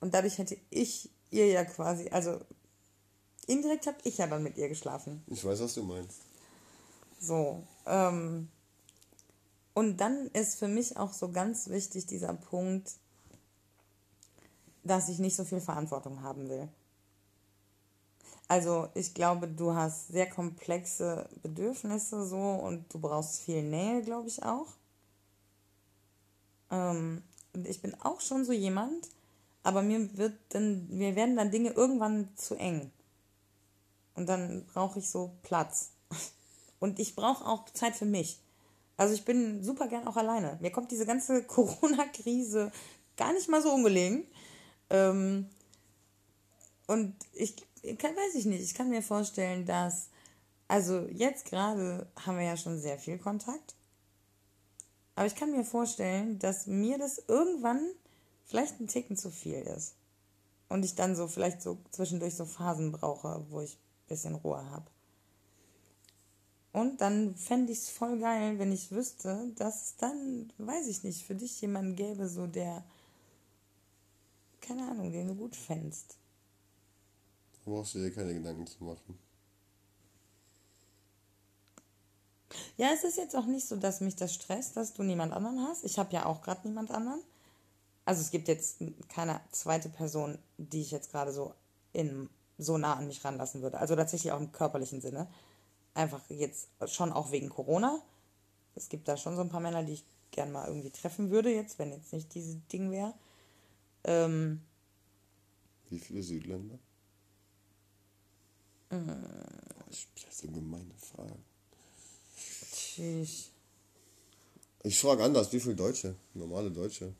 und 0.00 0.12
dadurch 0.12 0.38
hätte 0.38 0.56
ich 0.70 1.08
ihr 1.30 1.46
ja 1.46 1.64
quasi, 1.64 2.08
also 2.08 2.40
indirekt 3.46 3.86
habe 3.86 3.98
ich 4.02 4.18
ja 4.18 4.26
dann 4.26 4.42
mit 4.42 4.58
ihr 4.58 4.68
geschlafen. 4.68 5.22
Ich 5.28 5.44
weiß, 5.44 5.60
was 5.60 5.74
du 5.74 5.84
meinst. 5.84 6.22
So. 7.20 7.62
Ähm, 7.86 8.48
und 9.72 9.98
dann 9.98 10.26
ist 10.32 10.58
für 10.58 10.66
mich 10.68 10.96
auch 10.96 11.12
so 11.12 11.30
ganz 11.30 11.68
wichtig 11.68 12.06
dieser 12.06 12.34
Punkt, 12.34 12.90
dass 14.84 15.08
ich 15.08 15.18
nicht 15.18 15.36
so 15.36 15.44
viel 15.44 15.60
Verantwortung 15.60 16.22
haben 16.22 16.48
will. 16.48 16.68
Also 18.48 18.88
ich 18.94 19.14
glaube, 19.14 19.48
du 19.48 19.74
hast 19.74 20.08
sehr 20.08 20.28
komplexe 20.28 21.28
Bedürfnisse 21.42 22.26
so 22.26 22.36
und 22.36 22.92
du 22.92 22.98
brauchst 22.98 23.40
viel 23.40 23.62
Nähe, 23.62 24.02
glaube 24.02 24.28
ich 24.28 24.42
auch. 24.42 24.66
Ähm, 26.70 27.22
und 27.54 27.66
ich 27.66 27.80
bin 27.80 27.94
auch 28.02 28.20
schon 28.20 28.44
so 28.44 28.52
jemand, 28.52 29.08
aber 29.62 29.82
mir 29.82 30.16
wird 30.18 30.34
dann, 30.50 30.88
mir 30.88 31.14
werden 31.14 31.36
dann 31.36 31.50
Dinge 31.50 31.70
irgendwann 31.70 32.28
zu 32.36 32.56
eng. 32.56 32.90
Und 34.14 34.28
dann 34.28 34.66
brauche 34.66 34.98
ich 34.98 35.08
so 35.08 35.32
Platz. 35.42 35.92
Und 36.80 36.98
ich 36.98 37.14
brauche 37.14 37.46
auch 37.46 37.64
Zeit 37.70 37.94
für 37.94 38.04
mich. 38.04 38.40
Also 38.96 39.14
ich 39.14 39.24
bin 39.24 39.62
super 39.62 39.88
gern 39.88 40.06
auch 40.06 40.16
alleine. 40.16 40.58
Mir 40.60 40.70
kommt 40.70 40.90
diese 40.90 41.06
ganze 41.06 41.42
Corona-Krise 41.46 42.72
gar 43.16 43.32
nicht 43.32 43.48
mal 43.48 43.62
so 43.62 43.72
ungelegen. 43.72 44.26
Ähm, 44.92 45.46
und 46.86 47.14
ich 47.32 47.56
kann, 47.98 48.14
weiß 48.14 48.34
ich 48.34 48.44
nicht, 48.44 48.62
ich 48.62 48.74
kann 48.74 48.90
mir 48.90 49.02
vorstellen, 49.02 49.64
dass, 49.64 50.10
also 50.68 51.06
jetzt 51.10 51.46
gerade 51.46 52.06
haben 52.24 52.38
wir 52.38 52.44
ja 52.44 52.56
schon 52.56 52.78
sehr 52.78 52.98
viel 52.98 53.18
Kontakt. 53.18 53.74
Aber 55.14 55.26
ich 55.26 55.34
kann 55.34 55.50
mir 55.50 55.64
vorstellen, 55.64 56.38
dass 56.38 56.66
mir 56.66 56.98
das 56.98 57.22
irgendwann 57.26 57.86
vielleicht 58.44 58.80
ein 58.80 58.86
Ticken 58.86 59.16
zu 59.16 59.30
viel 59.30 59.60
ist. 59.62 59.94
Und 60.68 60.84
ich 60.84 60.94
dann 60.94 61.16
so 61.16 61.26
vielleicht 61.26 61.62
so 61.62 61.78
zwischendurch 61.90 62.34
so 62.34 62.44
Phasen 62.44 62.92
brauche, 62.92 63.44
wo 63.50 63.60
ich 63.60 63.74
ein 63.74 64.08
bisschen 64.08 64.34
Ruhe 64.34 64.64
habe. 64.70 64.86
Und 66.72 67.02
dann 67.02 67.34
fände 67.36 67.72
ich 67.72 67.78
es 67.78 67.90
voll 67.90 68.18
geil, 68.18 68.58
wenn 68.58 68.72
ich 68.72 68.90
wüsste, 68.90 69.52
dass 69.56 69.96
dann, 69.96 70.50
weiß 70.56 70.86
ich 70.86 71.02
nicht, 71.02 71.26
für 71.26 71.34
dich 71.34 71.60
jemanden 71.60 71.96
gäbe, 71.96 72.28
so 72.28 72.46
der, 72.46 72.82
keine 74.62 74.88
Ahnung, 74.88 75.12
den 75.12 75.28
du 75.28 75.34
gut 75.34 75.54
fändst. 75.54 76.16
Da 77.52 77.70
brauchst 77.70 77.94
du 77.94 77.98
dir 77.98 78.12
keine 78.12 78.32
Gedanken 78.32 78.66
zu 78.66 78.82
machen. 78.82 79.18
Ja, 82.76 82.90
es 82.94 83.04
ist 83.04 83.16
jetzt 83.16 83.36
auch 83.36 83.46
nicht 83.46 83.66
so, 83.66 83.76
dass 83.76 84.00
mich 84.00 84.16
das 84.16 84.34
stresst, 84.34 84.76
dass 84.76 84.94
du 84.94 85.02
niemand 85.02 85.32
anderen 85.32 85.60
hast. 85.60 85.84
Ich 85.84 85.98
habe 85.98 86.12
ja 86.12 86.26
auch 86.26 86.42
gerade 86.42 86.66
niemand 86.66 86.90
anderen. 86.90 87.22
Also 88.04 88.20
es 88.20 88.30
gibt 88.30 88.48
jetzt 88.48 88.78
keine 89.08 89.40
zweite 89.52 89.88
Person, 89.88 90.38
die 90.58 90.80
ich 90.80 90.90
jetzt 90.90 91.12
gerade 91.12 91.32
so 91.32 91.54
in 91.92 92.28
so 92.58 92.78
nah 92.78 92.94
an 92.94 93.06
mich 93.06 93.24
ranlassen 93.24 93.62
würde. 93.62 93.78
Also 93.78 93.96
tatsächlich 93.96 94.32
auch 94.32 94.40
im 94.40 94.52
körperlichen 94.52 95.00
Sinne. 95.00 95.28
Einfach 95.94 96.20
jetzt 96.28 96.68
schon 96.86 97.12
auch 97.12 97.30
wegen 97.30 97.48
Corona. 97.48 98.00
Es 98.74 98.88
gibt 98.88 99.08
da 99.08 99.16
schon 99.16 99.36
so 99.36 99.42
ein 99.42 99.50
paar 99.50 99.60
Männer, 99.60 99.82
die 99.82 99.94
ich 99.94 100.04
gern 100.30 100.50
mal 100.50 100.66
irgendwie 100.66 100.90
treffen 100.90 101.30
würde, 101.30 101.50
jetzt, 101.50 101.78
wenn 101.78 101.92
jetzt 101.92 102.12
nicht 102.12 102.34
dieses 102.34 102.56
Ding 102.68 102.90
wäre. 102.90 103.14
Ähm, 104.04 104.60
Wie 105.88 105.98
viele 105.98 106.22
Südländer? 106.22 106.78
Ich 109.90 110.08
stelle 110.16 110.32
so 110.32 110.48
gemeine 110.48 110.94
Fragen. 110.98 111.42
tschüss. 112.72 113.50
Ich 114.84 114.98
frage 114.98 115.24
anders, 115.24 115.52
wie 115.52 115.60
viele 115.60 115.76
Deutsche? 115.76 116.14
Normale 116.34 116.70
Deutsche. 116.70 117.14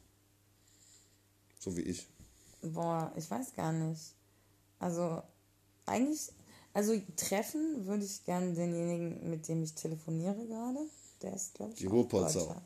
So 1.58 1.74
wie 1.76 1.82
ich. 1.82 2.06
Boah, 2.62 3.12
ich 3.16 3.30
weiß 3.30 3.54
gar 3.54 3.72
nicht. 3.72 4.02
Also, 4.80 5.22
eigentlich, 5.86 6.30
also 6.74 7.00
treffen 7.16 7.86
würde 7.86 8.04
ich 8.04 8.24
gern 8.24 8.54
denjenigen, 8.54 9.30
mit 9.30 9.46
dem 9.48 9.62
ich 9.62 9.74
telefoniere 9.74 10.44
gerade. 10.46 10.80
Der 11.22 11.34
ist, 11.34 11.54
glaube 11.54 11.72
ich, 11.72 11.78
Die 11.78 11.86
Ruhrpotsau. 11.86 12.46
Deutscher. 12.46 12.62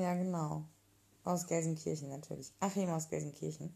Ja, 0.00 0.14
genau. 0.14 0.64
Aus 1.24 1.46
Gelsenkirchen 1.46 2.08
natürlich. 2.08 2.52
Achim 2.60 2.90
aus 2.90 3.08
Gelsenkirchen. 3.08 3.72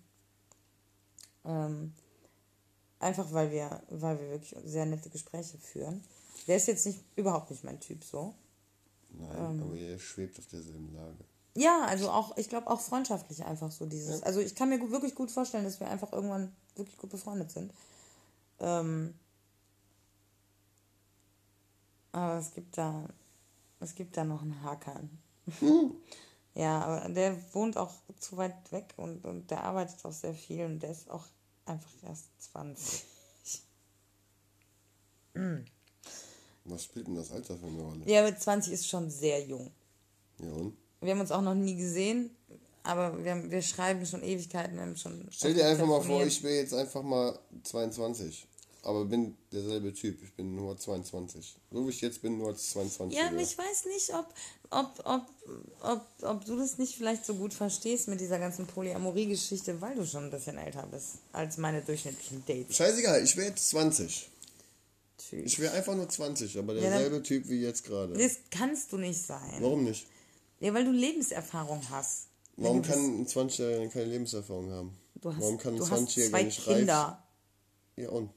Ähm, 1.45 1.93
einfach 2.99 3.33
weil 3.33 3.51
wir, 3.53 3.83
weil 3.89 4.19
wir 4.21 4.31
wirklich 4.31 4.55
sehr 4.65 4.87
nette 4.87 5.11
Gespräche 5.11 5.59
führen. 5.59 6.03
Der 6.47 6.57
ist 6.57 6.67
jetzt 6.67 6.87
nicht 6.87 7.05
überhaupt 7.15 7.51
nicht 7.51 7.65
mein 7.65 7.81
Typ 7.81 8.05
so. 8.05 8.35
Nein, 9.11 9.63
aber 9.63 9.75
ihr 9.75 9.99
schwebt 9.99 10.39
auf 10.39 10.47
derselben 10.47 10.93
Lage. 10.95 11.25
Ja, 11.55 11.87
also 11.87 12.11
auch, 12.11 12.37
ich 12.37 12.49
glaube 12.49 12.67
auch 12.67 12.81
freundschaftlich 12.81 13.45
einfach 13.45 13.71
so 13.71 13.87
dieses. 13.87 14.23
Also 14.23 14.41
ich 14.41 14.55
kann 14.55 14.69
mir 14.69 14.91
wirklich 14.91 15.15
gut 15.15 15.31
vorstellen, 15.31 15.65
dass 15.65 15.81
wir 15.81 15.89
einfach 15.89 16.13
irgendwann 16.13 16.55
wirklich 16.75 16.99
gut 16.99 17.11
befreundet 17.11 17.51
sind. 17.51 17.73
Ähm, 18.61 19.15
aber 22.13 22.39
es 22.39 22.53
gibt 22.53 22.77
da, 22.77 23.09
es 23.81 23.95
gibt 23.95 24.17
da 24.17 24.25
noch 24.25 24.43
einen 24.43 24.63
Hakan. 24.63 25.11
ja, 26.57 26.81
aber 26.81 27.09
der 27.11 27.37
wohnt 27.53 27.77
auch 27.77 27.93
zu 28.19 28.39
weit 28.39 28.73
weg 28.73 28.95
und, 28.97 29.27
und 29.27 29.51
der 29.51 29.63
arbeitet 29.63 30.03
auch 30.05 30.13
sehr 30.13 30.33
viel 30.33 30.65
und 30.65 30.83
der 30.83 30.91
ist 30.91 31.11
auch 31.11 31.25
einfach 31.67 31.91
erst 32.03 32.25
20. 32.51 33.05
Was 36.65 36.85
spielt 36.85 37.09
denn 37.09 37.15
das 37.15 37.31
Alter 37.31 37.59
für 37.59 37.67
eine 37.67 37.83
Rolle? 37.83 38.01
Ja, 38.07 38.23
mit 38.23 38.41
20 38.41 38.73
ist 38.73 38.89
schon 38.89 39.11
sehr 39.11 39.45
jung. 39.45 39.71
Ja 40.39 40.51
und? 40.53 40.79
Wir 41.03 41.13
haben 41.13 41.21
uns 41.21 41.31
auch 41.31 41.43
noch 41.43 41.55
nie 41.55 41.77
gesehen, 41.77 42.35
aber 42.85 43.23
wir, 43.23 43.33
haben, 43.33 43.51
wir 43.51 43.61
schreiben 43.61 44.07
schon 44.07 44.23
Ewigkeiten. 44.23 44.77
Wir 44.77 44.83
haben 44.83 44.97
schon 44.97 45.29
Stell 45.31 45.53
dir 45.53 45.67
einfach 45.67 45.87
mal 45.87 46.01
vor, 46.01 46.25
ich 46.25 46.43
wäre 46.43 46.57
jetzt 46.57 46.73
einfach 46.73 47.03
mal 47.03 47.39
22. 47.65 48.49
Aber 48.87 49.05
bin 49.05 49.37
derselbe 49.51 49.93
Typ. 49.93 50.23
Ich 50.23 50.33
bin 50.35 50.55
nur 50.55 50.79
22. 50.79 51.57
So 51.73 51.87
wie 51.87 51.91
ich 51.91 52.01
jetzt 52.03 52.23
bin, 52.23 52.39
nur 52.39 52.51
als 52.51 52.71
22. 52.71 53.19
Ja, 53.19 53.27
aber 53.27 53.39
ich 53.39 53.59
weiß 53.59 53.87
nicht, 53.87 54.15
ob, 54.15 54.33
ob, 54.71 55.03
ob, 55.05 55.23
ob, 55.83 56.03
ob 56.23 56.45
du 56.45 56.57
das 56.57 56.79
nicht 56.79 56.95
vielleicht 56.95 57.27
so 57.27 57.35
gut 57.35 57.53
verstehst 57.53 58.07
mit 58.07 58.21
dieser 58.21 58.39
ganzen 58.39 58.65
Polyamorie-Geschichte, 58.69 59.81
weil 59.81 59.97
du 59.97 60.07
schon 60.07 60.27
ein 60.27 60.31
bisschen 60.31 60.57
älter 60.57 60.87
bist 60.89 61.17
als 61.33 61.57
meine 61.57 61.83
durchschnittlichen 61.83 62.45
Dates. 62.47 62.77
Scheißegal, 62.77 63.25
ich 63.25 63.37
wäre 63.37 63.49
jetzt 63.49 63.71
20. 63.71 64.31
Tschüss. 65.19 65.43
Ich 65.45 65.59
wäre 65.59 65.75
einfach 65.75 65.97
nur 65.97 66.09
20, 66.09 66.57
aber 66.57 66.75
derselbe 66.75 67.25
Typ 67.25 67.49
wie 67.49 67.63
jetzt 67.63 67.83
gerade. 67.83 68.13
Das 68.13 68.37
kannst 68.53 68.93
du 68.93 68.99
nicht 68.99 69.21
sein. 69.21 69.57
Warum 69.59 69.83
nicht? 69.83 70.07
Ja, 70.61 70.73
weil 70.73 70.85
du 70.85 70.93
Lebenserfahrung 70.93 71.83
hast. 71.91 72.29
Warum 72.57 72.83
kann 72.83 73.01
ein 73.01 73.27
20-Jähriger 73.27 73.89
keine 73.89 74.05
Lebenserfahrung 74.05 74.71
haben? 74.71 74.97
Du 75.17 75.35
hast, 75.35 75.41
Warum 75.41 75.59
kann 75.59 75.75
ein 75.75 75.79
du 75.79 75.91
hast 75.91 76.03
20-Jähriger 76.03 76.31
zwei 76.31 76.43
nicht 76.45 76.67
reif? 76.69 76.77
Kinder. 76.77 77.23
Ja 77.97 78.11
und? 78.11 78.31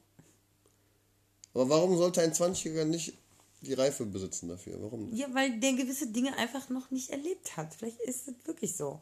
Aber 1.54 1.68
warum 1.68 1.96
sollte 1.96 2.22
ein 2.22 2.32
20-Jähriger 2.32 2.84
nicht 2.84 3.14
die 3.62 3.74
Reife 3.74 4.06
besitzen 4.06 4.48
dafür? 4.48 4.74
Warum 4.80 5.08
nicht? 5.08 5.18
Ja, 5.18 5.26
weil 5.32 5.58
der 5.58 5.72
gewisse 5.72 6.06
Dinge 6.06 6.36
einfach 6.36 6.68
noch 6.70 6.90
nicht 6.90 7.10
erlebt 7.10 7.56
hat. 7.56 7.74
Vielleicht 7.74 8.00
ist 8.00 8.28
es 8.28 8.34
wirklich 8.44 8.76
so. 8.76 9.00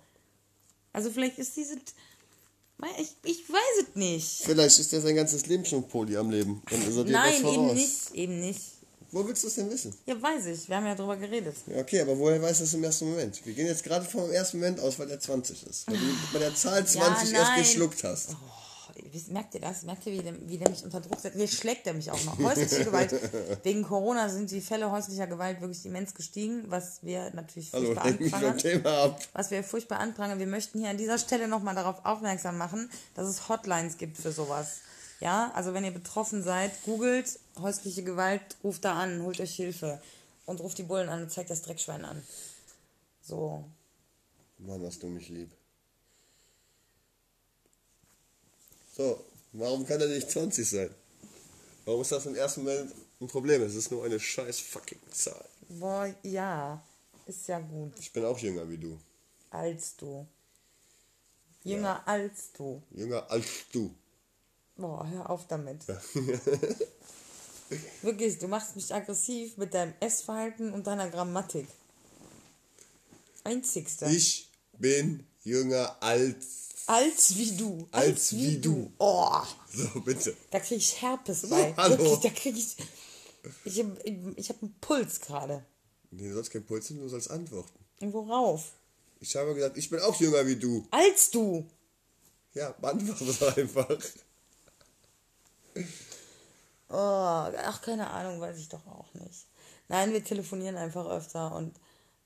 Also 0.93 1.11
vielleicht 1.11 1.39
ist 1.39 1.57
diese... 1.57 1.77
Ich, 2.97 3.17
ich 3.25 3.49
weiß 3.49 3.89
es 3.89 3.97
nicht. 3.97 4.43
Vielleicht 4.45 4.79
ist 4.79 4.93
er 4.93 5.01
sein 5.01 5.17
ganzes 5.17 5.47
Leben 5.47 5.65
schon 5.65 5.87
Poli 5.89 6.17
am 6.17 6.31
Leben. 6.31 6.63
Und 6.71 6.89
ist 6.89 6.97
er 6.97 7.05
dir 7.05 7.13
Nein, 7.13 7.43
was 7.43 7.53
eben 7.53 7.75
nicht. 7.75 8.15
Eben 8.15 8.41
nicht. 8.41 8.61
Wo 9.11 9.27
willst 9.27 9.43
du 9.43 9.49
es 9.49 9.55
denn 9.55 9.71
wissen? 9.71 9.95
Ja, 10.07 10.21
weiß 10.21 10.47
ich. 10.47 10.69
Wir 10.69 10.77
haben 10.77 10.87
ja 10.87 10.95
drüber 10.95 11.17
geredet. 11.17 11.57
Ja, 11.67 11.79
okay, 11.79 12.03
aber 12.03 12.17
woher 12.19 12.41
weiß 12.43 12.61
es 12.61 12.75
im 12.75 12.85
ersten 12.85 13.09
Moment? 13.09 13.45
Wir 13.45 13.55
gehen 13.55 13.67
jetzt 13.67 13.83
gerade 13.83 14.05
vom 14.05 14.31
ersten 14.31 14.59
Moment 14.59 14.81
aus, 14.81 14.99
weil 14.99 15.11
er 15.11 15.19
20 15.19 15.67
ist. 15.67 15.87
Weil 15.87 15.97
du 15.97 16.05
bei 16.33 16.39
der 16.41 16.55
Zahl 16.55 16.87
20 16.87 17.33
erst 17.33 17.51
nein. 17.51 17.59
geschluckt 17.61 18.05
hast. 18.05 18.31
Oh, 18.33 18.58
merkt 19.29 19.55
ihr 19.55 19.61
das? 19.61 19.83
Merkt 19.83 20.07
ihr, 20.07 20.13
wie 20.13 20.23
der, 20.23 20.49
wie 20.49 20.59
der 20.59 20.71
mich 20.71 20.85
unter 20.85 21.01
Druck 21.01 21.21
setzt? 21.21 21.37
Hier 21.37 21.49
schlägt 21.49 21.87
er 21.87 21.95
mich 21.95 22.11
auch 22.11 22.25
noch. 22.25 22.39
Häusliche 22.39 22.85
Gewalt. 22.85 23.13
Wegen 23.65 23.83
Corona 23.83 24.29
sind 24.29 24.51
die 24.51 24.61
Fälle 24.61 24.91
häuslicher 24.91 25.27
Gewalt 25.27 25.61
wirklich 25.61 25.85
immens 25.87 26.15
gestiegen, 26.15 26.65
was 26.69 27.03
wir 27.03 27.31
natürlich 27.35 27.73
Hallo, 27.73 27.87
furchtbar 27.87 28.05
mich 28.07 28.17
vom 28.17 28.35
anprangern. 28.35 28.59
Thema 28.59 29.05
ab. 29.05 29.21
Was 29.33 29.51
wir 29.51 29.65
furchtbar 29.65 30.01
anprangern. 30.01 30.39
Wir 30.39 30.47
möchten 30.47 30.79
hier 30.79 30.91
an 30.91 30.99
dieser 30.99 31.19
Stelle 31.19 31.49
nochmal 31.49 31.75
darauf 31.75 32.05
aufmerksam 32.05 32.59
machen, 32.59 32.91
dass 33.15 33.27
es 33.27 33.49
Hotlines 33.49 33.99
gibt 33.99 34.17
für 34.17 34.33
sowas. 34.33 34.81
Ja, 35.21 35.51
also 35.55 35.75
wenn 35.75 35.85
ihr 35.85 35.91
betroffen 35.91 36.43
seid, 36.43 36.71
googelt 36.85 37.41
häusliche 37.59 38.05
Gewalt, 38.05 38.43
ruft 38.63 38.85
da 38.85 38.95
an, 38.95 39.23
holt 39.23 39.41
euch 39.41 39.55
Hilfe 39.55 40.01
und 40.47 40.61
ruft 40.61 40.79
die 40.79 40.85
Bullen 40.85 41.09
an 41.09 41.23
und 41.23 41.31
zeigt 41.31 41.51
das 41.51 41.63
Dreckschwein 41.63 42.05
an. 42.05 42.23
So, 43.21 43.65
Mann, 44.59 44.83
hast 44.85 45.03
du 45.03 45.09
mich 45.09 45.29
lieb. 45.29 45.58
So, 48.99 49.25
warum 49.53 49.87
kann 49.87 50.01
er 50.01 50.09
nicht 50.09 50.29
20 50.29 50.69
sein? 50.69 50.93
Warum 51.85 52.03
ist 52.03 52.11
das 52.11 52.27
im 52.27 52.35
ersten 52.35 52.65
Moment 52.65 52.93
ein 53.21 53.29
Problem? 53.29 53.63
Es 53.63 53.77
ist 53.77 53.93
nur 53.93 54.05
eine 54.05 54.19
scheiß 54.19 54.59
fucking 54.59 54.99
Zahl. 55.13 55.45
boah, 55.69 56.13
ja, 56.25 56.83
ist 57.25 57.47
ja 57.47 57.61
gut. 57.61 57.93
Ich 58.01 58.13
bin 58.13 58.25
auch 58.25 58.39
jünger 58.39 58.69
wie 58.69 58.77
du. 58.77 58.99
Als 59.51 59.97
du. 59.97 60.27
Jünger 61.63 62.03
als 62.07 62.53
du. 62.53 62.83
Jünger 62.91 63.31
als 63.31 63.47
du. 63.73 63.95
Boah, 64.77 65.07
hör 65.09 65.31
auf 65.31 65.47
damit. 65.47 65.87
Wirklich, 68.03 68.39
du 68.39 68.49
machst 68.49 68.75
mich 68.75 68.93
aggressiv 68.93 69.57
mit 69.59 69.75
deinem 69.75 69.95
Essverhalten 70.01 70.73
und 70.73 70.89
deiner 70.89 71.09
Grammatik. 71.09 71.69
Einzigste. 73.45 74.07
Ich 74.07 74.51
bin 74.73 75.25
jünger 75.45 75.97
als. 76.03 76.68
Als 76.89 77.37
wie 77.37 77.55
du. 77.57 77.87
Als 77.93 78.33
wie 78.35 78.59
du. 78.59 78.91
Oh, 78.99 79.41
So, 79.71 80.01
bitte. 80.01 80.35
da 80.51 80.59
krieg 80.59 80.79
ich 80.79 81.03
Herpes 81.03 81.49
bei. 81.49 81.75
hallo. 81.77 81.99
Wirklich, 81.99 82.19
da 82.21 82.31
krieg 82.31 82.57
ich. 82.57 82.77
Ich 83.65 83.79
hab, 83.81 84.05
ich, 84.05 84.17
ich 84.37 84.49
hab 84.49 84.63
einen 84.63 84.75
Puls 84.81 85.21
gerade. 85.21 85.65
Nee, 86.11 86.29
du 86.29 86.35
sollst 86.35 86.51
kein 86.51 86.65
Puls 86.65 86.89
hin, 86.89 86.99
du 86.99 87.09
sollst 87.09 87.31
antworten. 87.31 87.79
Und 88.01 88.13
Worauf? 88.15 88.73
Ich 89.21 89.37
habe 89.37 89.55
gesagt, 89.55 89.77
ich 89.77 89.91
bin 89.91 90.01
auch 90.01 90.19
jünger 90.19 90.47
wie 90.47 90.57
du. 90.57 90.87
Als 90.91 91.31
du. 91.31 91.67
Ja, 92.55 92.71
beantworte 92.81 93.27
das 93.27 93.43
einfach. 93.57 93.89
Oh, 96.89 96.95
ach, 96.97 97.83
keine 97.83 98.09
Ahnung, 98.09 98.41
weiß 98.41 98.57
ich 98.59 98.69
doch 98.69 98.87
auch 98.87 99.13
nicht. 99.15 99.47
Nein, 99.89 100.13
wir 100.13 100.25
telefonieren 100.25 100.77
einfach 100.77 101.07
öfter 101.07 101.55
und 101.55 101.75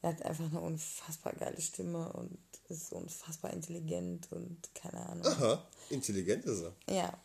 er 0.02 0.10
hat 0.10 0.22
einfach 0.22 0.44
eine 0.46 0.60
unfassbar 0.60 1.32
geile 1.34 1.60
Stimme 1.60 2.12
und 2.12 2.36
ist 2.68 2.92
unfassbar 2.92 3.52
intelligent 3.52 4.30
und 4.32 4.58
keine 4.74 5.06
Ahnung. 5.06 5.26
Aha, 5.26 5.66
intelligent 5.90 6.44
ist 6.44 6.62
er. 6.62 6.74
Ja. 6.92 7.18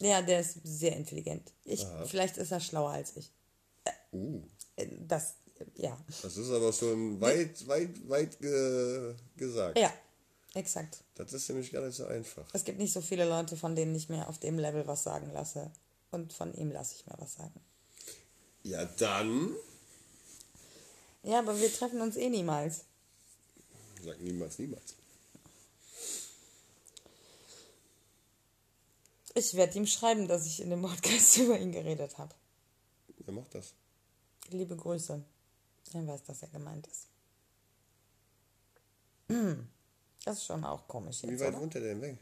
Ja, 0.00 0.22
der 0.22 0.40
ist 0.40 0.58
sehr 0.62 0.94
intelligent. 0.96 1.50
Ich, 1.64 1.84
vielleicht 2.06 2.36
ist 2.36 2.52
er 2.52 2.60
schlauer 2.60 2.90
als 2.90 3.16
ich. 3.16 3.30
Uh, 4.12 4.40
Äh, 4.76 4.86
Das, 5.08 5.34
ja. 5.76 5.96
das 6.22 6.36
ist 6.36 6.50
aber 6.50 6.72
schon 6.72 7.20
weit, 7.20 7.66
weit, 7.66 8.08
weit 8.08 8.38
ge 8.38 9.14
gesagt. 9.36 9.78
Ja, 9.78 9.92
exakt. 10.54 11.02
Das 11.16 11.32
ist 11.32 11.48
nämlich 11.48 11.72
gar 11.72 11.84
nicht 11.84 11.96
so 11.96 12.06
einfach. 12.06 12.46
Es 12.52 12.64
gibt 12.64 12.78
nicht 12.78 12.92
so 12.92 13.00
viele 13.00 13.28
Leute, 13.28 13.56
von 13.56 13.74
denen 13.74 13.94
ich 13.96 14.08
mir 14.08 14.28
auf 14.28 14.38
dem 14.38 14.58
Level 14.58 14.86
was 14.86 15.02
sagen 15.02 15.32
lasse. 15.32 15.70
Und 16.10 16.32
von 16.32 16.54
ihm 16.54 16.70
lasse 16.70 16.94
ich 16.96 17.06
mir 17.06 17.14
was 17.18 17.34
sagen. 17.34 17.60
Ja, 18.62 18.84
dann. 18.84 19.50
Ja, 21.28 21.40
aber 21.40 21.60
wir 21.60 21.70
treffen 21.70 22.00
uns 22.00 22.16
eh 22.16 22.30
niemals. 22.30 22.86
Sag 24.02 24.18
niemals, 24.18 24.58
niemals. 24.58 24.94
Ich 29.34 29.52
werde 29.52 29.76
ihm 29.76 29.86
schreiben, 29.86 30.26
dass 30.26 30.46
ich 30.46 30.62
in 30.62 30.70
dem 30.70 30.80
Podcast 30.80 31.36
über 31.36 31.58
ihn 31.58 31.70
geredet 31.70 32.16
habe. 32.16 32.34
Wer 33.18 33.34
macht 33.34 33.54
das? 33.54 33.74
Liebe 34.48 34.74
Grüße. 34.74 35.22
Er 35.92 36.06
weiß, 36.06 36.22
dass 36.24 36.42
er 36.42 36.48
gemeint 36.48 36.86
ist. 36.86 37.06
Das 40.24 40.38
ist 40.38 40.46
schon 40.46 40.64
auch 40.64 40.86
komisch 40.88 41.22
Wie 41.22 41.28
jetzt, 41.28 41.40
weit 41.40 41.50
oder? 41.50 41.60
wohnt 41.60 41.74
er 41.74 41.80
denn 41.80 42.02
weg? 42.02 42.18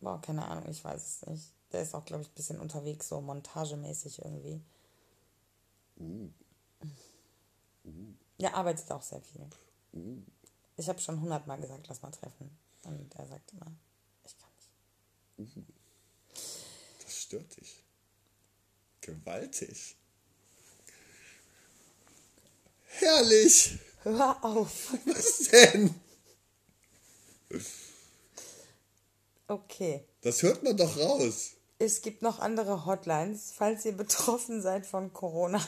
Boah, 0.00 0.20
keine 0.20 0.46
Ahnung, 0.46 0.68
ich 0.68 0.84
weiß 0.84 1.02
es 1.04 1.26
nicht. 1.26 1.44
Der 1.72 1.82
ist 1.82 1.94
auch, 1.94 2.04
glaube 2.04 2.22
ich, 2.22 2.28
ein 2.28 2.34
bisschen 2.34 2.60
unterwegs, 2.60 3.08
so 3.08 3.20
montagemäßig 3.20 4.18
irgendwie. 4.22 4.60
Uh, 5.98 6.28
Er 8.38 8.54
arbeitet 8.54 8.90
auch 8.90 9.02
sehr 9.02 9.20
viel. 9.20 9.46
Ich 10.76 10.88
habe 10.88 11.00
schon 11.00 11.20
hundertmal 11.20 11.60
gesagt, 11.60 11.86
lass 11.88 12.02
mal 12.02 12.10
treffen. 12.10 12.50
Und 12.84 13.14
er 13.14 13.26
sagt 13.26 13.52
immer, 13.52 13.72
ich 14.24 14.36
kann 14.38 14.50
nicht. 15.36 15.66
Das 17.02 17.16
stört 17.16 17.56
dich. 17.56 17.82
Gewaltig. 19.00 19.96
Herrlich. 22.84 23.78
Hör 24.02 24.44
auf. 24.44 24.92
Was 25.06 25.38
denn? 25.50 25.94
Okay. 29.48 30.04
Das 30.22 30.42
hört 30.42 30.62
man 30.62 30.76
doch 30.76 30.96
raus. 30.96 31.52
Es 31.78 32.02
gibt 32.02 32.22
noch 32.22 32.38
andere 32.38 32.86
Hotlines, 32.86 33.52
falls 33.54 33.84
ihr 33.84 33.96
betroffen 33.96 34.62
seid 34.62 34.86
von 34.86 35.12
Corona. 35.12 35.60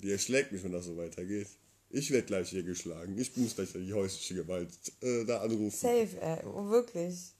Die 0.00 0.10
erschlägt 0.12 0.52
mich, 0.52 0.62
wenn 0.62 0.72
das 0.72 0.84
so 0.84 0.96
weitergeht. 0.96 1.48
Ich 1.90 2.10
werde 2.10 2.26
gleich 2.26 2.50
hier 2.50 2.62
geschlagen. 2.62 3.16
Ich 3.18 3.34
muss 3.36 3.54
gleich 3.56 3.72
die 3.72 3.92
häusliche 3.92 4.34
Gewalt 4.34 4.68
äh, 5.00 5.24
da 5.24 5.40
anrufen. 5.40 5.76
Safe, 5.76 6.20
ey, 6.20 6.44
wirklich. 6.44 7.32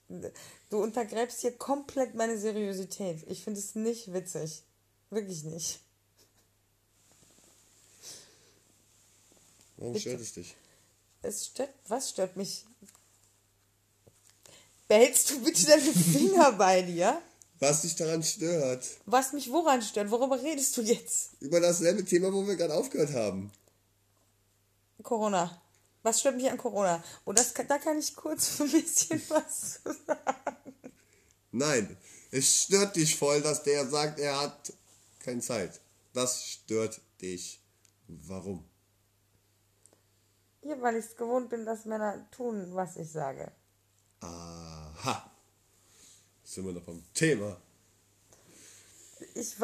Du 0.69 0.81
untergräbst 0.81 1.41
hier 1.41 1.51
komplett 1.51 2.15
meine 2.15 2.37
Seriosität. 2.37 3.23
Ich 3.27 3.43
finde 3.43 3.59
es 3.59 3.75
nicht 3.75 4.11
witzig. 4.11 4.63
Wirklich 5.11 5.43
nicht. 5.43 5.79
Warum 9.77 9.93
Bitte. 9.93 10.09
stört 10.09 10.21
es 10.21 10.33
dich? 10.33 10.55
Es 11.21 11.45
stört, 11.45 11.73
was 11.87 12.09
stört 12.09 12.35
mich? 12.35 12.65
Behältst 14.87 15.29
du 15.29 15.43
bitte 15.43 15.65
deine 15.65 15.81
Finger 15.93 16.51
bei 16.53 16.81
dir? 16.81 17.21
Was 17.59 17.81
dich 17.81 17.95
daran 17.95 18.23
stört. 18.23 18.85
Was 19.05 19.33
mich 19.33 19.51
woran 19.51 19.81
stört? 19.81 20.09
Worüber 20.11 20.41
redest 20.41 20.77
du 20.77 20.81
jetzt? 20.81 21.31
Über 21.41 21.59
dasselbe 21.59 22.05
Thema, 22.05 22.31
wo 22.31 22.47
wir 22.47 22.55
gerade 22.55 22.73
aufgehört 22.73 23.13
haben. 23.13 23.51
Corona. 25.03 25.61
Was 26.01 26.21
stört 26.21 26.37
mich 26.37 26.49
an 26.49 26.57
Corona? 26.57 27.03
Und 27.25 27.37
das, 27.37 27.53
da 27.53 27.77
kann 27.77 27.99
ich 27.99 28.15
kurz 28.15 28.59
ein 28.61 28.71
bisschen 28.71 29.21
was 29.27 29.81
zu 29.83 29.93
sagen. 30.07 30.73
Nein, 31.51 31.97
es 32.31 32.63
stört 32.63 32.95
dich 32.95 33.17
voll, 33.17 33.41
dass 33.41 33.63
der 33.63 33.87
sagt, 33.87 34.19
er 34.19 34.39
hat 34.39 34.71
keine 35.19 35.41
Zeit. 35.41 35.81
Das 36.13 36.43
stört 36.43 37.01
dich. 37.21 37.59
Warum? 38.07 38.63
Ja, 40.61 40.81
weil 40.81 40.95
ich 40.95 41.05
es 41.05 41.15
gewohnt 41.15 41.49
bin, 41.49 41.65
dass 41.65 41.85
Männer 41.85 42.25
tun, 42.31 42.69
was 42.73 42.95
ich 42.97 43.09
sage. 43.11 43.51
Sind 46.49 46.65
wir 46.65 46.73
noch 46.73 46.81
beim 46.81 47.03
Thema? 47.13 47.61
Ich, 49.35 49.55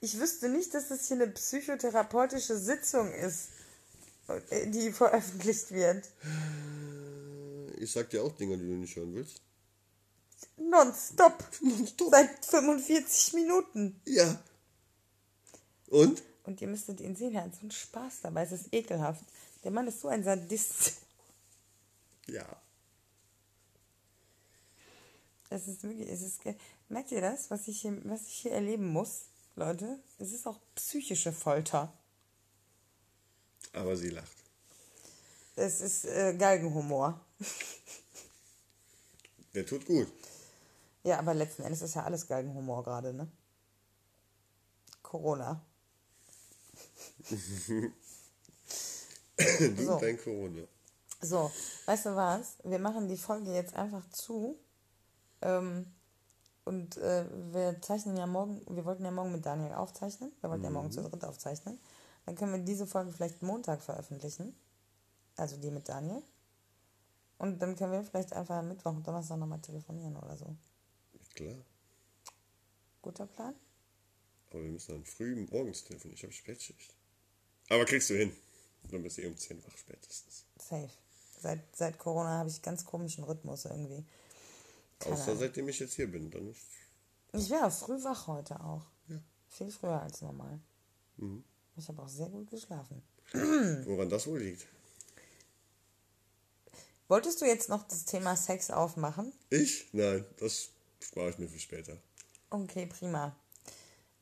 ich 0.00 0.20
wüsste 0.20 0.48
nicht, 0.48 0.72
dass 0.72 0.86
das 0.86 1.08
hier 1.08 1.16
eine 1.16 1.26
psychotherapeutische 1.26 2.56
Sitzung 2.56 3.12
ist, 3.12 3.48
die 4.66 4.92
veröffentlicht 4.92 5.72
wird. 5.72 6.08
Ich 7.76 7.90
sag 7.90 8.08
dir 8.10 8.22
auch 8.22 8.30
Dinge, 8.36 8.56
die 8.56 8.68
du 8.68 8.74
nicht 8.74 8.94
hören 8.94 9.12
willst. 9.16 9.42
Nonstop. 10.58 11.42
Nonstop. 11.60 12.10
Seit 12.12 12.46
45 12.46 13.32
Minuten. 13.32 14.00
Ja. 14.06 14.40
Und? 15.88 16.22
Und 16.44 16.60
ihr 16.62 16.68
müsstet 16.68 17.00
ihn 17.00 17.16
sehen, 17.16 17.34
er 17.34 17.46
hat 17.46 17.54
so 17.56 17.62
einen 17.62 17.72
Spaß 17.72 18.20
dabei. 18.22 18.44
Es 18.44 18.52
ist 18.52 18.72
ekelhaft. 18.72 19.24
Der 19.64 19.72
Mann 19.72 19.88
ist 19.88 20.00
so 20.00 20.06
ein 20.06 20.22
Sadist. 20.22 20.92
Ja. 22.28 22.61
Es 25.52 25.68
ist 25.68 25.82
wirklich, 25.82 26.08
es 26.08 26.22
ist, 26.22 26.40
merkt 26.88 27.12
ihr 27.12 27.20
das, 27.20 27.50
was 27.50 27.68
ich 27.68 27.82
hier, 27.82 28.00
was 28.04 28.26
ich 28.26 28.34
hier 28.38 28.52
erleben 28.52 28.86
muss, 28.86 29.26
Leute? 29.54 29.98
Es 30.18 30.32
ist 30.32 30.46
auch 30.46 30.58
psychische 30.74 31.32
Folter. 31.32 31.92
Aber 33.74 33.94
sie 33.96 34.08
lacht. 34.08 34.36
Es 35.56 35.82
ist 35.82 36.06
äh, 36.06 36.34
Galgenhumor. 36.38 37.20
Der 39.54 39.66
tut 39.66 39.84
gut. 39.84 40.08
Ja, 41.04 41.18
aber 41.18 41.34
letzten 41.34 41.62
Endes 41.62 41.82
ist 41.82 41.94
ja 41.94 42.04
alles 42.04 42.26
Galgenhumor 42.26 42.82
gerade, 42.82 43.12
ne? 43.12 43.28
Corona. 45.02 45.60
Du 49.58 49.84
So. 49.84 49.98
dein 49.98 50.20
Corona. 50.22 50.62
So, 51.20 51.50
weißt 51.86 52.06
du 52.06 52.16
was? 52.16 52.56
Wir 52.62 52.78
machen 52.78 53.08
die 53.08 53.16
Folge 53.16 53.52
jetzt 53.52 53.74
einfach 53.74 54.08
zu. 54.10 54.56
Ähm, 55.42 55.86
und 56.64 56.96
äh, 56.96 57.26
wir 57.52 57.80
zeichnen 57.82 58.16
ja 58.16 58.26
morgen, 58.26 58.62
wir 58.68 58.84
wollten 58.84 59.04
ja 59.04 59.10
morgen 59.10 59.32
mit 59.32 59.44
Daniel 59.44 59.72
aufzeichnen. 59.72 60.32
Wir 60.40 60.50
wollten 60.50 60.64
ja 60.64 60.70
morgen 60.70 60.92
zu 60.92 61.02
dritt 61.02 61.24
aufzeichnen. 61.24 61.78
Dann 62.24 62.36
können 62.36 62.52
wir 62.52 62.60
diese 62.60 62.86
Folge 62.86 63.12
vielleicht 63.12 63.42
Montag 63.42 63.82
veröffentlichen. 63.82 64.54
Also 65.36 65.56
die 65.56 65.70
mit 65.70 65.88
Daniel. 65.88 66.22
Und 67.38 67.60
dann 67.60 67.74
können 67.74 67.92
wir 67.92 68.04
vielleicht 68.04 68.32
einfach 68.32 68.62
Mittwoch 68.62 68.92
und 68.92 69.06
Donnerstag 69.06 69.38
nochmal 69.38 69.60
telefonieren 69.60 70.16
oder 70.16 70.36
so. 70.36 70.54
Klar. 71.34 71.56
Guter 73.00 73.26
Plan? 73.26 73.54
Aber 74.50 74.62
wir 74.62 74.70
müssen 74.70 74.92
dann 74.92 75.04
früh 75.04 75.34
morgens 75.50 75.82
telefonieren. 75.82 76.16
Ich 76.16 76.22
habe 76.22 76.32
Spätschicht. 76.32 76.94
Aber 77.68 77.84
kriegst 77.84 78.10
du 78.10 78.14
hin. 78.14 78.36
Dann 78.90 79.02
bist 79.02 79.18
du 79.18 79.22
eh 79.22 79.26
um 79.26 79.36
10 79.36 79.64
wach 79.64 79.76
spätestens. 79.76 80.44
Safe. 80.58 80.90
Seit, 81.40 81.60
seit 81.74 81.98
Corona 81.98 82.38
habe 82.38 82.48
ich 82.48 82.62
ganz 82.62 82.84
komischen 82.84 83.24
Rhythmus 83.24 83.64
irgendwie. 83.64 84.04
Außer 85.06 85.36
seitdem 85.36 85.68
ich 85.68 85.78
jetzt 85.78 85.94
hier 85.94 86.10
bin. 86.10 86.30
Dann 86.30 86.50
ist. 86.50 86.62
Ich 87.32 87.50
wäre 87.50 87.70
früh 87.70 88.02
wach 88.04 88.26
heute 88.26 88.60
auch. 88.60 88.84
Ja. 89.08 89.18
Viel 89.48 89.70
früher 89.70 90.00
als 90.00 90.20
normal. 90.22 90.60
Ich 91.76 91.88
habe 91.88 92.02
auch 92.02 92.08
sehr 92.08 92.28
gut 92.28 92.50
geschlafen. 92.50 93.02
Woran 93.32 94.08
das 94.08 94.26
wohl 94.26 94.40
liegt? 94.40 94.66
Wolltest 97.08 97.40
du 97.40 97.44
jetzt 97.46 97.68
noch 97.68 97.86
das 97.86 98.04
Thema 98.04 98.36
Sex 98.36 98.70
aufmachen? 98.70 99.32
Ich? 99.50 99.88
Nein, 99.92 100.24
das 100.38 100.70
spare 101.00 101.30
ich 101.30 101.38
mir 101.38 101.48
für 101.48 101.58
später. 101.58 101.98
Okay, 102.50 102.86
prima. 102.86 103.36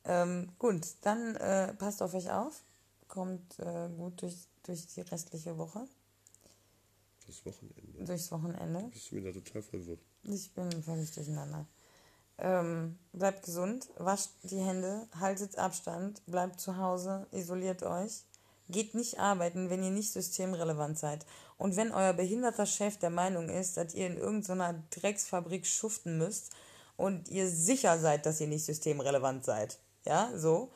Ähm, 0.03 0.51
gut, 0.59 0.81
dann 1.01 1.35
äh, 1.37 1.73
passt 1.75 2.01
auf 2.01 2.13
euch 2.13 2.29
auf. 2.31 2.63
Kommt 3.07 3.59
äh, 3.59 3.89
gut 3.95 4.21
durch, 4.21 4.35
durch 4.63 4.87
die 4.87 5.01
restliche 5.01 5.57
Woche, 5.57 5.87
Das 7.27 7.45
Wochenende. 7.45 8.03
durchs 8.05 8.31
Wochenende. 8.31 8.89
Bist 8.91 9.11
du 9.11 9.15
wieder 9.17 9.33
total 9.33 9.61
verwirrt. 9.61 9.99
Ich 10.23 10.53
bin 10.53 10.83
völlig 10.83 11.11
durcheinander. 11.11 11.65
Ähm, 12.37 12.97
bleibt 13.13 13.43
gesund, 13.43 13.89
wascht 13.97 14.31
die 14.43 14.59
Hände, 14.59 15.07
haltet 15.19 15.57
Abstand, 15.57 16.25
bleibt 16.25 16.59
zu 16.59 16.77
Hause, 16.77 17.27
isoliert 17.31 17.83
euch. 17.83 18.23
Geht 18.69 18.95
nicht 18.95 19.19
arbeiten, 19.19 19.69
wenn 19.69 19.83
ihr 19.83 19.91
nicht 19.91 20.11
systemrelevant 20.11 20.97
seid. 20.97 21.25
Und 21.57 21.75
wenn 21.75 21.91
euer 21.91 22.13
behinderter 22.13 22.65
Chef 22.65 22.97
der 22.97 23.09
Meinung 23.09 23.49
ist, 23.49 23.77
dass 23.77 23.93
ihr 23.93 24.07
in 24.07 24.17
irgendeiner 24.17 24.81
Drecksfabrik 24.89 25.67
schuften 25.67 26.17
müsst 26.17 26.51
und 26.97 27.29
ihr 27.29 27.49
sicher 27.49 27.99
seid, 27.99 28.25
dass 28.25 28.41
ihr 28.41 28.47
nicht 28.47 28.65
systemrelevant 28.65 29.43
seid. 29.45 29.77
Ja, 30.05 30.31
so. 30.35 30.71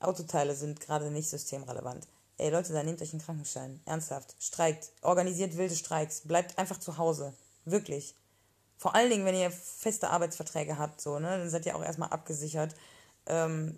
Autoteile 0.00 0.54
sind 0.54 0.80
gerade 0.80 1.10
nicht 1.10 1.28
systemrelevant. 1.28 2.06
Ey 2.38 2.50
Leute, 2.50 2.72
dann 2.72 2.86
nehmt 2.86 3.02
euch 3.02 3.12
einen 3.12 3.22
Krankenschein. 3.22 3.80
Ernsthaft. 3.84 4.34
Streikt. 4.38 4.92
Organisiert 5.02 5.56
wilde 5.56 5.76
Streiks. 5.76 6.22
Bleibt 6.22 6.58
einfach 6.58 6.78
zu 6.78 6.96
Hause. 6.96 7.34
Wirklich. 7.64 8.14
Vor 8.82 8.96
allen 8.96 9.10
Dingen, 9.10 9.24
wenn 9.24 9.36
ihr 9.36 9.52
feste 9.52 10.10
Arbeitsverträge 10.10 10.76
habt, 10.76 11.00
so, 11.00 11.20
ne, 11.20 11.38
dann 11.38 11.48
seid 11.48 11.66
ihr 11.66 11.76
auch 11.76 11.84
erstmal 11.84 12.08
abgesichert. 12.08 12.74
Ähm, 13.26 13.76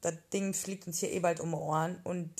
das 0.00 0.14
Ding 0.32 0.54
fliegt 0.54 0.86
uns 0.86 0.98
hier 0.98 1.12
eh 1.12 1.20
bald 1.20 1.40
um 1.40 1.50
die 1.50 1.56
Ohren 1.56 2.00
und 2.04 2.30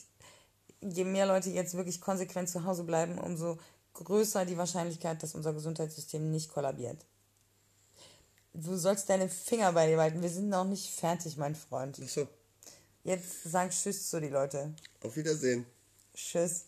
je 0.80 1.04
mehr 1.04 1.26
Leute 1.26 1.50
jetzt 1.50 1.76
wirklich 1.76 2.00
konsequent 2.00 2.48
zu 2.48 2.64
Hause 2.64 2.84
bleiben, 2.84 3.18
umso 3.18 3.58
größer 3.92 4.46
die 4.46 4.56
Wahrscheinlichkeit, 4.56 5.22
dass 5.22 5.34
unser 5.34 5.52
Gesundheitssystem 5.52 6.30
nicht 6.30 6.50
kollabiert. 6.50 7.04
Du 8.54 8.78
sollst 8.78 9.10
deine 9.10 9.28
Finger 9.28 9.74
bei 9.74 9.86
dir 9.86 9.96
behalten. 9.96 10.22
Wir 10.22 10.30
sind 10.30 10.48
noch 10.48 10.64
nicht 10.64 10.88
fertig, 10.98 11.36
mein 11.36 11.54
Freund. 11.54 12.00
Achso, 12.00 12.26
Jetzt 13.04 13.42
sag 13.44 13.72
Tschüss 13.72 14.08
zu 14.08 14.22
die 14.22 14.30
Leute. 14.30 14.72
auf 15.02 15.14
Wiedersehen. 15.16 15.66
Tschüss. 16.14 16.64